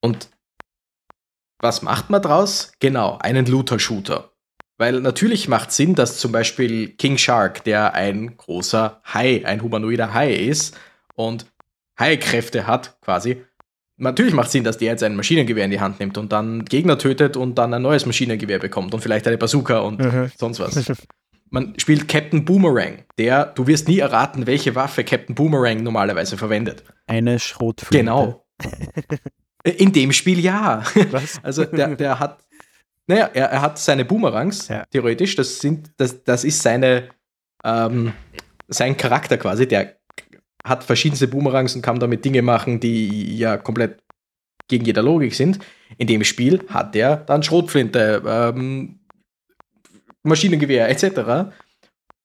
Und 0.00 0.28
was 1.60 1.82
macht 1.82 2.10
man 2.10 2.22
draus? 2.22 2.72
Genau, 2.80 3.18
einen 3.18 3.46
Looter-Shooter. 3.46 4.32
Weil 4.78 5.00
natürlich 5.00 5.48
macht 5.48 5.72
Sinn, 5.72 5.96
dass 5.96 6.18
zum 6.18 6.30
Beispiel 6.30 6.88
King 6.88 7.18
Shark, 7.18 7.64
der 7.64 7.94
ein 7.94 8.36
großer 8.36 9.00
Hai, 9.12 9.44
ein 9.44 9.60
humanoider 9.60 10.14
Hai 10.14 10.32
ist 10.32 10.78
und 11.16 11.46
Hai-Kräfte 11.98 12.66
hat, 12.68 12.96
quasi. 13.02 13.42
Natürlich 13.96 14.32
macht 14.32 14.52
Sinn, 14.52 14.62
dass 14.62 14.78
der 14.78 14.92
jetzt 14.92 15.02
ein 15.02 15.16
Maschinengewehr 15.16 15.64
in 15.64 15.72
die 15.72 15.80
Hand 15.80 15.98
nimmt 15.98 16.16
und 16.16 16.30
dann 16.30 16.64
Gegner 16.64 16.96
tötet 16.96 17.36
und 17.36 17.58
dann 17.58 17.74
ein 17.74 17.82
neues 17.82 18.06
Maschinengewehr 18.06 18.60
bekommt 18.60 18.94
und 18.94 19.00
vielleicht 19.00 19.26
eine 19.26 19.36
Bazooka 19.36 19.80
und 19.80 19.98
mhm. 19.98 20.30
sonst 20.36 20.60
was. 20.60 20.92
Man 21.50 21.74
spielt 21.78 22.08
Captain 22.08 22.44
Boomerang, 22.44 23.04
der, 23.16 23.46
du 23.46 23.66
wirst 23.66 23.88
nie 23.88 23.98
erraten, 23.98 24.46
welche 24.46 24.74
Waffe 24.74 25.02
Captain 25.02 25.34
Boomerang 25.34 25.82
normalerweise 25.82 26.36
verwendet. 26.36 26.84
Eine 27.06 27.38
Schrotflinte. 27.38 27.96
Genau. 27.96 28.44
In 29.64 29.92
dem 29.92 30.12
Spiel 30.12 30.38
ja. 30.38 30.84
Was? 31.10 31.38
Also 31.42 31.64
der, 31.64 31.96
der 31.96 32.20
hat 32.20 32.38
naja, 33.08 33.30
er, 33.32 33.46
er 33.46 33.62
hat 33.62 33.78
seine 33.78 34.04
Boomerangs, 34.04 34.68
ja. 34.68 34.84
theoretisch. 34.90 35.34
Das, 35.34 35.60
sind, 35.60 35.90
das, 35.96 36.22
das 36.22 36.44
ist 36.44 36.62
seine, 36.62 37.08
ähm, 37.64 38.12
sein 38.68 38.96
Charakter 38.96 39.38
quasi. 39.38 39.66
Der 39.66 39.96
hat 40.64 40.84
verschiedenste 40.84 41.26
Boomerangs 41.26 41.74
und 41.74 41.82
kann 41.82 41.98
damit 41.98 42.24
Dinge 42.24 42.42
machen, 42.42 42.80
die 42.80 43.36
ja 43.38 43.56
komplett 43.56 44.02
gegen 44.68 44.84
jeder 44.84 45.02
Logik 45.02 45.34
sind. 45.34 45.58
In 45.96 46.06
dem 46.06 46.22
Spiel 46.22 46.64
hat 46.68 46.94
er 46.94 47.16
dann 47.16 47.42
Schrotflinte, 47.42 48.22
ähm, 48.26 49.00
Maschinengewehr 50.22 50.90
etc. 50.90 51.50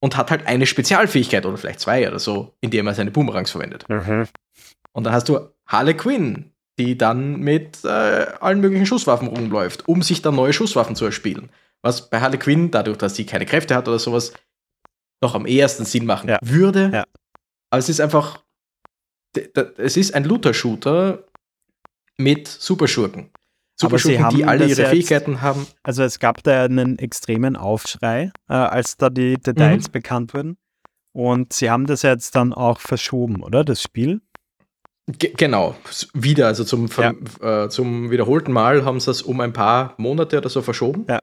Und 0.01 0.17
hat 0.17 0.31
halt 0.31 0.45
eine 0.45 0.65
Spezialfähigkeit 0.65 1.45
oder 1.45 1.57
vielleicht 1.57 1.79
zwei 1.79 2.05
oder 2.05 2.19
so, 2.19 2.53
indem 2.59 2.87
er 2.87 2.93
seine 2.93 3.11
Boomerangs 3.11 3.51
verwendet. 3.51 3.87
Mhm. 3.87 4.27
Und 4.91 5.05
dann 5.05 5.13
hast 5.13 5.29
du 5.29 5.39
Harley 5.65 5.95
Quinn, 5.95 6.52
die 6.79 6.97
dann 6.97 7.39
mit 7.39 7.83
äh, 7.83 7.87
allen 7.87 8.61
möglichen 8.61 8.85
Schusswaffen 8.85 9.27
rumläuft, 9.27 9.87
um 9.87 10.01
sich 10.01 10.21
dann 10.21 10.35
neue 10.35 10.53
Schusswaffen 10.53 10.95
zu 10.95 11.05
erspielen. 11.05 11.49
Was 11.81 12.09
bei 12.09 12.21
Harley 12.21 12.39
Quinn, 12.39 12.71
dadurch, 12.71 12.97
dass 12.97 13.15
sie 13.15 13.25
keine 13.25 13.45
Kräfte 13.45 13.75
hat 13.75 13.87
oder 13.87 13.99
sowas, 13.99 14.33
noch 15.21 15.35
am 15.35 15.45
ehesten 15.45 15.85
Sinn 15.85 16.05
machen 16.05 16.29
ja. 16.29 16.39
würde. 16.41 16.89
Ja. 16.93 17.03
Aber 17.69 17.79
es 17.79 17.89
ist 17.89 18.01
einfach, 18.01 18.43
es 19.77 19.97
ist 19.97 20.13
ein 20.13 20.23
Looter-Shooter 20.23 21.23
mit 22.17 22.47
Superschurken. 22.47 23.31
Superschurken, 23.79 24.29
die 24.29 24.45
alle 24.45 24.67
ihre 24.67 24.81
jetzt, 24.81 24.89
Fähigkeiten 24.89 25.41
haben. 25.41 25.65
Also 25.81 26.03
es 26.03 26.19
gab 26.19 26.43
da 26.43 26.63
einen 26.63 26.99
extremen 26.99 27.55
Aufschrei, 27.55 28.31
äh, 28.47 28.53
als 28.53 28.97
da 28.97 29.09
die 29.09 29.37
Details 29.37 29.87
mhm. 29.87 29.91
bekannt 29.91 30.33
wurden. 30.33 30.57
Und 31.11 31.53
sie 31.53 31.69
haben 31.69 31.85
das 31.85 32.01
jetzt 32.03 32.35
dann 32.35 32.53
auch 32.53 32.79
verschoben, 32.79 33.43
oder? 33.43 33.63
Das 33.63 33.81
Spiel? 33.81 34.21
Ge 35.07 35.33
genau, 35.35 35.75
wieder, 36.13 36.47
also 36.47 36.63
zum, 36.63 36.87
ja. 36.97 37.65
äh, 37.65 37.69
zum 37.69 38.09
wiederholten 38.09 38.53
Mal 38.53 38.85
haben 38.85 39.01
sie 39.01 39.11
es 39.11 39.21
um 39.21 39.41
ein 39.41 39.51
paar 39.51 39.95
Monate 39.97 40.37
oder 40.37 40.49
so 40.49 40.61
verschoben. 40.61 41.05
Ja. 41.09 41.19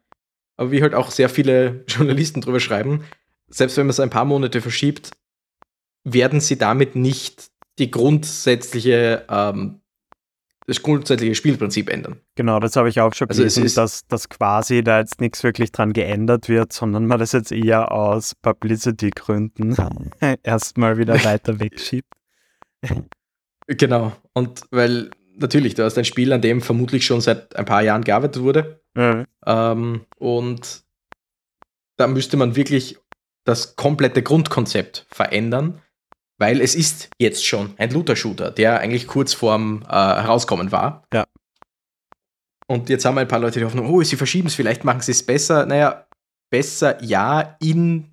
Aber 0.59 0.71
wie 0.71 0.83
halt 0.83 0.95
auch 0.95 1.11
sehr 1.11 1.31
viele 1.31 1.85
Journalisten 1.89 2.43
drüber 2.43 2.61
schreiben, 2.61 3.05
selbst 3.49 3.79
wenn 3.79 3.87
man 3.87 3.91
es 3.91 4.01
ein 4.01 4.11
paar 4.11 4.27
Monate 4.27 4.61
verschiebt, 4.61 5.13
werden 6.05 6.41
sie 6.41 6.59
damit 6.59 6.95
nicht 6.95 7.51
die 7.79 7.91
grundsätzliche, 7.91 9.25
ähm, 9.31 9.81
das 10.67 10.83
grundsätzliche 10.83 11.35
Spielprinzip 11.35 11.89
ändern. 11.89 12.21
Genau, 12.35 12.61
das 12.61 12.77
habe 12.77 12.91
ich 12.91 13.01
auch 13.01 13.15
schon 13.15 13.31
also 13.31 13.41
gelesen, 13.41 13.65
ist, 13.65 13.79
dass, 13.79 14.07
dass 14.07 14.29
quasi 14.29 14.85
da 14.85 14.99
jetzt 14.99 15.23
nichts 15.23 15.43
wirklich 15.43 15.73
dran 15.73 15.95
geändert 15.95 16.51
wird, 16.51 16.75
sondern 16.75 17.07
man 17.07 17.19
das 17.19 17.33
jetzt 17.33 17.51
eher 17.51 17.93
aus 17.93 18.35
Publicity-Gründen 18.35 19.75
erstmal 20.43 20.99
wieder 20.99 21.25
weiter 21.25 21.59
wegschiebt. 21.59 22.13
Genau. 23.77 24.13
Und 24.33 24.63
weil 24.71 25.11
natürlich, 25.37 25.75
du 25.75 25.85
hast 25.85 25.97
ein 25.97 26.05
Spiel, 26.05 26.33
an 26.33 26.43
dem 26.43 26.61
vermutlich 26.61 27.07
schon 27.07 27.21
seit 27.21 27.55
ein 27.57 27.65
paar 27.65 27.83
Jahren 27.83 28.03
gearbeitet 28.03 28.43
wurde. 28.43 28.83
Mhm. 28.95 29.27
Ähm, 29.47 30.07
und 30.19 30.83
da 31.97 32.07
müsste 32.07 32.37
man 32.37 32.57
wirklich 32.57 32.99
das 33.45 33.77
komplette 33.77 34.23
Grundkonzept 34.23 35.07
verändern, 35.09 35.81
weil 36.39 36.61
es 36.61 36.75
ist 36.75 37.11
jetzt 37.19 37.47
schon 37.47 37.75
ein 37.79 37.91
Looter-Shooter, 37.91 38.51
der 38.51 38.81
eigentlich 38.81 39.07
kurz 39.07 39.35
vorm 39.35 39.83
äh, 39.89 39.93
Herauskommen 39.93 40.73
war. 40.73 41.05
Ja. 41.13 41.27
Und 42.67 42.89
jetzt 42.89 43.05
haben 43.05 43.19
ein 43.19 43.29
paar 43.29 43.41
Leute 43.41 43.61
die 43.61 43.65
Hoffnung, 43.65 43.89
oh, 43.89 44.03
sie 44.03 44.17
verschieben 44.17 44.49
es, 44.49 44.55
vielleicht 44.55 44.85
machen 44.85 45.01
sie 45.01 45.13
es 45.13 45.25
besser. 45.25 45.67
Naja, 45.67 46.07
besser 46.51 47.03
ja, 47.03 47.57
in 47.61 48.11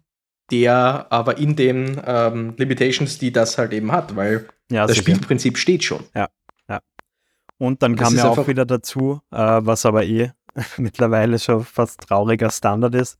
der, 0.51 1.07
aber 1.09 1.37
in 1.37 1.55
den 1.55 2.01
ähm, 2.05 2.53
Limitations, 2.57 3.17
die 3.17 3.31
das 3.31 3.57
halt 3.57 3.73
eben 3.73 3.91
hat, 3.91 4.15
weil 4.15 4.47
ja, 4.71 4.85
das 4.85 4.97
sicher. 4.97 5.11
Spielprinzip 5.11 5.57
steht 5.57 5.83
schon. 5.83 6.03
Ja, 6.15 6.27
ja. 6.69 6.81
Und 7.57 7.81
dann 7.83 7.95
kam 7.95 8.15
ja 8.15 8.29
auch 8.29 8.47
wieder 8.47 8.65
dazu, 8.65 9.21
äh, 9.31 9.37
was 9.37 9.85
aber 9.85 10.05
eh 10.05 10.31
mittlerweile 10.77 11.39
schon 11.39 11.63
fast 11.63 12.01
trauriger 12.01 12.51
Standard 12.51 12.95
ist, 12.95 13.17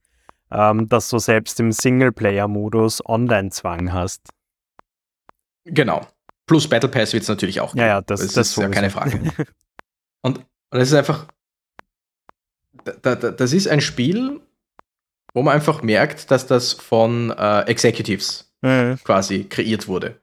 ähm, 0.51 0.89
dass 0.89 1.09
du 1.09 1.19
selbst 1.19 1.59
im 1.59 1.71
Singleplayer-Modus 1.71 3.05
Online-Zwang 3.05 3.93
hast. 3.93 4.29
Genau. 5.65 6.07
Plus 6.45 6.67
Battle 6.67 6.89
Pass 6.89 7.13
wird 7.13 7.23
es 7.23 7.29
natürlich 7.29 7.59
auch. 7.59 7.73
Geben. 7.73 7.79
Ja, 7.79 7.87
ja, 7.87 8.01
das, 8.01 8.21
das, 8.21 8.33
das 8.33 8.49
ist 8.49 8.57
ja 8.57 8.69
keine 8.69 8.89
Frage. 8.89 9.19
und, 10.21 10.45
und 10.71 10.79
ist 10.79 10.93
einfach, 10.93 11.27
da, 13.01 13.15
da, 13.15 13.31
das 13.31 13.53
ist 13.53 13.67
ein 13.67 13.81
Spiel, 13.81 14.41
wo 15.33 15.43
man 15.43 15.53
einfach 15.53 15.83
merkt, 15.83 16.31
dass 16.31 16.47
das 16.47 16.73
von 16.73 17.31
äh, 17.31 17.61
Executives 17.61 18.51
mhm. 18.61 18.97
quasi 19.03 19.43
kreiert 19.43 19.87
wurde. 19.87 20.21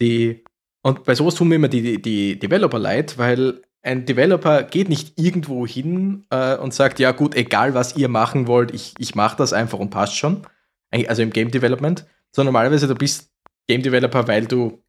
Die 0.00 0.44
und 0.84 1.04
bei 1.04 1.14
sowas 1.14 1.34
tun 1.34 1.48
mir 1.48 1.54
immer 1.54 1.68
die, 1.68 2.00
die 2.00 2.38
Developer 2.38 2.78
leid, 2.78 3.16
weil 3.16 3.62
ein 3.82 4.04
Developer 4.04 4.62
geht 4.62 4.90
nicht 4.90 5.18
irgendwo 5.18 5.66
hin 5.66 6.26
äh, 6.28 6.56
und 6.56 6.74
sagt, 6.74 6.98
ja 6.98 7.12
gut, 7.12 7.34
egal 7.34 7.72
was 7.72 7.96
ihr 7.96 8.08
machen 8.08 8.46
wollt, 8.46 8.72
ich, 8.74 8.92
ich 8.98 9.14
mache 9.14 9.36
das 9.38 9.54
einfach 9.54 9.78
und 9.78 9.88
passt 9.88 10.14
schon. 10.14 10.46
Also 10.90 11.22
im 11.22 11.30
Game 11.30 11.50
Development. 11.50 12.06
Sondern 12.32 12.52
normalerweise 12.52 12.86
du 12.86 12.94
bist 12.94 13.30
Game 13.66 13.82
Developer, 13.82 14.28
weil 14.28 14.46
du 14.46 14.82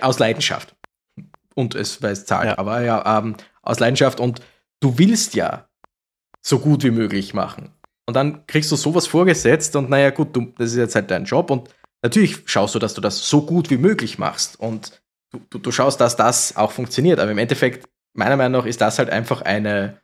aus 0.00 0.18
Leidenschaft 0.18 0.74
und 1.54 1.74
es, 1.74 2.02
weil 2.02 2.12
es 2.12 2.24
zahlt, 2.24 2.50
ja. 2.50 2.58
aber 2.58 2.80
ja, 2.82 3.18
ähm, 3.18 3.36
aus 3.62 3.78
Leidenschaft 3.78 4.20
und 4.20 4.40
du 4.80 4.96
willst 4.98 5.34
ja 5.34 5.68
so 6.40 6.58
gut 6.58 6.82
wie 6.82 6.90
möglich 6.90 7.34
machen. 7.34 7.72
Und 8.06 8.14
dann 8.14 8.46
kriegst 8.46 8.70
du 8.72 8.76
sowas 8.76 9.06
vorgesetzt 9.06 9.76
und 9.76 9.90
naja, 9.90 10.10
gut, 10.10 10.34
du, 10.34 10.52
das 10.56 10.70
ist 10.70 10.76
jetzt 10.76 10.94
halt 10.94 11.10
dein 11.10 11.24
Job 11.24 11.50
und 11.50 11.68
natürlich 12.02 12.42
schaust 12.46 12.74
du, 12.74 12.78
dass 12.78 12.94
du 12.94 13.00
das 13.00 13.28
so 13.28 13.46
gut 13.46 13.70
wie 13.70 13.78
möglich 13.78 14.18
machst 14.18 14.58
und 14.58 15.02
du, 15.30 15.40
du, 15.50 15.58
du 15.58 15.72
schaust, 15.72 16.00
dass 16.00 16.16
das 16.16 16.56
auch 16.56 16.72
funktioniert. 16.72 17.18
Aber 17.20 17.30
im 17.30 17.38
Endeffekt, 17.38 17.88
meiner 18.12 18.36
Meinung 18.36 18.60
nach, 18.60 18.66
ist 18.66 18.80
das 18.80 18.98
halt 18.98 19.10
einfach 19.10 19.42
eine, 19.42 20.00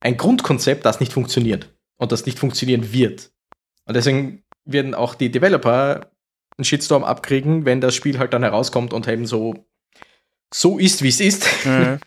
ein 0.00 0.16
Grundkonzept, 0.16 0.84
das 0.84 1.00
nicht 1.00 1.12
funktioniert 1.12 1.72
und 1.96 2.12
das 2.12 2.26
nicht 2.26 2.38
funktionieren 2.38 2.92
wird. 2.92 3.30
Und 3.84 3.94
deswegen 3.94 4.42
werden 4.64 4.94
auch 4.94 5.14
die 5.14 5.30
Developer 5.30 6.10
einen 6.56 6.64
Shitstorm 6.64 7.04
abkriegen, 7.04 7.64
wenn 7.64 7.80
das 7.80 7.94
Spiel 7.94 8.18
halt 8.18 8.32
dann 8.32 8.42
herauskommt 8.42 8.92
und 8.92 9.06
eben 9.06 9.26
so, 9.26 9.66
so 10.52 10.78
ist, 10.78 11.02
wie 11.02 11.08
es 11.08 11.20
ist. 11.20 11.46
Mhm. 11.66 12.00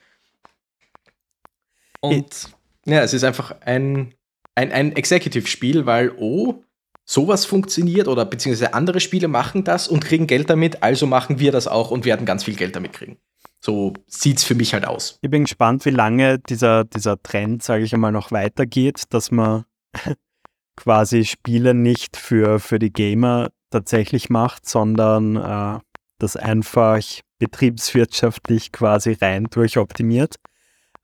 und 2.01 2.49
ja, 2.86 3.01
es 3.01 3.14
ist 3.14 3.24
einfach 3.24 3.55
ein, 3.61 4.14
ein, 4.55 4.72
ein 4.72 4.95
Executive-Spiel, 4.95 5.86
weil, 5.86 6.11
oh, 6.18 6.64
sowas 7.06 7.45
funktioniert 7.45 8.08
oder 8.08 8.26
beziehungsweise 8.26 8.74
andere 8.74 8.99
Spiele 8.99 9.28
machen 9.28 9.64
das 9.64 9.88
und 9.88 10.06
kriegen 10.06 10.28
Geld 10.28 10.49
damit, 10.49 10.84
also 10.84 11.06
machen 11.06 11.39
wir 11.39 11.51
das 11.51 11.68
auch 11.68 11.91
und 11.91 12.06
werden 12.06 12.26
ganz 12.26 12.43
viel 12.43 12.56
Geld 12.56 12.76
damit 12.76 12.93
kriegen. 12.93 13.18
So 13.60 13.93
sieht 14.08 14.39
es 14.39 14.43
für 14.43 14.56
mich 14.56 14.74
halt 14.74 14.86
aus. 14.86 15.18
Ich 15.22 15.30
bin 15.30 15.43
gespannt, 15.43 15.86
wie 15.86 15.91
lange 15.91 16.39
dieser, 16.39 16.84
dieser 16.84 17.22
Trend, 17.22 17.64
sage 17.64 17.84
ich 17.84 17.93
einmal, 17.93 18.12
noch 18.12 18.32
weitergeht, 18.32 19.04
dass 19.10 19.32
man 19.32 19.64
quasi 20.76 21.24
Spiele 21.24 21.74
nicht 21.74 22.18
für, 22.18 22.60
für 22.60 22.80
die 22.80 22.91
Gamer 22.91 23.51
tatsächlich 23.70 24.30
macht, 24.30 24.68
sondern 24.68 25.38
äh, 25.38 25.80
das 26.20 26.36
einfach 26.36 27.01
betriebswirtschaftlich 27.39 28.72
quasi 28.72 29.14
rein 29.14 29.45
durchoptimiert. 29.45 30.36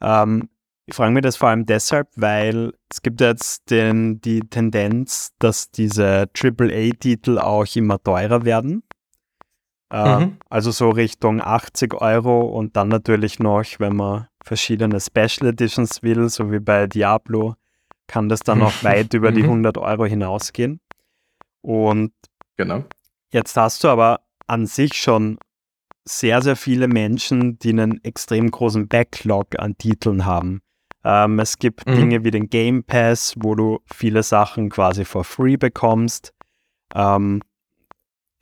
Ähm, 0.01 0.49
ich 0.89 0.95
frage 0.95 1.11
mich 1.11 1.21
das 1.21 1.37
vor 1.37 1.49
allem 1.49 1.67
deshalb, 1.67 2.07
weil 2.15 2.73
es 2.89 3.03
gibt 3.03 3.21
jetzt 3.21 3.69
den, 3.69 4.19
die 4.21 4.39
Tendenz, 4.39 5.35
dass 5.37 5.69
diese 5.69 6.27
AAA-Titel 6.35 7.37
auch 7.37 7.67
immer 7.75 8.01
teurer 8.01 8.43
werden. 8.43 8.81
Äh, 9.93 10.25
mhm. 10.25 10.37
Also 10.49 10.71
so 10.71 10.89
Richtung 10.89 11.41
80 11.41 11.93
Euro 12.01 12.41
und 12.41 12.75
dann 12.75 12.87
natürlich 12.87 13.37
noch, 13.37 13.63
wenn 13.77 13.97
man 13.97 14.27
verschiedene 14.43 14.99
Special 14.99 15.49
Editions 15.49 16.01
will, 16.01 16.27
so 16.29 16.51
wie 16.51 16.59
bei 16.59 16.87
Diablo, 16.87 17.53
kann 18.07 18.27
das 18.27 18.39
dann 18.39 18.57
noch 18.57 18.83
weit 18.83 19.13
über 19.13 19.31
die 19.31 19.43
100 19.43 19.75
mhm. 19.75 19.83
Euro 19.83 20.05
hinausgehen. 20.05 20.79
Und 21.61 22.13
genau. 22.57 22.83
jetzt 23.31 23.55
hast 23.55 23.83
du 23.83 23.89
aber 23.89 24.21
an 24.47 24.65
sich 24.65 24.95
schon 24.95 25.37
sehr, 26.03 26.41
sehr 26.41 26.55
viele 26.55 26.87
Menschen, 26.87 27.59
die 27.59 27.69
einen 27.69 28.03
extrem 28.03 28.49
großen 28.49 28.87
Backlog 28.87 29.59
an 29.59 29.77
Titeln 29.77 30.25
haben. 30.25 30.63
Ähm, 31.03 31.39
es 31.39 31.57
gibt 31.57 31.87
mhm. 31.87 31.95
Dinge 31.95 32.23
wie 32.23 32.31
den 32.31 32.49
Game 32.49 32.83
Pass, 32.83 33.33
wo 33.37 33.55
du 33.55 33.79
viele 33.85 34.23
Sachen 34.23 34.69
quasi 34.69 35.05
for 35.05 35.23
free 35.23 35.57
bekommst. 35.57 36.33
Ähm, 36.93 37.41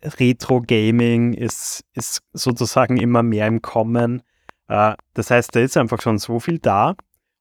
Retro 0.04 0.62
Gaming 0.62 1.34
ist, 1.34 1.84
ist 1.94 2.22
sozusagen 2.34 2.98
immer 2.98 3.24
mehr 3.24 3.48
im 3.48 3.62
Kommen. 3.62 4.22
Äh, 4.68 4.96
das 5.14 5.32
heißt, 5.32 5.56
da 5.56 5.60
ist 5.60 5.78
einfach 5.78 6.02
schon 6.02 6.18
so 6.18 6.40
viel 6.40 6.60
da. 6.60 6.96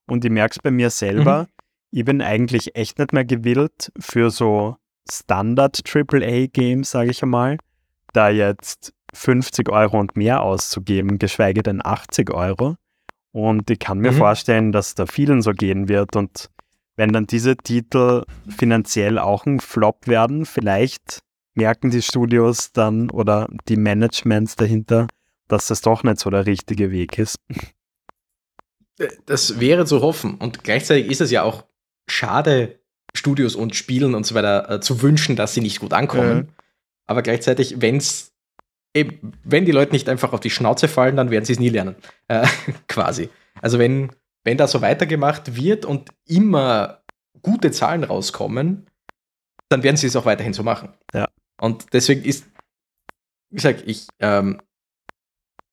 Und 0.07 0.23
ich 0.23 0.31
merke 0.31 0.53
es 0.57 0.63
bei 0.63 0.71
mir 0.71 0.89
selber, 0.89 1.43
mhm. 1.43 1.47
ich 1.91 2.05
bin 2.05 2.21
eigentlich 2.21 2.75
echt 2.75 2.99
nicht 2.99 3.13
mehr 3.13 3.25
gewillt 3.25 3.91
für 3.99 4.29
so 4.29 4.77
Standard 5.09 5.81
AAA 5.87 6.47
Games, 6.47 6.91
sage 6.91 7.11
ich 7.11 7.23
einmal, 7.23 7.57
da 8.13 8.29
jetzt 8.29 8.93
50 9.13 9.69
Euro 9.69 9.99
und 9.99 10.15
mehr 10.15 10.41
auszugeben, 10.41 11.19
geschweige 11.19 11.63
denn 11.63 11.85
80 11.85 12.33
Euro. 12.33 12.75
Und 13.37 13.69
ich 13.69 13.77
kann 13.77 13.99
mir 13.99 14.13
mhm. 14.13 14.17
vorstellen, 14.17 14.71
dass 14.71 14.95
da 14.95 15.05
vielen 15.05 15.43
so 15.43 15.51
gehen 15.51 15.87
wird. 15.87 16.15
Und 16.15 16.49
wenn 16.95 17.13
dann 17.13 17.27
diese 17.27 17.55
Titel 17.55 18.23
finanziell 18.49 19.19
auch 19.19 19.45
ein 19.45 19.59
Flop 19.59 20.07
werden, 20.07 20.43
vielleicht 20.47 21.19
merken 21.53 21.91
die 21.91 22.01
Studios 22.01 22.71
dann 22.71 23.11
oder 23.11 23.47
die 23.67 23.77
Managements 23.77 24.55
dahinter, 24.55 25.05
dass 25.47 25.67
das 25.67 25.81
doch 25.81 26.01
nicht 26.01 26.17
so 26.17 26.31
der 26.31 26.47
richtige 26.47 26.89
Weg 26.89 27.19
ist. 27.19 27.35
Äh, 28.97 29.09
das 29.27 29.59
wäre 29.59 29.85
zu 29.85 30.01
hoffen. 30.01 30.33
Und 30.39 30.63
gleichzeitig 30.63 31.05
ist 31.11 31.21
es 31.21 31.29
ja 31.29 31.43
auch 31.43 31.63
schade, 32.09 32.79
Studios 33.13 33.55
und 33.55 33.75
Spielen 33.75 34.15
und 34.15 34.25
so 34.25 34.33
weiter 34.33 34.67
äh, 34.67 34.79
zu 34.79 35.03
wünschen, 35.03 35.35
dass 35.35 35.53
sie 35.53 35.61
nicht 35.61 35.79
gut 35.79 35.93
ankommen. 35.93 36.37
Mhm. 36.37 36.47
Aber 37.05 37.21
gleichzeitig, 37.21 37.75
wenn 37.81 37.97
es 37.97 38.33
eben, 38.97 39.33
wenn 39.43 39.65
die 39.65 39.71
Leute 39.71 39.93
nicht 39.93 40.09
einfach 40.09 40.33
auf 40.33 40.39
die 40.39 40.49
Schnauze 40.49 40.87
fallen, 40.87 41.15
dann 41.15 41.29
werden 41.29 41.45
sie 41.45 41.53
es 41.53 41.59
nie 41.59 41.69
lernen. 41.69 41.95
Äh, 42.27 42.47
quasi. 42.87 43.29
Also 43.61 43.79
wenn, 43.79 44.11
wenn 44.43 44.57
da 44.57 44.67
so 44.67 44.81
weitergemacht 44.81 45.55
wird 45.55 45.85
und 45.85 46.09
immer 46.25 47.03
gute 47.41 47.71
Zahlen 47.71 48.03
rauskommen, 48.03 48.87
dann 49.69 49.83
werden 49.83 49.97
sie 49.97 50.07
es 50.07 50.15
auch 50.15 50.25
weiterhin 50.25 50.53
so 50.53 50.63
machen. 50.63 50.93
Ja. 51.13 51.27
Und 51.59 51.93
deswegen 51.93 52.23
ist, 52.23 52.45
wie 53.49 53.55
gesagt, 53.55 53.83
ich, 53.85 54.07
ähm, 54.19 54.61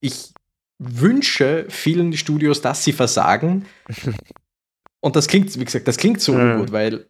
ich 0.01 0.33
wünsche 0.79 1.67
vielen 1.69 2.13
Studios, 2.17 2.61
dass 2.61 2.85
sie 2.85 2.93
versagen. 2.93 3.67
und 5.01 5.17
das 5.17 5.29
klingt, 5.29 5.59
wie 5.59 5.65
gesagt, 5.65 5.89
das 5.89 5.97
klingt 5.97 6.21
so 6.21 6.35
mhm. 6.35 6.59
gut, 6.59 6.73
weil 6.73 7.09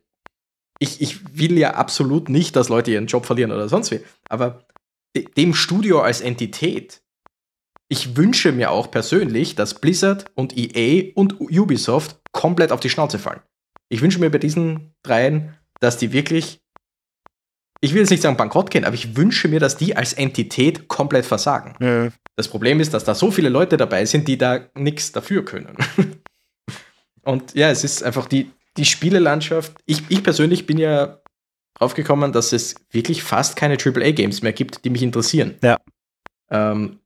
ich, 0.79 1.01
ich 1.01 1.39
will 1.39 1.57
ja 1.57 1.75
absolut 1.75 2.29
nicht, 2.29 2.57
dass 2.57 2.69
Leute 2.69 2.91
ihren 2.91 3.07
Job 3.07 3.27
verlieren 3.27 3.53
oder 3.53 3.69
sonst 3.69 3.91
wie. 3.91 4.01
Aber 4.29 4.67
dem 5.15 5.55
Studio 5.55 6.01
als 6.01 6.21
Entität. 6.21 7.03
Ich 7.89 8.17
wünsche 8.17 8.53
mir 8.53 8.71
auch 8.71 8.91
persönlich, 8.91 9.55
dass 9.55 9.81
Blizzard 9.81 10.31
und 10.35 10.57
EA 10.57 11.13
und 11.15 11.41
Ubisoft 11.41 12.21
komplett 12.33 12.73
auf 12.73 12.81
die 12.81 12.91
Schnauze 12.91 13.19
fallen. 13.19 13.41
Ich 13.89 14.01
wünsche 14.01 14.19
mir 14.19 14.31
bei 14.31 14.39
diesen 14.39 14.95
dreien, 15.03 15.55
dass 15.81 15.99
die 15.99 16.13
wirklich, 16.13 16.61
ich 17.81 17.93
will 17.93 18.01
jetzt 18.01 18.11
nicht 18.11 18.23
sagen 18.23 18.37
bankrott 18.37 18.71
gehen, 18.71 18.85
aber 18.85 18.95
ich 18.95 19.17
wünsche 19.17 19.49
mir, 19.49 19.61
dass 19.61 19.77
die 19.77 19.97
als 19.97 20.15
Entität 20.15 20.89
komplett 20.89 21.27
versagen. 21.27 21.77
Ja. 21.81 22.11
Das 22.37 22.49
Problem 22.49 22.81
ist, 22.81 22.95
dass 22.95 23.05
da 23.05 23.15
so 23.15 23.31
viele 23.31 23.51
Leute 23.51 23.77
dabei 23.77 24.07
sind, 24.07 24.27
die 24.27 24.39
da 24.39 24.69
nichts 24.75 25.13
dafür 25.13 25.45
können. 25.45 25.77
und 27.23 27.55
ja, 27.55 27.71
es 27.71 27.85
ist 27.85 28.03
einfach 28.03 28.27
die, 28.27 28.51
die 28.77 28.85
Spielelandschaft. 28.85 29.75
Ich, 29.87 30.03
ich 30.09 30.25
persönlich 30.25 30.67
bin 30.67 30.79
ja 30.79 31.21
draufgekommen, 31.75 32.33
dass 32.33 32.53
es 32.53 32.75
wirklich 32.91 33.23
fast 33.23 33.57
keine 33.57 33.77
AAA-Games 33.79 34.43
mehr 34.43 34.53
gibt, 34.53 34.85
die 34.85 34.91
mich 34.91 35.03
interessieren. 35.03 35.57
Ja. 35.63 35.79
Ähm, 36.51 37.01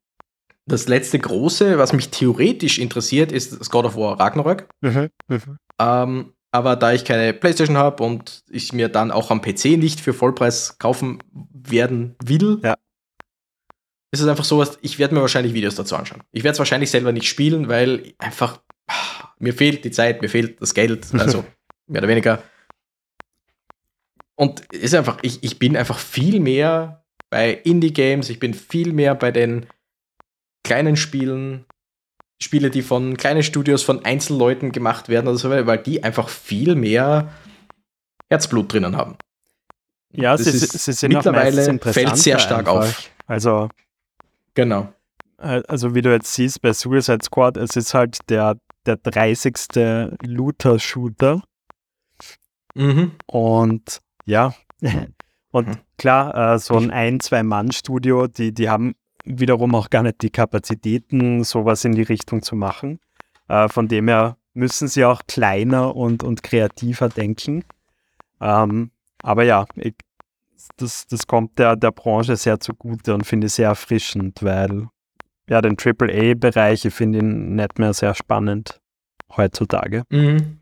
das 0.66 0.86
letzte 0.86 1.18
große, 1.18 1.78
was 1.78 1.92
mich 1.92 2.10
theoretisch 2.10 2.78
interessiert, 2.78 3.32
ist 3.32 3.58
das 3.58 3.70
God 3.70 3.86
of 3.86 3.96
War 3.96 4.20
Ragnarök. 4.20 4.68
Mhm, 4.82 5.08
mhm. 5.28 5.58
Ähm, 5.80 6.32
aber 6.50 6.76
da 6.76 6.92
ich 6.92 7.04
keine 7.04 7.32
PlayStation 7.32 7.76
habe 7.76 8.02
und 8.02 8.42
ich 8.50 8.72
mir 8.72 8.88
dann 8.88 9.10
auch 9.10 9.30
am 9.30 9.40
PC 9.40 9.76
nicht 9.78 10.00
für 10.00 10.12
Vollpreis 10.12 10.78
kaufen 10.78 11.22
werden 11.52 12.16
will, 12.22 12.60
ja. 12.62 12.76
ist 14.12 14.20
es 14.20 14.28
einfach 14.28 14.44
so, 14.44 14.64
ich 14.80 14.98
werde 14.98 15.14
mir 15.14 15.20
wahrscheinlich 15.20 15.54
Videos 15.54 15.74
dazu 15.74 15.96
anschauen. 15.96 16.22
Ich 16.32 16.44
werde 16.44 16.54
es 16.54 16.58
wahrscheinlich 16.58 16.90
selber 16.90 17.12
nicht 17.12 17.28
spielen, 17.28 17.68
weil 17.68 18.14
einfach 18.18 18.60
mir 19.38 19.54
fehlt 19.54 19.84
die 19.84 19.90
Zeit, 19.90 20.22
mir 20.22 20.28
fehlt 20.28 20.60
das 20.60 20.74
Geld, 20.74 21.08
also 21.18 21.44
mehr 21.86 22.02
oder 22.02 22.08
weniger. 22.08 22.42
Und 24.38 24.62
es 24.72 24.78
ist 24.78 24.94
einfach, 24.94 25.18
ich, 25.22 25.42
ich 25.42 25.58
bin 25.58 25.76
einfach 25.76 25.98
viel 25.98 26.38
mehr 26.38 27.02
bei 27.28 27.50
Indie-Games, 27.50 28.30
ich 28.30 28.38
bin 28.38 28.54
viel 28.54 28.92
mehr 28.92 29.16
bei 29.16 29.32
den 29.32 29.66
kleinen 30.62 30.96
Spielen, 30.96 31.64
Spiele, 32.40 32.70
die 32.70 32.82
von 32.82 33.16
kleinen 33.16 33.42
Studios, 33.42 33.82
von 33.82 34.04
Einzelleuten 34.04 34.70
gemacht 34.70 35.08
werden 35.08 35.26
oder 35.26 35.38
so 35.38 35.50
weiter, 35.50 35.66
weil 35.66 35.78
die 35.78 36.04
einfach 36.04 36.28
viel 36.28 36.76
mehr 36.76 37.32
Herzblut 38.30 38.72
drinnen 38.72 38.96
haben. 38.96 39.16
Ja, 40.12 40.36
das 40.36 40.44
sie, 40.44 40.50
ist 40.50 40.84
sie 40.84 40.92
sind 40.92 41.14
mittlerweile 41.14 41.76
fällt 41.80 42.16
sehr 42.16 42.38
stark 42.38 42.68
einfach. 42.68 42.88
auf. 42.88 43.10
Also 43.26 43.68
genau. 44.54 44.92
Äh, 45.38 45.62
also 45.66 45.96
wie 45.96 46.02
du 46.02 46.12
jetzt 46.12 46.32
siehst 46.32 46.62
bei 46.62 46.72
Suicide 46.72 47.24
Squad, 47.24 47.56
es 47.56 47.74
ist 47.74 47.92
halt 47.92 48.18
der, 48.28 48.56
der 48.86 48.98
30. 48.98 50.16
Looter-Shooter. 50.22 51.42
Mhm. 52.76 53.12
Und 53.26 54.00
ja. 54.28 54.54
Und 55.50 55.68
mhm. 55.68 55.76
klar, 55.96 56.54
äh, 56.54 56.58
so 56.58 56.76
ein 56.76 56.90
ein-, 56.90 57.20
zwei-Mann-Studio, 57.20 58.26
die, 58.26 58.52
die 58.52 58.68
haben 58.68 58.94
wiederum 59.24 59.74
auch 59.74 59.90
gar 59.90 60.02
nicht 60.02 60.22
die 60.22 60.30
Kapazitäten, 60.30 61.42
sowas 61.44 61.84
in 61.84 61.92
die 61.92 62.02
Richtung 62.02 62.42
zu 62.42 62.54
machen. 62.54 63.00
Äh, 63.48 63.68
von 63.68 63.88
dem 63.88 64.08
her 64.08 64.36
müssen 64.52 64.88
sie 64.88 65.04
auch 65.04 65.22
kleiner 65.26 65.96
und, 65.96 66.22
und 66.22 66.42
kreativer 66.42 67.08
denken. 67.08 67.64
Ähm, 68.40 68.90
aber 69.22 69.44
ja, 69.44 69.64
ich, 69.76 69.94
das, 70.76 71.06
das 71.06 71.26
kommt 71.26 71.58
der, 71.58 71.76
der 71.76 71.92
Branche 71.92 72.36
sehr 72.36 72.60
zugute 72.60 73.14
und 73.14 73.24
finde 73.24 73.46
ich 73.46 73.54
sehr 73.54 73.68
erfrischend, 73.68 74.42
weil 74.42 74.88
ja, 75.48 75.62
den 75.62 75.76
AAA-Bereich, 75.78 76.84
ich 76.84 76.94
finde 76.94 77.20
ihn 77.20 77.54
nicht 77.54 77.78
mehr 77.78 77.94
sehr 77.94 78.14
spannend 78.14 78.80
heutzutage. 79.36 80.02
Mhm. 80.10 80.60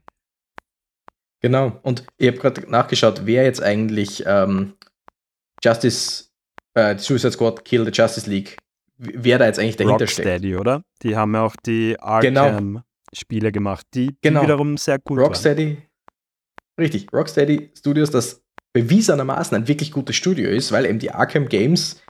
Genau. 1.46 1.78
Und 1.82 2.02
ich 2.18 2.26
habe 2.26 2.38
gerade 2.38 2.68
nachgeschaut, 2.68 3.20
wer 3.24 3.44
jetzt 3.44 3.62
eigentlich 3.62 4.24
ähm, 4.26 4.72
Justice, 5.62 6.24
äh, 6.74 6.98
Suicide 6.98 7.30
Squad 7.30 7.64
Kill 7.64 7.84
the 7.84 7.92
Justice 7.92 8.28
League, 8.28 8.56
wer 8.98 9.38
da 9.38 9.46
jetzt 9.46 9.60
eigentlich 9.60 9.76
dahinter 9.76 10.00
Rocksteady, 10.00 10.48
steckt. 10.48 10.56
Rocksteady, 10.56 10.56
oder? 10.56 10.82
Die 11.04 11.14
haben 11.14 11.34
ja 11.34 11.42
auch 11.42 11.54
die 11.64 11.96
genau. 12.20 12.46
Arkham-Spiele 12.46 13.52
genau. 13.52 13.52
gemacht, 13.52 13.86
die, 13.94 14.08
die 14.08 14.16
genau. 14.22 14.42
wiederum 14.42 14.76
sehr 14.76 14.98
gut 14.98 15.20
Rocksteady, 15.20 15.76
waren. 15.76 15.82
Richtig, 16.80 17.12
Rocksteady 17.12 17.70
Studios, 17.78 18.10
das 18.10 18.42
bewiesenermaßen 18.72 19.56
ein 19.56 19.68
wirklich 19.68 19.92
gutes 19.92 20.16
Studio 20.16 20.50
ist, 20.50 20.72
weil 20.72 20.84
eben 20.84 20.98
die 20.98 21.12
Arkham 21.12 21.48
Games 21.48 22.02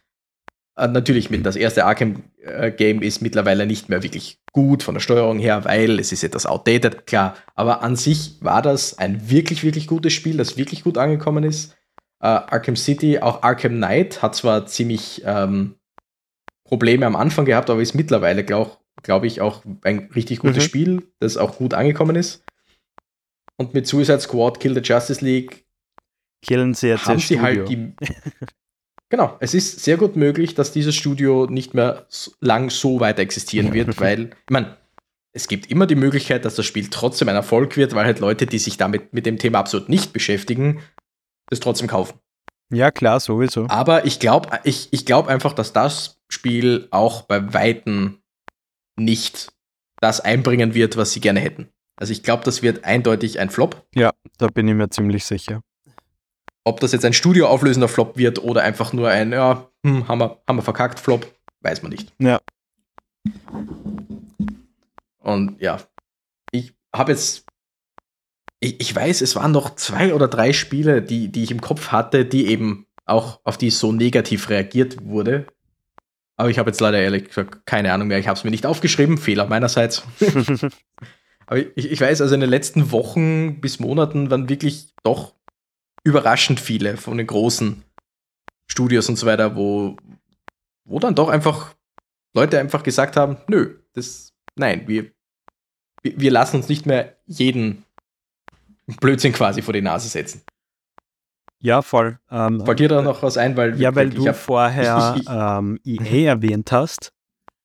natürlich, 0.77 1.31
mit 1.31 1.47
das 1.47 1.57
erste 1.57 1.85
Arkham-Game 1.85 3.03
äh, 3.03 3.07
ist 3.07 3.22
mittlerweile 3.22 3.66
nicht 3.66 3.89
mehr 3.89 4.03
wirklich 4.03 4.41
gut 4.53 4.83
von 4.83 4.95
der 4.95 5.01
Steuerung 5.01 5.39
her, 5.39 5.64
weil 5.64 5.99
es 5.99 6.12
ist 6.12 6.22
etwas 6.22 6.47
outdated, 6.47 7.07
klar. 7.07 7.37
Aber 7.55 7.83
an 7.83 7.97
sich 7.97 8.37
war 8.41 8.62
das 8.62 8.99
ein 8.99 9.31
wirklich, 9.31 9.64
wirklich 9.64 9.87
gutes 9.87 10.12
Spiel, 10.12 10.37
das 10.37 10.57
wirklich 10.57 10.85
gut 10.85 10.99
angekommen 10.99 11.45
ist. 11.45 11.74
äh, 12.20 12.27
Arkham 12.27 12.77
City, 12.77 13.18
auch 13.18 13.43
Arkham 13.43 13.77
Knight 13.77 14.22
hat 14.22 14.35
zwar 14.35 14.66
ziemlich 14.66 15.22
ähm, 15.24 15.77
Probleme 16.64 17.07
am 17.07 17.16
Anfang 17.16 17.45
gehabt, 17.45 17.70
aber 17.70 17.81
ist 17.81 17.95
mittlerweile, 17.95 18.45
glaube 18.45 18.72
glaub 19.03 19.24
ich, 19.24 19.41
auch 19.41 19.62
ein 19.83 20.11
richtig 20.14 20.41
gutes 20.41 20.64
mhm. 20.64 20.68
Spiel, 20.68 21.12
das 21.20 21.37
auch 21.37 21.57
gut 21.59 21.74
angekommen 21.74 22.16
ist. 22.16 22.45
Und 23.59 23.72
mit 23.72 23.87
Suicide 23.87 24.20
Squad, 24.20 24.59
Kill 24.61 24.74
the 24.74 24.81
Justice 24.83 25.24
League 25.24 25.66
killen 26.47 26.74
sie 26.74 26.89
jetzt 26.89 27.07
haben 27.07 27.18
sie 27.18 27.41
halt 27.41 27.68
die. 27.68 27.95
genau, 29.09 29.37
es 29.41 29.55
ist 29.55 29.81
sehr 29.81 29.97
gut 29.97 30.17
möglich, 30.17 30.55
dass 30.55 30.73
dieses 30.73 30.95
Studio 30.95 31.47
nicht 31.47 31.75
mehr 31.75 32.07
lang 32.41 32.71
so 32.71 33.01
weiter 33.01 33.21
existieren 33.21 33.73
wird, 33.73 34.01
weil, 34.01 34.31
ich 34.31 34.51
meine, 34.51 34.77
es 35.33 35.49
gibt 35.49 35.71
immer 35.71 35.87
die 35.87 35.97
Möglichkeit, 35.97 36.45
dass 36.45 36.55
das 36.55 36.65
Spiel 36.65 36.89
trotzdem 36.89 37.29
ein 37.29 37.35
Erfolg 37.35 37.77
wird, 37.77 37.95
weil 37.95 38.07
halt 38.07 38.21
Leute, 38.21 38.47
die 38.47 38.59
sich 38.59 38.79
damit 38.79 39.13
mit 39.13 39.27
dem 39.27 39.39
Thema 39.39 39.59
absolut 39.59 39.89
nicht 39.89 40.13
beschäftigen, 40.13 40.81
das 41.51 41.61
trotzdem 41.61 41.89
kaufen. 41.89 42.19
Ja, 42.73 42.91
klar, 42.91 43.21
sowieso. 43.21 43.67
Aber 43.69 44.07
ich 44.07 44.19
glaube 44.19 44.49
ich, 44.65 44.89
ich 44.93 45.05
glaub 45.05 45.29
einfach, 45.29 45.53
dass 45.53 45.73
das 45.73 46.19
Spiel 46.29 46.89
auch 46.91 47.23
bei 47.23 47.53
Weitem 47.53 48.23
nicht 48.99 49.53
das 50.01 50.21
einbringen 50.21 50.75
wird, 50.75 50.97
was 50.97 51.13
sie 51.13 51.21
gerne 51.21 51.41
hätten. 51.41 51.69
Also 51.97 52.13
ich 52.13 52.23
glaube, 52.23 52.45
das 52.45 52.63
wird 52.63 52.85
eindeutig 52.85 53.39
ein 53.39 53.51
Flop. 53.51 53.87
Ja, 53.95 54.13
da 54.39 54.49
bin 54.49 54.69
ich 54.69 54.75
mir 54.75 54.91
ziemlich 54.91 55.25
sicher. 55.25 55.63
Ob 56.67 56.81
das 56.81 56.91
jetzt 56.91 57.05
ein 57.05 57.12
studioauflösender 57.12 57.87
Flop 57.87 58.19
wird 58.19 58.43
oder 58.43 58.64
einfach 58.64 58.93
nur 58.93 59.09
ein, 59.09 59.31
ja, 59.31 59.71
hm, 59.85 60.09
haben, 60.09 60.19
wir, 60.19 60.43
haben 60.49 60.57
wir 60.57 60.62
verkackt 60.62 60.99
Flop, 60.99 61.25
weiß 61.61 61.83
man 61.83 61.93
nicht. 61.93 62.12
Ja. 62.19 62.41
Und 65.21 65.61
ja, 65.61 65.79
ich 66.51 66.75
habe 66.93 67.12
jetzt, 67.12 67.47
ich, 68.59 68.81
ich 68.81 68.97
weiß, 68.97 69.21
es 69.21 69.37
waren 69.37 69.53
noch 69.53 69.77
zwei 69.77 70.12
oder 70.12 70.27
drei 70.27 70.53
Spiele, 70.53 71.03
die, 71.03 71.31
die 71.31 71.45
ich 71.45 71.53
im 71.53 71.61
Kopf 71.61 71.93
hatte, 71.93 72.25
die 72.25 72.49
eben 72.49 72.87
auch 73.05 73.39
auf 73.45 73.57
die 73.57 73.71
so 73.71 73.93
negativ 73.93 74.49
reagiert 74.49 75.05
wurde. 75.05 75.47
Aber 76.37 76.51
ich 76.51 76.59
habe 76.59 76.71
jetzt 76.71 76.81
leider 76.81 76.99
ehrlich 76.99 77.29
gesagt 77.29 77.64
keine 77.64 77.93
Ahnung 77.93 78.09
mehr. 78.09 78.19
Ich 78.19 78.27
habe 78.27 78.37
es 78.37 78.43
mir 78.43 78.51
nicht 78.51 78.67
aufgeschrieben. 78.67 79.19
Fehler 79.19 79.47
meinerseits. 79.47 80.03
Aber 81.47 81.59
ich, 81.59 81.93
ich 81.93 82.01
weiß, 82.01 82.21
also 82.23 82.35
in 82.35 82.41
den 82.41 82.51
letzten 82.51 82.91
Wochen 82.91 83.61
bis 83.61 83.79
Monaten 83.79 84.33
waren 84.33 84.49
wirklich 84.49 84.89
doch 85.05 85.36
überraschend 86.07 86.61
viele 86.61 86.97
von 86.97 87.19
den 87.19 87.27
großen 87.27 87.83
Studios 88.71 89.09
und 89.09 89.17
so 89.17 89.27
weiter, 89.27 89.57
wo, 89.57 89.97
wo 90.85 91.01
dann 91.01 91.17
doch 91.17 91.29
einfach 91.29 91.75
Leute 92.33 92.61
einfach 92.61 92.85
gesagt 92.85 93.17
haben, 93.17 93.39
nö, 93.49 93.81
das, 93.95 94.33
nein, 94.55 94.87
wir, 94.87 95.11
wir 96.03 96.31
lassen 96.31 96.59
uns 96.59 96.69
nicht 96.69 96.87
mehr 96.87 97.17
jeden 97.27 97.85
Blödsinn 99.01 99.33
quasi 99.33 99.63
vor 99.63 99.75
die 99.75 99.83
Nase 99.83 100.09
setzen. 100.09 100.43
Ja, 101.59 101.83
voll. 101.83 102.21
Ähm, 102.31 102.65
Fällt 102.65 102.79
dir 102.79 102.89
da 102.89 103.03
noch 103.03 103.23
was 103.25 103.37
ein? 103.37 103.57
Weil 103.57 103.81
ja, 103.81 103.93
weil 103.97 104.11
du 104.11 104.29
hab, 104.29 104.37
vorher 104.37 105.15
ich, 105.17 105.23
ich, 105.27 105.29
ähm, 105.29 105.81
EA 105.85 106.29
erwähnt 106.29 106.71
hast. 106.71 107.13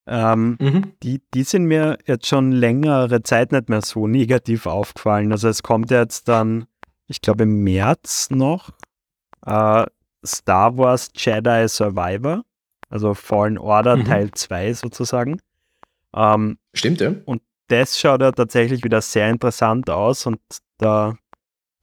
Ähm, 0.07 0.57
mhm. 0.59 0.93
die, 1.03 1.21
die 1.35 1.43
sind 1.43 1.65
mir 1.65 1.99
jetzt 2.07 2.25
schon 2.25 2.51
längere 2.51 3.21
Zeit 3.21 3.51
nicht 3.51 3.69
mehr 3.69 3.81
so 3.81 4.07
negativ 4.07 4.65
aufgefallen. 4.65 5.31
Also 5.31 5.47
es 5.47 5.61
kommt 5.61 5.91
jetzt 5.91 6.27
dann, 6.27 6.65
ich 7.11 7.21
glaube 7.21 7.43
im 7.43 7.63
März 7.63 8.29
noch, 8.31 8.71
äh, 9.45 9.85
Star 10.25 10.77
Wars 10.77 11.09
Jedi 11.15 11.67
Survivor, 11.67 12.43
also 12.89 13.13
Fallen 13.13 13.57
Order 13.57 13.97
mhm. 13.97 14.05
Teil 14.05 14.31
2 14.31 14.73
sozusagen. 14.73 15.41
Ähm, 16.15 16.57
Stimmt, 16.73 17.01
ja. 17.01 17.13
Und 17.25 17.41
das 17.67 17.99
schaut 17.99 18.21
ja 18.21 18.31
tatsächlich 18.31 18.83
wieder 18.83 19.01
sehr 19.01 19.29
interessant 19.29 19.89
aus 19.89 20.25
und 20.25 20.39
da, 20.77 21.15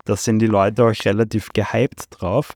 da 0.04 0.16
sind 0.16 0.38
die 0.40 0.46
Leute 0.46 0.84
auch 0.84 1.04
relativ 1.04 1.50
gehypt 1.52 2.06
drauf. 2.10 2.54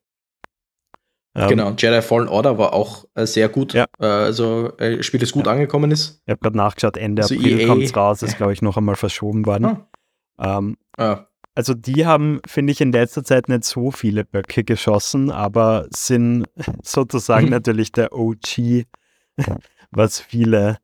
Ähm, 1.35 1.49
genau, 1.49 1.71
Jedi 1.71 2.03
Fallen 2.03 2.29
Order 2.29 2.59
war 2.59 2.75
auch 2.75 3.07
äh, 3.15 3.27
sehr 3.27 3.49
gut. 3.49 3.73
Ja. 3.73 3.87
Äh, 3.99 4.07
also 4.07 4.77
äh, 4.79 5.03
Spiel, 5.03 5.21
das 5.21 5.33
gut 5.33 5.47
ja. 5.47 5.53
angekommen 5.53 5.91
ist. 5.91 6.23
Ich 6.27 6.31
habe 6.31 6.41
gerade 6.41 6.57
nachgeschaut, 6.57 6.97
Ende 6.97 7.23
also 7.23 7.35
April 7.35 7.67
kommt 7.67 7.83
es 7.83 7.97
raus, 7.97 8.23
ist 8.23 8.37
glaube 8.39 8.53
ich 8.53 8.61
noch 8.61 8.77
einmal 8.77 8.97
verschoben 8.97 9.47
worden. 9.47 9.79
Ah. 10.37 10.59
Ähm, 10.59 10.77
ah. 10.99 11.27
Also 11.55 11.75
die 11.75 12.07
haben, 12.07 12.41
finde 12.47 12.73
ich, 12.73 12.81
in 12.81 12.93
letzter 12.93 13.25
Zeit 13.25 13.49
nicht 13.49 13.65
so 13.65 13.91
viele 13.91 14.25
Böcke 14.25 14.65
geschossen, 14.65 15.31
aber 15.31 15.87
sind 15.91 16.47
sozusagen 16.83 17.47
mhm. 17.47 17.53
natürlich 17.53 17.93
der 17.93 18.13
OG, 18.13 18.87
was 19.91 20.21
viele 20.21 20.79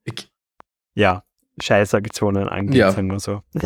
ja, 0.95 1.25
Scheißaktionen 1.61 2.49
angeht, 2.49 2.77
ja. 2.77 2.93
sagen 2.93 3.11
wir 3.11 3.21
so. 3.21 3.43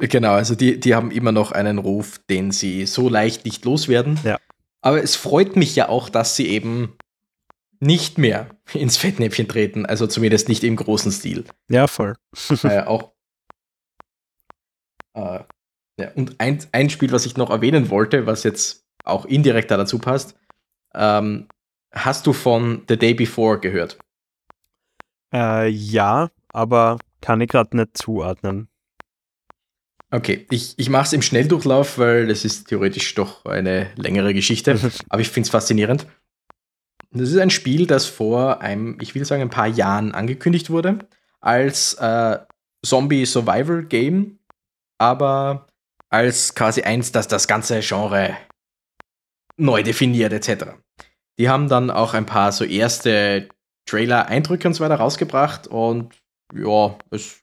Genau, 0.00 0.34
also 0.34 0.54
die, 0.54 0.78
die 0.78 0.94
haben 0.94 1.10
immer 1.10 1.32
noch 1.32 1.50
einen 1.50 1.78
Ruf, 1.78 2.20
den 2.30 2.52
sie 2.52 2.86
so 2.86 3.08
leicht 3.08 3.44
nicht 3.44 3.64
loswerden. 3.64 4.16
Ja. 4.22 4.38
Aber 4.80 5.02
es 5.02 5.16
freut 5.16 5.56
mich 5.56 5.74
ja 5.74 5.88
auch, 5.88 6.08
dass 6.08 6.36
sie 6.36 6.46
eben 6.46 6.96
nicht 7.80 8.16
mehr 8.16 8.48
ins 8.72 8.96
Fettnäpfchen 8.96 9.48
treten, 9.48 9.86
also 9.86 10.06
zumindest 10.06 10.48
nicht 10.48 10.62
im 10.62 10.76
großen 10.76 11.10
Stil. 11.10 11.44
Ja, 11.68 11.88
voll. 11.88 12.14
äh, 12.62 12.82
auch. 12.82 13.12
Äh, 15.14 15.40
ja, 15.98 16.10
und 16.14 16.40
ein, 16.40 16.58
ein 16.72 16.90
Spiel, 16.90 17.12
was 17.12 17.26
ich 17.26 17.36
noch 17.36 17.50
erwähnen 17.50 17.90
wollte, 17.90 18.26
was 18.26 18.44
jetzt 18.44 18.84
auch 19.04 19.24
indirekt 19.24 19.70
dazu 19.70 19.98
passt, 19.98 20.36
ähm, 20.94 21.48
hast 21.92 22.26
du 22.26 22.32
von 22.32 22.82
The 22.88 22.96
Day 22.96 23.14
Before 23.14 23.58
gehört? 23.58 23.98
Äh, 25.32 25.68
ja, 25.68 26.30
aber 26.52 26.98
kann 27.20 27.40
ich 27.40 27.48
gerade 27.48 27.76
nicht 27.76 27.96
zuordnen. 27.96 28.68
Okay, 30.10 30.46
ich, 30.50 30.74
ich 30.78 30.88
mache 30.88 31.04
es 31.04 31.12
im 31.12 31.20
Schnelldurchlauf, 31.20 31.98
weil 31.98 32.28
das 32.28 32.44
ist 32.44 32.68
theoretisch 32.68 33.14
doch 33.14 33.44
eine 33.44 33.90
längere 33.96 34.32
Geschichte, 34.32 34.78
aber 35.08 35.20
ich 35.20 35.28
finde 35.28 35.46
es 35.46 35.50
faszinierend. 35.50 36.06
Das 37.10 37.30
ist 37.30 37.38
ein 37.38 37.50
Spiel, 37.50 37.86
das 37.86 38.06
vor 38.06 38.60
einem, 38.60 38.98
ich 39.00 39.14
will 39.14 39.24
sagen, 39.24 39.42
ein 39.42 39.50
paar 39.50 39.66
Jahren 39.66 40.12
angekündigt 40.12 40.70
wurde, 40.70 40.98
als 41.40 41.94
äh, 41.94 42.38
Zombie-Survival-Game, 42.84 44.38
aber 44.98 45.67
als 46.10 46.54
quasi 46.54 46.82
eins, 46.82 47.12
das 47.12 47.28
das 47.28 47.48
ganze 47.48 47.80
Genre 47.80 48.36
neu 49.56 49.82
definiert, 49.82 50.32
etc. 50.32 50.72
Die 51.38 51.48
haben 51.48 51.68
dann 51.68 51.90
auch 51.90 52.14
ein 52.14 52.26
paar 52.26 52.52
so 52.52 52.64
erste 52.64 53.48
Trailer-Eindrücke 53.86 54.68
und 54.68 54.74
so 54.74 54.84
weiter 54.84 54.96
rausgebracht 54.96 55.66
und 55.66 56.14
ja, 56.54 56.96
es 57.10 57.42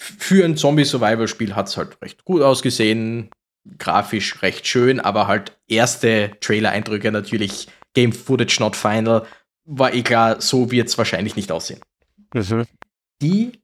für 0.00 0.44
ein 0.44 0.56
Zombie-Survival-Spiel 0.56 1.54
hat 1.54 1.68
es 1.68 1.76
halt 1.76 2.00
recht 2.00 2.24
gut 2.24 2.40
ausgesehen, 2.40 3.28
grafisch 3.78 4.42
recht 4.42 4.66
schön, 4.66 4.98
aber 4.98 5.26
halt 5.26 5.58
erste 5.68 6.32
Trailer-Eindrücke 6.40 7.12
natürlich 7.12 7.68
Game 7.92 8.12
Footage 8.12 8.60
not 8.60 8.76
final, 8.76 9.26
war 9.66 9.92
eh 9.92 10.02
klar, 10.02 10.40
so 10.40 10.70
wird 10.70 10.88
es 10.88 10.96
wahrscheinlich 10.96 11.36
nicht 11.36 11.52
aussehen. 11.52 11.80
Mhm. 12.32 12.64
Die 13.20 13.59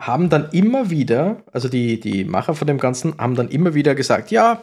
haben 0.00 0.30
dann 0.30 0.48
immer 0.50 0.90
wieder, 0.90 1.42
also 1.52 1.68
die, 1.68 2.00
die 2.00 2.24
Macher 2.24 2.54
von 2.54 2.66
dem 2.66 2.78
Ganzen, 2.78 3.16
haben 3.18 3.34
dann 3.34 3.48
immer 3.48 3.74
wieder 3.74 3.94
gesagt, 3.94 4.30
ja, 4.30 4.60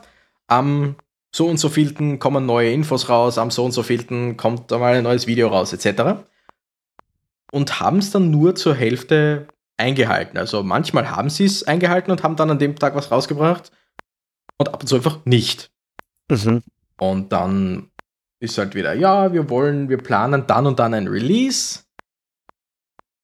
am 0.48 0.96
so 1.34 1.48
und 1.48 1.58
so 1.58 1.70
vielten 1.70 2.20
kommen 2.20 2.46
neue 2.46 2.72
Infos 2.72 3.08
raus, 3.10 3.38
am 3.38 3.52
so 3.52 3.64
und 3.64 3.72
so 3.72 3.84
vielten 3.84 4.36
kommt 4.36 4.72
da 4.72 4.80
mal 4.80 4.96
ein 4.96 5.04
neues 5.04 5.28
Video 5.28 5.50
raus, 5.50 5.74
etc. 5.74 6.24
Und 7.52 7.80
haben 7.80 8.00
es 8.00 8.12
dann 8.12 8.32
nur 8.32 8.56
zur 8.56 8.74
Hälfte 8.74 9.48
eingehalten. 9.78 10.38
Also 10.38 10.64
manchmal 10.64 11.12
haben 11.12 11.30
sie 11.30 11.46
es 11.46 11.64
eingehalten 11.64 12.12
und 12.12 12.24
haben 12.24 12.36
dann 12.36 12.50
an 12.50 12.60
dem 12.60 12.76
Tag 12.76 12.96
was 12.96 13.12
rausgebracht 13.12 13.72
und 14.58 14.74
ab 14.74 14.82
und 14.82 14.88
zu 14.88 14.96
einfach 14.96 15.20
nicht. 15.26 15.72
Mhm. 16.30 16.64
Und 16.98 17.32
dann 17.32 17.92
ist 18.40 18.58
halt 18.58 18.74
wieder, 18.74 18.94
ja, 18.94 19.32
wir 19.34 19.50
wollen, 19.50 19.90
wir 19.90 19.98
planen 19.98 20.46
dann 20.48 20.66
und 20.66 20.80
dann 20.80 20.96
ein 20.96 21.08
Release. 21.08 21.82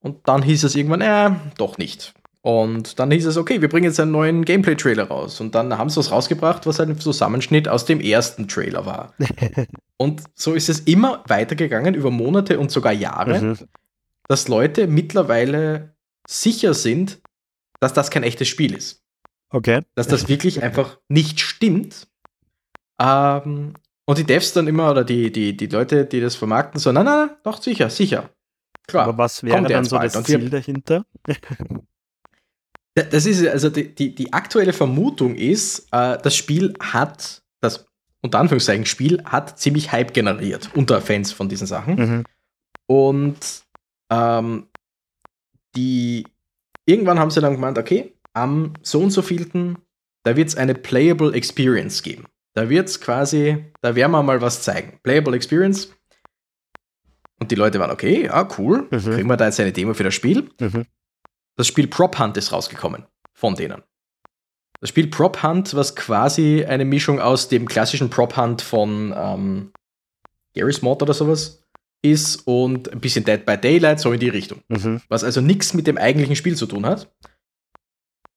Und 0.03 0.27
dann 0.27 0.43
hieß 0.43 0.65
es 0.65 0.75
irgendwann, 0.75 1.01
äh, 1.01 1.31
doch 1.57 1.77
nicht. 1.77 2.13
Und 2.41 2.99
dann 2.99 3.09
hieß 3.09 3.25
es, 3.25 3.37
okay, 3.37 3.61
wir 3.61 3.69
bringen 3.69 3.85
jetzt 3.85 4.01
einen 4.01 4.11
neuen 4.11 4.43
Gameplay-Trailer 4.43 5.05
raus. 5.05 5.39
Und 5.39 5.55
dann 5.55 5.77
haben 5.77 5.89
sie 5.89 5.97
was 5.97 6.11
rausgebracht, 6.11 6.65
was 6.65 6.81
ein 6.81 6.99
Zusammenschnitt 6.99 7.69
aus 7.69 7.85
dem 7.85 8.01
ersten 8.01 8.49
Trailer 8.49 8.85
war. 8.85 9.13
und 9.97 10.23
so 10.35 10.53
ist 10.53 10.67
es 10.67 10.81
immer 10.81 11.23
weitergegangen, 11.27 11.95
über 11.95 12.11
Monate 12.11 12.59
und 12.59 12.69
sogar 12.69 12.91
Jahre, 12.91 13.41
mhm. 13.41 13.57
dass 14.27 14.49
Leute 14.49 14.87
mittlerweile 14.87 15.95
sicher 16.27 16.73
sind, 16.73 17.21
dass 17.79 17.93
das 17.93 18.11
kein 18.11 18.23
echtes 18.23 18.49
Spiel 18.49 18.75
ist. 18.75 19.01
Okay. 19.51 19.83
Dass 19.95 20.07
das 20.07 20.27
wirklich 20.27 20.61
einfach 20.63 20.99
nicht 21.07 21.39
stimmt. 21.39 22.07
Ähm, 22.99 23.73
und 24.03 24.17
die 24.17 24.25
Devs 24.25 24.51
dann 24.51 24.67
immer, 24.67 24.91
oder 24.91 25.05
die, 25.05 25.31
die, 25.31 25.55
die 25.55 25.67
Leute, 25.67 26.03
die 26.03 26.19
das 26.19 26.35
vermarkten, 26.35 26.77
so, 26.77 26.91
nein, 26.91 27.05
nein, 27.05 27.27
nein, 27.27 27.37
doch, 27.43 27.61
sicher, 27.61 27.89
sicher. 27.89 28.29
Klar. 28.87 29.07
Aber 29.07 29.17
was 29.17 29.43
wäre 29.43 29.63
dann 29.63 29.85
so 29.85 29.97
das 29.97 30.23
Ziel 30.23 30.49
dahinter? 30.49 31.05
das 32.95 33.25
ist, 33.25 33.45
also 33.47 33.69
die, 33.69 33.93
die, 33.93 34.13
die 34.13 34.33
aktuelle 34.33 34.73
Vermutung 34.73 35.35
ist, 35.35 35.87
äh, 35.91 36.17
das 36.21 36.35
Spiel 36.35 36.73
hat, 36.79 37.41
das 37.61 37.85
unter 38.21 38.39
Anführungszeichen 38.39 38.85
Spiel 38.85 39.23
hat 39.25 39.59
ziemlich 39.59 39.91
Hype 39.91 40.13
generiert 40.13 40.69
unter 40.75 41.01
Fans 41.01 41.31
von 41.31 41.49
diesen 41.49 41.67
Sachen. 41.67 41.95
Mhm. 41.95 42.23
Und 42.87 43.63
ähm, 44.11 44.67
die 45.75 46.25
irgendwann 46.85 47.19
haben 47.19 47.31
sie 47.31 47.41
dann 47.41 47.53
gemeint, 47.53 47.77
okay, 47.77 48.13
am 48.33 48.73
so 48.81 48.99
und 48.99 49.11
so 49.11 49.21
vielten, 49.21 49.77
da 50.23 50.35
wird 50.35 50.49
es 50.49 50.55
eine 50.55 50.73
Playable 50.73 51.33
Experience 51.33 52.01
geben. 52.01 52.25
da 52.55 52.69
wird's 52.69 53.01
quasi, 53.01 53.65
da 53.81 53.95
werden 53.95 54.11
wir 54.11 54.23
mal 54.23 54.41
was 54.41 54.61
zeigen. 54.61 54.99
Playable 55.03 55.35
Experience. 55.35 55.93
Und 57.39 57.51
die 57.51 57.55
Leute 57.55 57.79
waren, 57.79 57.91
okay, 57.91 58.25
ja, 58.25 58.47
cool. 58.57 58.87
Mhm. 58.89 58.99
Kriegen 58.99 59.27
wir 59.27 59.37
da 59.37 59.45
jetzt 59.45 59.59
eine 59.59 59.73
Demo 59.73 59.93
für 59.93 60.03
das 60.03 60.13
Spiel? 60.13 60.49
Mhm. 60.59 60.85
Das 61.55 61.67
Spiel 61.67 61.87
Prop 61.87 62.17
Hunt 62.19 62.37
ist 62.37 62.51
rausgekommen 62.51 63.05
von 63.33 63.55
denen. 63.55 63.83
Das 64.79 64.89
Spiel 64.89 65.07
Prop 65.07 65.43
Hunt, 65.43 65.73
was 65.75 65.95
quasi 65.95 66.65
eine 66.65 66.85
Mischung 66.85 67.19
aus 67.19 67.47
dem 67.47 67.67
klassischen 67.67 68.09
Prop 68.09 68.35
Hunt 68.35 68.61
von 68.61 69.13
ähm, 69.15 69.71
Gary's 70.55 70.81
Mod 70.81 71.01
oder 71.01 71.13
sowas 71.13 71.63
ist 72.01 72.45
und 72.47 72.91
ein 72.91 72.99
bisschen 72.99 73.23
Dead 73.23 73.45
by 73.45 73.57
Daylight, 73.57 73.99
so 73.99 74.11
in 74.11 74.19
die 74.19 74.29
Richtung. 74.29 74.61
Mhm. 74.67 75.01
Was 75.07 75.23
also 75.23 75.41
nichts 75.41 75.73
mit 75.73 75.87
dem 75.87 75.97
eigentlichen 75.97 76.35
Spiel 76.35 76.55
zu 76.55 76.65
tun 76.65 76.85
hat. 76.85 77.09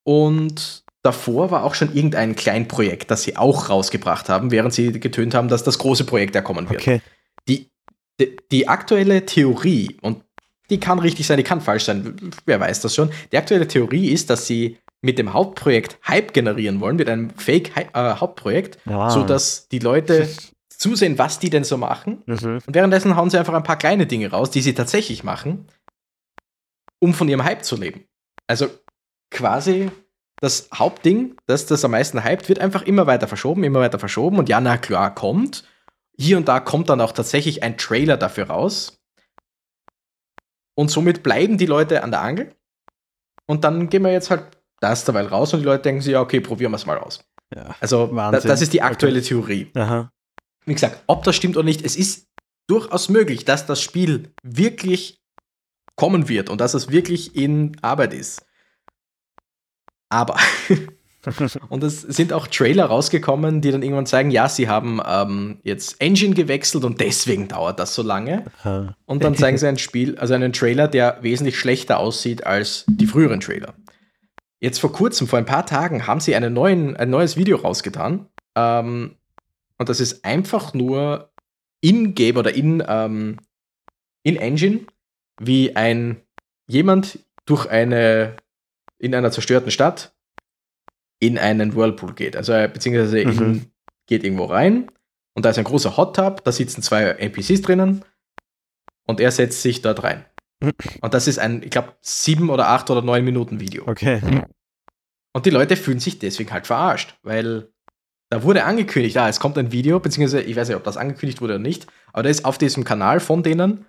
Und 0.05 0.85
davor 1.03 1.51
war 1.51 1.65
auch 1.65 1.75
schon 1.75 1.95
irgendein 1.95 2.37
Kleinprojekt, 2.37 3.11
das 3.11 3.25
sie 3.25 3.37
auch 3.37 3.69
rausgebracht 3.69 4.29
haben, 4.29 4.53
während 4.53 4.73
sie 4.73 4.93
getönt 5.01 5.35
haben, 5.35 5.49
dass 5.49 5.65
das 5.65 5.79
große 5.79 6.05
Projekt 6.05 6.37
ja 6.37 6.43
kommen 6.43 6.71
wird. 6.71 6.81
Okay. 6.81 7.03
Die, 8.21 8.37
die, 8.51 8.69
aktuelle 8.69 9.27
Theorie, 9.27 9.97
und 10.01 10.23
die 10.71 10.81
kann 10.81 10.99
richtig 10.99 11.27
sein, 11.27 11.37
die 11.37 11.45
kann 11.45 11.61
falsch 11.61 11.85
sein, 11.85 12.19
wer 12.45 12.61
weiß 12.61 12.81
das 12.81 12.95
schon. 12.95 13.11
Die 13.33 13.37
aktuelle 13.37 13.69
Theorie 13.69 14.11
ist, 14.11 14.31
dass 14.31 14.47
sie 14.47 14.79
mit 15.03 15.19
dem 15.19 15.33
Hauptprojekt 15.33 15.99
Hype 16.07 16.33
generieren 16.33 16.81
wollen, 16.81 16.97
mit 16.97 17.09
einem 17.09 17.31
Fake-Hauptprojekt, 17.31 18.79
äh, 18.87 18.91
ja. 18.91 19.11
sodass 19.11 19.69
die 19.69 19.79
Leute 19.79 20.29
zusehen, 20.69 21.19
was 21.19 21.39
die 21.39 21.51
denn 21.51 21.65
so 21.65 21.77
machen. 21.77 22.23
Mhm. 22.27 22.61
Und 22.67 22.75
währenddessen 22.75 23.17
hauen 23.17 23.31
sie 23.31 23.39
einfach 23.39 23.55
ein 23.55 23.63
paar 23.63 23.79
kleine 23.79 24.07
Dinge 24.07 24.31
raus, 24.31 24.51
die 24.51 24.63
sie 24.63 24.75
tatsächlich 24.75 25.25
machen, 25.25 25.69
um 26.99 27.15
von 27.15 27.29
ihrem 27.29 27.45
Hype 27.45 27.65
zu 27.65 27.77
leben. 27.77 28.05
Also 28.47 28.69
quasi 29.31 29.91
das 30.41 30.69
Hauptding, 30.75 31.37
das 31.47 31.67
das 31.67 31.85
am 31.85 31.93
meisten 31.93 32.25
hypt, 32.25 32.49
wird 32.49 32.59
einfach 32.59 32.83
immer 32.83 33.07
weiter 33.07 33.29
verschoben, 33.29 33.65
immer 33.65 33.81
weiter 33.81 33.99
verschoben. 33.99 34.39
Und 34.39 34.49
ja, 34.49 34.61
na 34.61 34.77
klar, 34.77 35.15
kommt. 35.15 35.65
Hier 36.19 36.37
und 36.37 36.49
da 36.49 36.61
kommt 36.61 36.89
dann 36.89 37.01
auch 37.01 37.13
tatsächlich 37.13 37.63
ein 37.63 37.77
Trailer 37.77 38.17
dafür 38.17 38.49
raus. 38.49 38.99
Und 40.75 40.91
somit 40.91 41.23
bleiben 41.23 41.59
die 41.59 41.67
Leute 41.67 42.03
an 42.03 42.11
der 42.11 42.23
Angel. 42.23 42.55
Und 43.47 43.65
dann 43.65 43.89
gehen 43.89 44.03
wir 44.03 44.13
jetzt 44.13 44.31
halt 44.31 44.57
das 44.81 45.05
derweil 45.05 45.27
raus 45.27 45.55
und 45.55 45.61
die 45.61 45.67
Leute 45.67 45.85
denken 45.85 46.03
sich, 46.03 46.13
ja, 46.13 46.21
okay, 46.21 46.41
probieren 46.41 46.73
wir 46.73 46.77
es 46.77 46.87
mal 46.87 46.99
aus. 46.99 47.25
Ja, 47.55 47.77
also, 47.81 48.09
da, 48.09 48.33
das 48.33 48.61
ist 48.61 48.73
die 48.73 48.83
aktuelle 48.83 49.19
okay. 49.19 49.29
Theorie. 49.29 49.71
Aha. 49.75 50.11
Wie 50.65 50.75
gesagt, 50.75 51.03
ob 51.07 51.23
das 51.23 51.37
stimmt 51.37 51.57
oder 51.57 51.65
nicht, 51.65 51.85
es 51.85 51.97
ist 51.97 52.27
durchaus 52.67 53.09
möglich, 53.09 53.45
dass 53.45 53.67
das 53.67 53.81
Spiel 53.81 54.33
wirklich 54.43 55.23
kommen 55.95 56.29
wird 56.29 56.51
und 56.51 56.61
dass 56.61 56.75
es 56.75 56.91
wirklich 56.91 57.37
in 57.37 57.77
Arbeit 57.83 58.15
ist. 58.15 58.45
Aber. 60.09 60.37
und 61.69 61.83
es 61.83 62.03
sind 62.03 62.33
auch 62.33 62.47
Trailer 62.47 62.87
rausgekommen, 62.87 63.61
die 63.61 63.71
dann 63.71 63.83
irgendwann 63.83 64.07
zeigen, 64.07 64.31
ja, 64.31 64.49
sie 64.49 64.69
haben 64.69 65.01
ähm, 65.07 65.59
jetzt 65.63 66.01
Engine 66.01 66.35
gewechselt 66.35 66.85
und 66.85 67.01
deswegen 67.01 67.49
dauert 67.49 67.79
das 67.79 67.95
so 67.95 68.03
lange. 68.03 68.45
Und 69.07 69.25
dann 69.25 69.35
zeigen 69.35 69.59
sie 69.59 69.69
ein 69.69 69.79
Spiel, 69.79 70.19
also 70.19 70.35
einen 70.35 70.53
Trailer, 70.53 70.89
der 70.89 71.19
wesentlich 71.23 71.59
schlechter 71.59 71.99
aussieht 71.99 72.47
als 72.47 72.85
die 72.89 73.07
früheren 73.07 73.41
Trailer. 73.41 73.75
Jetzt 74.61 74.79
vor 74.79 74.93
kurzem, 74.93 75.27
vor 75.27 75.39
ein 75.39 75.45
paar 75.45 75.67
Tagen, 75.67 76.07
haben 76.07 76.21
sie 76.21 76.35
einen 76.35 76.53
neuen, 76.53 76.97
ein 76.97 77.11
neues 77.11 77.37
Video 77.37 77.59
rausgetan. 77.59 78.27
Ähm, 78.55 79.17
und 79.79 79.89
das 79.89 80.01
ist 80.01 80.25
einfach 80.25 80.73
nur 80.75 81.31
in-game 81.81 82.37
oder 82.37 82.55
in, 82.55 82.83
ähm, 82.87 83.37
in 84.23 84.37
Engine, 84.37 84.81
wie 85.41 85.77
ein 85.77 86.23
jemand 86.67 87.19
durch 87.45 87.69
eine 87.69 88.37
in 88.99 89.15
einer 89.15 89.31
zerstörten 89.31 89.71
Stadt 89.71 90.16
in 91.19 91.39
einen 91.39 91.75
Whirlpool 91.75 92.15
geht. 92.15 92.37
Also 92.37 92.53
beziehungsweise 92.53 93.25
mhm. 93.25 93.39
in, 93.39 93.73
geht 94.07 94.25
irgendwo 94.25 94.45
rein 94.45 94.91
und 95.35 95.45
da 95.45 95.51
ist 95.51 95.59
ein 95.59 95.65
großer 95.65 95.97
Hot 95.97 96.17
Tub, 96.17 96.45
da 96.45 96.53
sitzen 96.53 96.83
zwei 96.83 97.05
NPCs 97.05 97.63
drinnen 97.63 98.05
und 99.07 99.21
er 99.21 99.31
setzt 99.31 99.63
sich 99.63 99.83
dort 99.83 100.03
rein. 100.03 100.25
Und 101.01 101.15
das 101.15 101.29
ist 101.29 101.39
ein, 101.39 101.63
ich 101.63 101.71
glaube, 101.71 101.95
sieben 102.01 102.51
oder 102.51 102.69
acht 102.69 102.91
oder 102.91 103.03
neun 103.03 103.25
Minuten 103.25 103.61
Video. 103.61 103.87
Okay. 103.87 104.21
Und 105.35 105.45
die 105.45 105.51
Leute 105.51 105.77
fühlen 105.77 106.01
sich 106.01 106.19
deswegen 106.19 106.51
halt 106.51 106.67
verarscht, 106.67 107.19
weil 107.23 107.71
da 108.31 108.43
wurde 108.43 108.65
angekündigt, 108.65 109.15
ja, 109.15 109.29
es 109.29 109.39
kommt 109.39 109.59
ein 109.59 109.71
Video, 109.71 110.01
beziehungsweise 110.01 110.43
ich 110.43 110.57
weiß 110.57 110.69
nicht, 110.69 110.77
ob 110.77 110.85
das 110.85 110.97
angekündigt 110.97 111.41
wurde 111.41 111.55
oder 111.55 111.63
nicht, 111.63 111.87
aber 112.13 112.23
da 112.25 112.31
ist 112.31 112.45
auf 112.45 112.59
diesem 112.59 112.85
Kanal 112.85 113.21
von 113.21 113.43
denen 113.43 113.87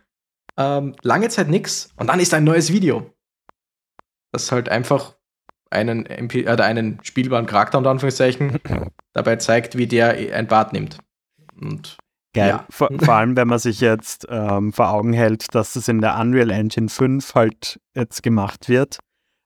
ähm, 0.58 0.96
lange 1.02 1.30
Zeit 1.30 1.48
nichts 1.48 1.94
und 1.96 2.08
dann 2.08 2.20
ist 2.20 2.34
ein 2.34 2.44
neues 2.44 2.72
Video. 2.72 3.14
Das 4.32 4.52
halt 4.52 4.70
einfach 4.70 5.17
einen, 5.70 6.06
MP, 6.06 6.46
äh, 6.46 6.62
einen 6.62 7.00
spielbaren 7.04 7.46
Charakter 7.46 7.78
unter 7.78 7.90
Anführungszeichen 7.90 8.60
dabei 9.14 9.38
zeigt, 9.38 9.78
wie 9.78 9.88
der 9.88 10.12
ein 10.34 10.48
Bad 10.48 10.74
nimmt. 10.74 10.98
Und 11.60 11.98
Geil. 12.34 12.50
Ja. 12.50 12.66
Vor, 12.70 12.90
vor, 13.00 13.16
allem, 13.16 13.36
wenn 13.36 13.48
man 13.48 13.58
sich 13.58 13.80
jetzt 13.80 14.28
ähm, 14.30 14.72
vor 14.72 14.92
Augen 14.92 15.14
hält, 15.14 15.56
dass 15.56 15.74
das 15.74 15.88
in 15.88 16.02
der 16.02 16.20
Unreal 16.20 16.52
Engine 16.52 16.90
5 16.90 17.34
halt 17.34 17.80
jetzt 17.96 18.22
gemacht 18.22 18.70
wird. 18.70 19.00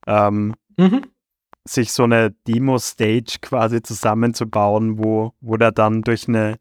Ähm, 0.08 0.56
mhm 0.78 1.06
sich 1.68 1.92
so 1.94 2.04
eine 2.04 2.32
Demo-Stage 2.48 3.38
quasi 3.42 3.82
zusammenzubauen, 3.82 4.98
wo, 4.98 5.34
wo 5.42 5.58
der 5.58 5.72
dann 5.72 6.02
durch 6.02 6.28
eine 6.28 6.58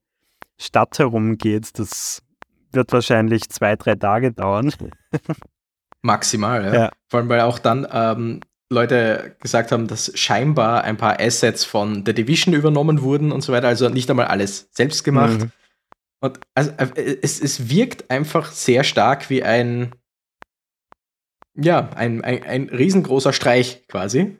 Stadt 0.59 0.99
herumgeht, 0.99 1.79
das 1.79 2.23
wird 2.73 2.93
wahrscheinlich 2.93 3.49
zwei, 3.49 3.77
drei 3.77 3.95
Tage 3.95 4.33
dauern. 4.33 4.73
Maximal, 6.03 6.65
ja. 6.65 6.75
ja. 6.75 6.91
Vor 7.09 7.21
allem, 7.21 7.29
weil 7.29 7.41
auch 7.41 7.59
dann 7.59 7.87
ähm, 7.91 8.41
Leute 8.73 9.37
gesagt 9.41 9.73
haben, 9.73 9.89
dass 9.89 10.13
scheinbar 10.19 10.85
ein 10.85 10.97
paar 10.97 11.21
Assets 11.21 11.65
von 11.65 12.05
The 12.07 12.15
Division 12.15 12.55
übernommen 12.55 13.03
wurden 13.03 13.33
und 13.33 13.43
so 13.43 13.53
weiter, 13.53 13.69
also 13.69 13.89
nicht 13.89 14.09
einmal 14.09 14.27
alles 14.27 14.69
selbst 14.71 15.03
gemacht. 15.03 15.41
Mhm. 15.41 15.53
Und 16.21 16.41
also, 16.55 16.71
äh, 16.71 17.19
es, 17.23 17.41
es 17.41 17.69
wirkt 17.69 18.11
einfach 18.11 18.53
sehr 18.53 18.85
stark 18.85 19.29
wie 19.29 19.43
ein, 19.43 19.95
ja, 21.57 21.91
ein, 21.97 22.23
ein, 22.23 22.43
ein 22.45 22.69
riesengroßer 22.69 23.33
Streich 23.33 23.87
quasi. 23.89 24.39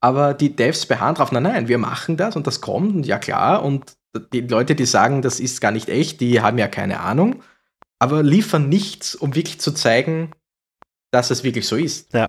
Aber 0.00 0.32
die 0.32 0.56
Devs 0.56 0.86
beharren 0.86 1.14
drauf, 1.14 1.30
nein, 1.30 1.42
nein, 1.42 1.68
wir 1.68 1.76
machen 1.76 2.16
das 2.16 2.36
und 2.36 2.46
das 2.46 2.62
kommt 2.62 2.94
und 2.94 3.06
ja 3.06 3.18
klar. 3.18 3.62
Und 3.62 3.96
die 4.32 4.40
Leute, 4.40 4.74
die 4.74 4.86
sagen, 4.86 5.20
das 5.20 5.38
ist 5.38 5.60
gar 5.60 5.72
nicht 5.72 5.90
echt, 5.90 6.20
die 6.20 6.40
haben 6.40 6.56
ja 6.56 6.68
keine 6.68 7.00
Ahnung, 7.00 7.42
aber 7.98 8.22
liefern 8.22 8.70
nichts, 8.70 9.14
um 9.14 9.34
wirklich 9.34 9.60
zu 9.60 9.72
zeigen, 9.72 10.30
dass 11.10 11.30
es 11.30 11.44
wirklich 11.44 11.66
so 11.68 11.76
ist. 11.76 12.14
Ja. 12.14 12.28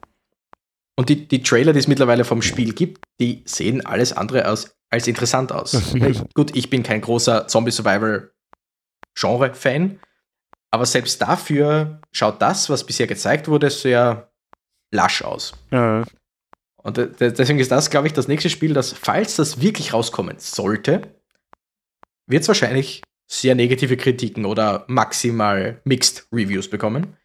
Und 0.98 1.10
die, 1.10 1.28
die 1.28 1.42
Trailer, 1.42 1.74
die 1.74 1.80
es 1.80 1.88
mittlerweile 1.88 2.24
vom 2.26 2.42
Spiel 2.42 2.74
gibt, 2.74 3.04
die 3.20 3.44
sehen 3.46 3.86
alles 3.86 4.14
andere 4.14 4.48
aus, 4.48 4.76
als 4.90 5.08
interessant 5.08 5.52
aus. 5.52 5.94
gut, 6.34 6.56
ich 6.56 6.70
bin 6.70 6.84
kein 6.84 7.02
großer 7.02 7.48
Zombie-Survival-Genre-Fan, 7.48 10.00
aber 10.72 10.86
selbst 10.86 11.22
dafür 11.22 12.02
schaut 12.12 12.42
das, 12.42 12.70
was 12.70 12.86
bisher 12.86 13.08
gezeigt 13.08 13.48
wurde, 13.48 13.70
sehr 13.70 14.32
lasch 14.94 15.24
aus. 15.24 15.54
Ja. 15.72 16.04
Und 16.84 16.98
deswegen 16.98 17.60
ist 17.60 17.72
das, 17.72 17.90
glaube 17.90 18.08
ich, 18.08 18.14
das 18.14 18.28
nächste 18.28 18.50
Spiel, 18.50 18.74
das, 18.74 18.92
falls 18.92 19.36
das 19.36 19.62
wirklich 19.62 19.94
rauskommen 19.94 20.38
sollte, 20.40 21.04
wird 22.28 22.42
es 22.42 22.48
wahrscheinlich 22.48 23.04
sehr 23.30 23.56
negative 23.56 23.98
Kritiken 23.98 24.46
oder 24.46 24.86
maximal 24.88 25.80
Mixed 25.86 26.28
Reviews 26.34 26.70
bekommen. 26.70 27.16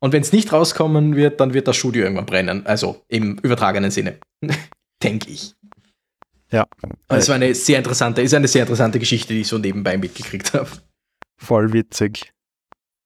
Und 0.00 0.12
wenn 0.12 0.22
es 0.22 0.32
nicht 0.32 0.52
rauskommen 0.52 1.14
wird, 1.14 1.40
dann 1.40 1.54
wird 1.54 1.68
das 1.68 1.76
Studio 1.76 2.02
irgendwann 2.02 2.26
brennen. 2.26 2.66
Also 2.66 3.04
im 3.08 3.38
übertragenen 3.38 3.90
Sinne. 3.90 4.18
Denke 5.02 5.30
ich. 5.30 5.54
Ja. 6.50 6.66
Es 7.08 7.28
war 7.28 7.36
eine 7.36 7.54
sehr 7.54 7.78
interessante, 7.78 8.22
ist 8.22 8.34
eine 8.34 8.48
sehr 8.48 8.62
interessante 8.62 8.98
Geschichte, 8.98 9.34
die 9.34 9.42
ich 9.42 9.48
so 9.48 9.58
nebenbei 9.58 9.96
mitgekriegt 9.96 10.52
habe. 10.54 10.68
Voll 11.36 11.72
witzig. 11.72 12.32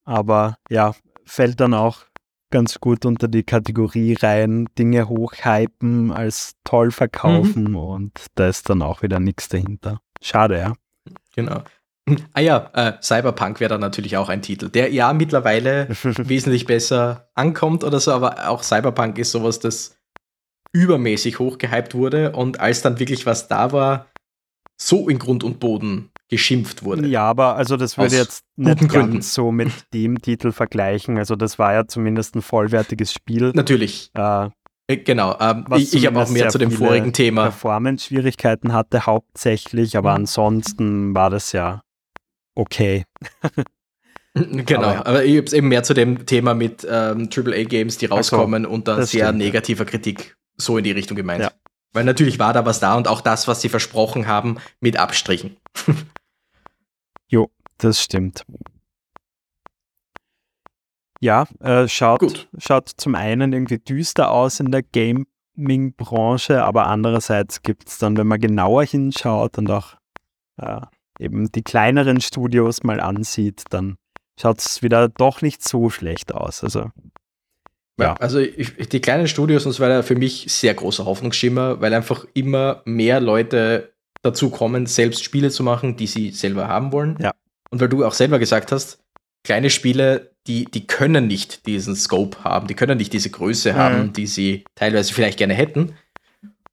Aber 0.04 0.56
ja, 0.70 0.94
fällt 1.24 1.60
dann 1.60 1.74
auch 1.74 2.06
ganz 2.50 2.80
gut 2.80 3.04
unter 3.04 3.28
die 3.28 3.42
Kategorie 3.42 4.14
rein, 4.14 4.68
Dinge 4.78 5.08
hochhypen, 5.08 6.12
als 6.12 6.54
toll 6.62 6.90
verkaufen 6.90 7.70
mhm. 7.70 7.76
und 7.76 8.26
da 8.36 8.48
ist 8.48 8.70
dann 8.70 8.80
auch 8.80 9.02
wieder 9.02 9.18
nichts 9.18 9.48
dahinter. 9.48 10.00
Schade, 10.22 10.58
ja. 10.58 10.72
Genau. 11.34 11.64
Ah 12.34 12.40
ja, 12.40 12.70
äh, 12.74 12.92
Cyberpunk 13.02 13.60
wäre 13.60 13.70
dann 13.70 13.80
natürlich 13.80 14.16
auch 14.18 14.28
ein 14.28 14.42
Titel, 14.42 14.68
der 14.68 14.92
ja 14.92 15.12
mittlerweile 15.14 15.88
wesentlich 16.02 16.66
besser 16.66 17.30
ankommt 17.34 17.82
oder 17.82 17.98
so, 17.98 18.12
aber 18.12 18.48
auch 18.48 18.62
Cyberpunk 18.62 19.18
ist 19.18 19.32
sowas, 19.32 19.58
das 19.58 19.96
übermäßig 20.72 21.38
hochgehypt 21.38 21.94
wurde 21.94 22.32
und 22.32 22.60
als 22.60 22.82
dann 22.82 22.98
wirklich 22.98 23.24
was 23.24 23.48
da 23.48 23.72
war, 23.72 24.10
so 24.76 25.08
in 25.08 25.18
Grund 25.18 25.44
und 25.44 25.60
Boden 25.60 26.10
geschimpft 26.28 26.84
wurde. 26.84 27.06
Ja, 27.06 27.22
aber 27.22 27.56
also 27.56 27.76
das 27.76 27.96
würde 27.96 28.16
jetzt 28.16 28.42
nicht 28.56 28.88
ganz 28.88 29.32
so 29.32 29.52
mit 29.52 29.70
dem 29.94 30.20
Titel 30.20 30.52
vergleichen. 30.52 31.16
Also 31.16 31.36
das 31.36 31.58
war 31.58 31.72
ja 31.72 31.86
zumindest 31.86 32.34
ein 32.34 32.42
vollwertiges 32.42 33.12
Spiel. 33.12 33.52
Natürlich. 33.54 34.10
Äh, 34.14 34.48
äh 34.88 34.96
genau, 34.96 35.38
ähm, 35.40 35.64
ich, 35.76 35.94
ich 35.94 36.06
habe 36.06 36.20
auch 36.20 36.28
mehr 36.28 36.48
zu 36.48 36.58
dem 36.58 36.72
vorigen 36.72 37.12
Thema. 37.12 37.44
Performance-Schwierigkeiten 37.44 38.72
hatte 38.72 39.06
hauptsächlich, 39.06 39.96
aber 39.96 40.10
mhm. 40.10 40.16
ansonsten 40.16 41.14
war 41.14 41.30
das 41.30 41.52
ja 41.52 41.82
okay. 42.54 43.04
genau, 44.34 44.82
aber, 44.82 45.06
aber 45.06 45.24
ich 45.24 45.36
habe 45.36 45.46
es 45.46 45.52
eben 45.52 45.68
mehr 45.68 45.82
zu 45.82 45.94
dem 45.94 46.26
Thema 46.26 46.54
mit 46.54 46.86
ähm, 46.88 47.28
AAA-Games, 47.34 47.98
die 47.98 48.06
rauskommen 48.06 48.64
so, 48.64 48.70
und 48.70 48.88
dann 48.88 49.04
sehr 49.04 49.26
stimmt, 49.26 49.38
negativer 49.38 49.84
Kritik 49.84 50.36
so 50.56 50.78
in 50.78 50.84
die 50.84 50.92
Richtung 50.92 51.16
gemeint. 51.16 51.42
Ja. 51.42 51.52
Weil 51.92 52.04
natürlich 52.04 52.38
war 52.38 52.52
da 52.52 52.66
was 52.66 52.80
da 52.80 52.96
und 52.96 53.06
auch 53.06 53.20
das, 53.20 53.46
was 53.46 53.60
sie 53.60 53.68
versprochen 53.68 54.26
haben, 54.26 54.58
mit 54.80 54.98
Abstrichen. 54.98 55.56
jo, 57.28 57.50
das 57.78 58.02
stimmt. 58.02 58.44
Ja, 61.20 61.46
äh, 61.60 61.88
schaut, 61.88 62.48
schaut 62.58 62.90
zum 62.96 63.14
einen 63.14 63.52
irgendwie 63.52 63.78
düster 63.78 64.30
aus 64.30 64.60
in 64.60 64.72
der 64.72 64.82
Gaming-Branche, 64.82 66.62
aber 66.64 66.86
andererseits 66.88 67.62
gibt 67.62 67.88
es 67.88 67.98
dann, 67.98 68.16
wenn 68.16 68.26
man 68.26 68.40
genauer 68.40 68.84
hinschaut 68.84 69.56
und 69.56 69.70
auch 69.70 69.94
äh, 70.58 70.80
eben 71.18 71.50
die 71.52 71.62
kleineren 71.62 72.20
Studios 72.20 72.82
mal 72.82 73.00
ansieht, 73.00 73.62
dann 73.70 73.96
schaut 74.40 74.58
es 74.58 74.82
wieder 74.82 75.08
doch 75.08 75.42
nicht 75.42 75.66
so 75.66 75.90
schlecht 75.90 76.34
aus. 76.34 76.64
Also, 76.64 76.90
ja. 78.00 78.14
Also 78.14 78.40
ich, 78.40 78.76
die 78.88 79.00
kleinen 79.00 79.28
Studios, 79.28 79.66
und 79.66 79.78
war 79.78 79.88
ja 79.88 80.02
für 80.02 80.16
mich 80.16 80.46
sehr 80.48 80.74
großer 80.74 81.04
Hoffnungsschimmer, 81.04 81.80
weil 81.80 81.94
einfach 81.94 82.26
immer 82.34 82.82
mehr 82.84 83.20
Leute 83.20 83.92
dazu 84.22 84.50
kommen, 84.50 84.86
selbst 84.86 85.22
Spiele 85.22 85.50
zu 85.50 85.62
machen, 85.62 85.96
die 85.96 86.06
sie 86.06 86.30
selber 86.30 86.66
haben 86.66 86.92
wollen. 86.92 87.16
Ja. 87.20 87.32
Und 87.70 87.80
weil 87.80 87.88
du 87.88 88.04
auch 88.04 88.14
selber 88.14 88.38
gesagt 88.38 88.72
hast, 88.72 88.98
kleine 89.44 89.70
Spiele, 89.70 90.32
die, 90.46 90.64
die 90.64 90.86
können 90.86 91.26
nicht 91.26 91.66
diesen 91.66 91.94
Scope 91.94 92.42
haben, 92.42 92.66
die 92.66 92.74
können 92.74 92.98
nicht 92.98 93.12
diese 93.12 93.30
Größe 93.30 93.72
mhm. 93.72 93.76
haben, 93.76 94.12
die 94.12 94.26
sie 94.26 94.64
teilweise 94.74 95.12
vielleicht 95.12 95.38
gerne 95.38 95.54
hätten, 95.54 95.94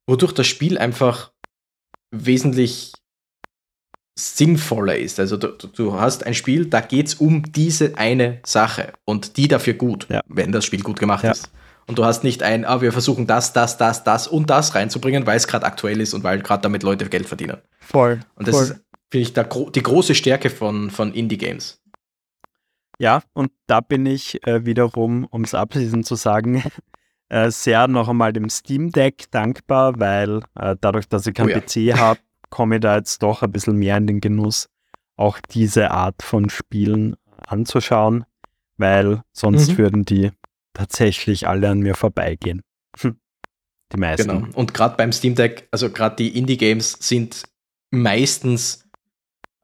wodurch 0.06 0.32
das 0.32 0.46
Spiel 0.46 0.78
einfach 0.78 1.32
wesentlich 2.10 2.92
sinnvoller 4.14 4.96
ist. 4.96 5.18
Also 5.18 5.36
du, 5.36 5.48
du 5.48 5.94
hast 5.94 6.26
ein 6.26 6.34
Spiel, 6.34 6.66
da 6.66 6.80
geht 6.80 7.08
es 7.08 7.14
um 7.14 7.50
diese 7.52 7.96
eine 7.96 8.40
Sache 8.44 8.92
und 9.04 9.36
die 9.36 9.48
dafür 9.48 9.74
gut, 9.74 10.06
ja. 10.10 10.20
wenn 10.28 10.52
das 10.52 10.64
Spiel 10.64 10.82
gut 10.82 10.98
gemacht 10.98 11.24
ja. 11.24 11.32
ist. 11.32 11.50
Und 11.86 11.98
du 11.98 12.04
hast 12.04 12.22
nicht 12.22 12.42
ein, 12.42 12.64
ah, 12.64 12.80
wir 12.80 12.92
versuchen 12.92 13.26
das, 13.26 13.52
das, 13.52 13.76
das, 13.76 14.04
das 14.04 14.28
und 14.28 14.50
das 14.50 14.74
reinzubringen, 14.74 15.26
weil 15.26 15.36
es 15.36 15.48
gerade 15.48 15.66
aktuell 15.66 16.00
ist 16.00 16.14
und 16.14 16.22
weil 16.22 16.40
gerade 16.40 16.62
damit 16.62 16.82
Leute 16.82 17.08
Geld 17.08 17.26
verdienen. 17.26 17.58
Voll. 17.80 18.20
Und 18.36 18.46
das 18.46 18.80
finde 19.10 19.22
ich, 19.22 19.32
der, 19.32 19.44
die 19.44 19.82
große 19.82 20.14
Stärke 20.14 20.48
von, 20.48 20.90
von 20.90 21.12
Indie-Games. 21.12 21.80
Ja, 22.98 23.22
und 23.32 23.50
da 23.66 23.80
bin 23.80 24.06
ich 24.06 24.46
äh, 24.46 24.64
wiederum, 24.64 25.24
um 25.24 25.42
es 25.42 25.54
abschließend 25.54 26.06
zu 26.06 26.14
sagen, 26.14 26.62
äh, 27.28 27.50
sehr 27.50 27.88
noch 27.88 28.08
einmal 28.08 28.32
dem 28.32 28.48
Steam 28.48 28.92
Deck 28.92 29.24
dankbar, 29.30 29.98
weil 29.98 30.40
äh, 30.54 30.76
dadurch, 30.80 31.08
dass 31.08 31.26
ich 31.26 31.34
kein 31.34 31.46
oh 31.46 31.50
ja. 31.50 31.60
PC 31.60 31.98
habe, 31.98 32.20
komme 32.52 32.76
ich 32.76 32.82
da 32.82 32.96
jetzt 32.96 33.22
doch 33.22 33.42
ein 33.42 33.50
bisschen 33.50 33.76
mehr 33.76 33.96
in 33.96 34.06
den 34.06 34.20
Genuss, 34.20 34.68
auch 35.16 35.38
diese 35.50 35.90
Art 35.90 36.22
von 36.22 36.50
Spielen 36.50 37.16
anzuschauen, 37.46 38.24
weil 38.76 39.22
sonst 39.32 39.70
mhm. 39.72 39.78
würden 39.78 40.04
die 40.04 40.30
tatsächlich 40.74 41.48
alle 41.48 41.70
an 41.70 41.80
mir 41.80 41.94
vorbeigehen. 41.94 42.62
die 43.02 43.96
meisten. 43.96 44.28
Genau. 44.28 44.46
Und 44.54 44.74
gerade 44.74 44.96
beim 44.96 45.12
Steam 45.12 45.34
Deck, 45.34 45.66
also 45.70 45.90
gerade 45.90 46.16
die 46.16 46.36
Indie-Games 46.36 46.98
sind 47.00 47.44
meistens 47.90 48.86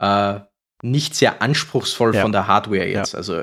äh, 0.00 0.40
nicht 0.82 1.14
sehr 1.14 1.42
anspruchsvoll 1.42 2.14
ja. 2.14 2.22
von 2.22 2.32
der 2.32 2.46
Hardware 2.46 2.88
jetzt. 2.88 3.12
Ja. 3.12 3.18
Also 3.18 3.42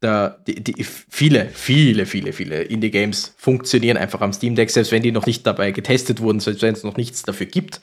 da, 0.00 0.30
die, 0.48 0.62
die, 0.62 0.82
viele, 0.82 1.50
viele, 1.50 2.06
viele, 2.06 2.32
viele 2.32 2.62
Indie-Games 2.62 3.34
funktionieren 3.36 3.96
einfach 3.96 4.20
am 4.22 4.32
Steam 4.32 4.56
Deck, 4.56 4.70
selbst 4.70 4.90
wenn 4.90 5.04
die 5.04 5.12
noch 5.12 5.26
nicht 5.26 5.46
dabei 5.46 5.70
getestet 5.70 6.20
wurden, 6.20 6.40
selbst 6.40 6.62
wenn 6.62 6.74
es 6.74 6.82
noch 6.82 6.96
nichts 6.96 7.22
dafür 7.22 7.46
gibt, 7.46 7.80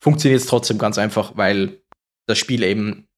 funktioniert 0.00 0.40
es 0.40 0.46
trotzdem 0.46 0.78
ganz 0.78 0.98
einfach, 0.98 1.36
weil 1.36 1.82
das 2.26 2.38
Spiel 2.38 2.62
eben 2.62 3.08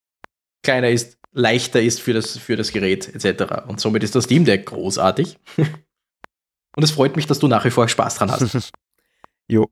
kleiner 0.63 0.91
ist, 0.91 1.19
leichter 1.33 1.81
ist 1.81 2.01
für 2.01 2.13
das, 2.13 2.37
für 2.39 2.57
das 2.57 2.73
Gerät 2.73 3.09
etc. 3.15 3.67
Und 3.67 3.81
somit 3.81 4.03
ist 4.03 4.15
das 4.15 4.25
Steam 4.25 4.45
Deck 4.45 4.67
großartig. 4.67 5.39
Und 6.77 6.83
es 6.83 6.91
freut 6.91 7.17
mich, 7.17 7.27
dass 7.27 7.39
du 7.39 7.49
nach 7.49 7.65
wie 7.65 7.71
vor 7.71 7.89
Spaß 7.89 8.17
dran 8.17 8.31
hast. 8.31 8.73
jo. 9.49 9.69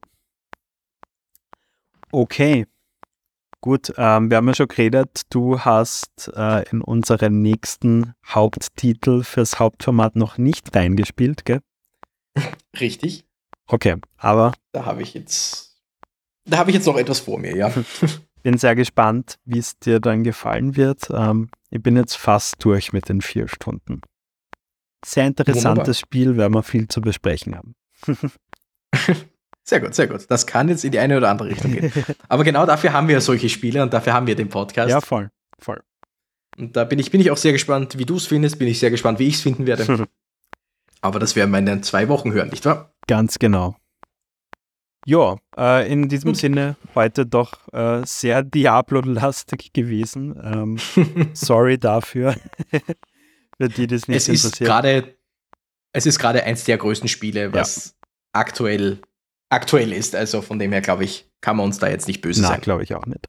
Okay. 2.11 2.67
Gut, 3.63 3.93
ähm, 3.97 4.31
wir 4.31 4.37
haben 4.37 4.47
ja 4.47 4.55
schon 4.55 4.67
geredet, 4.67 5.21
du 5.29 5.59
hast 5.59 6.31
äh, 6.35 6.67
in 6.71 6.81
unseren 6.81 7.43
nächsten 7.43 8.15
Haupttitel 8.25 9.23
fürs 9.23 9.59
Hauptformat 9.59 10.15
noch 10.15 10.39
nicht 10.39 10.75
reingespielt, 10.75 11.45
gell? 11.45 11.61
Richtig. 12.79 13.27
Okay, 13.67 13.97
aber. 14.17 14.53
Da 14.71 14.85
habe 14.85 15.03
ich 15.03 15.13
jetzt. 15.13 15.70
Da 16.45 16.57
habe 16.57 16.71
ich 16.71 16.75
jetzt 16.75 16.87
noch 16.87 16.97
etwas 16.97 17.19
vor 17.19 17.37
mir, 17.37 17.55
ja. 17.55 17.71
bin 18.43 18.57
sehr 18.57 18.75
gespannt, 18.75 19.35
wie 19.45 19.59
es 19.59 19.77
dir 19.77 19.99
dann 19.99 20.23
gefallen 20.23 20.75
wird. 20.75 21.09
Ähm, 21.11 21.49
ich 21.69 21.81
bin 21.81 21.95
jetzt 21.95 22.15
fast 22.15 22.63
durch 22.63 22.91
mit 22.93 23.09
den 23.09 23.21
vier 23.21 23.47
Stunden. 23.47 24.01
Sehr 25.05 25.27
interessantes 25.27 25.65
Wunderbar. 25.65 25.93
Spiel, 25.93 26.37
werden 26.37 26.53
wir 26.53 26.63
viel 26.63 26.87
zu 26.87 27.01
besprechen 27.01 27.55
haben. 27.55 27.75
Sehr 29.63 29.79
gut, 29.79 29.93
sehr 29.93 30.07
gut. 30.07 30.25
Das 30.29 30.47
kann 30.47 30.69
jetzt 30.69 30.83
in 30.83 30.91
die 30.91 30.99
eine 30.99 31.15
oder 31.15 31.29
andere 31.29 31.49
Richtung 31.49 31.71
gehen. 31.71 31.93
Aber 32.27 32.43
genau 32.43 32.65
dafür 32.65 32.93
haben 32.93 33.07
wir 33.07 33.21
solche 33.21 33.47
Spiele 33.47 33.83
und 33.83 33.93
dafür 33.93 34.13
haben 34.13 34.25
wir 34.27 34.35
den 34.35 34.49
Podcast. 34.49 34.89
Ja, 34.89 35.01
voll, 35.01 35.29
voll. 35.59 35.81
Und 36.57 36.75
da 36.75 36.83
bin 36.83 36.99
ich, 36.99 37.11
bin 37.11 37.21
ich 37.21 37.31
auch 37.31 37.37
sehr 37.37 37.51
gespannt, 37.53 37.97
wie 37.97 38.05
du 38.05 38.17
es 38.17 38.27
findest, 38.27 38.59
bin 38.59 38.67
ich 38.67 38.79
sehr 38.79 38.89
gespannt, 38.89 39.19
wie 39.19 39.27
ich 39.27 39.35
es 39.35 39.41
finden 39.41 39.67
werde. 39.67 40.07
Aber 41.01 41.19
das 41.19 41.35
werden 41.35 41.51
wir 41.51 41.59
in 41.59 41.67
den 41.67 41.83
zwei 41.83 42.09
Wochen 42.09 42.33
hören, 42.33 42.49
nicht 42.49 42.65
wahr? 42.65 42.93
Ganz 43.07 43.39
genau. 43.39 43.75
Ja, 45.05 45.37
äh, 45.57 45.91
in 45.91 46.09
diesem 46.09 46.35
Sinne 46.35 46.75
heute 46.93 47.25
doch 47.25 47.71
äh, 47.73 48.05
sehr 48.05 48.43
Diablo-lastig 48.43 49.73
gewesen. 49.73 50.39
Ähm, 50.43 50.77
sorry 51.33 51.77
dafür. 51.79 52.35
Für 53.57 53.69
die, 53.69 53.87
das 53.87 54.07
nicht 54.07 54.17
es 54.17 54.27
interessiert. 54.27 54.61
Ist 54.61 54.67
grade, 54.67 55.15
es 55.93 56.05
ist 56.05 56.19
gerade 56.19 56.43
eins 56.43 56.63
der 56.63 56.77
größten 56.77 57.09
Spiele, 57.09 57.51
was 57.53 57.87
ja. 57.87 57.93
aktuell 58.33 59.01
aktuell 59.51 59.91
ist. 59.91 60.15
Also 60.15 60.41
von 60.41 60.57
dem 60.57 60.71
her, 60.71 60.81
glaube 60.81 61.03
ich, 61.03 61.29
kann 61.41 61.57
man 61.57 61.67
uns 61.67 61.77
da 61.77 61.89
jetzt 61.89 62.07
nicht 62.07 62.21
böse 62.21 62.41
Na, 62.41 62.49
sein. 62.49 62.61
glaube 62.61 62.83
ich 62.83 62.95
auch 62.95 63.05
nicht. 63.05 63.27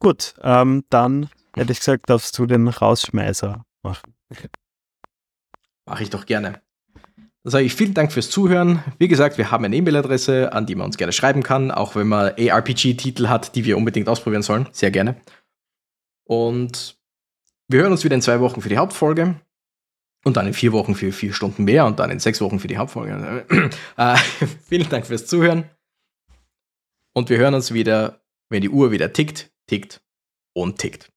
Gut, 0.00 0.34
ähm, 0.42 0.84
dann 0.90 1.28
hätte 1.54 1.72
ich 1.72 1.78
gesagt, 1.78 2.10
darfst 2.10 2.36
du 2.38 2.46
den 2.46 2.66
Rausschmeißer 2.66 3.64
machen. 3.82 4.14
Mache 5.84 6.02
ich 6.02 6.10
doch 6.10 6.26
gerne. 6.26 6.60
Dann 7.44 7.50
sage 7.50 7.64
ich 7.64 7.74
vielen 7.74 7.94
Dank 7.94 8.12
fürs 8.12 8.30
Zuhören. 8.30 8.84
Wie 8.98 9.08
gesagt, 9.08 9.36
wir 9.36 9.50
haben 9.50 9.64
eine 9.64 9.74
E-Mail-Adresse, 9.74 10.52
an 10.52 10.64
die 10.66 10.76
man 10.76 10.86
uns 10.86 10.96
gerne 10.96 11.12
schreiben 11.12 11.42
kann, 11.42 11.72
auch 11.72 11.96
wenn 11.96 12.06
man 12.06 12.34
ARPG-Titel 12.38 13.26
hat, 13.26 13.56
die 13.56 13.64
wir 13.64 13.76
unbedingt 13.76 14.08
ausprobieren 14.08 14.42
sollen. 14.42 14.68
Sehr 14.70 14.92
gerne. 14.92 15.16
Und 16.24 16.96
wir 17.66 17.80
hören 17.82 17.92
uns 17.92 18.04
wieder 18.04 18.14
in 18.14 18.22
zwei 18.22 18.38
Wochen 18.40 18.60
für 18.60 18.68
die 18.68 18.78
Hauptfolge. 18.78 19.40
Und 20.24 20.36
dann 20.36 20.46
in 20.46 20.54
vier 20.54 20.70
Wochen 20.70 20.94
für 20.94 21.10
vier 21.10 21.32
Stunden 21.32 21.64
mehr 21.64 21.84
und 21.84 21.98
dann 21.98 22.12
in 22.12 22.20
sechs 22.20 22.40
Wochen 22.40 22.60
für 22.60 22.68
die 22.68 22.78
Hauptfolge. 22.78 23.44
Äh, 23.96 24.16
vielen 24.68 24.88
Dank 24.88 25.06
fürs 25.06 25.26
Zuhören. 25.26 25.64
Und 27.12 27.28
wir 27.28 27.38
hören 27.38 27.54
uns 27.54 27.74
wieder, 27.74 28.22
wenn 28.48 28.62
die 28.62 28.70
Uhr 28.70 28.92
wieder 28.92 29.12
tickt, 29.12 29.50
tickt 29.66 30.00
und 30.54 30.78
tickt. 30.78 31.11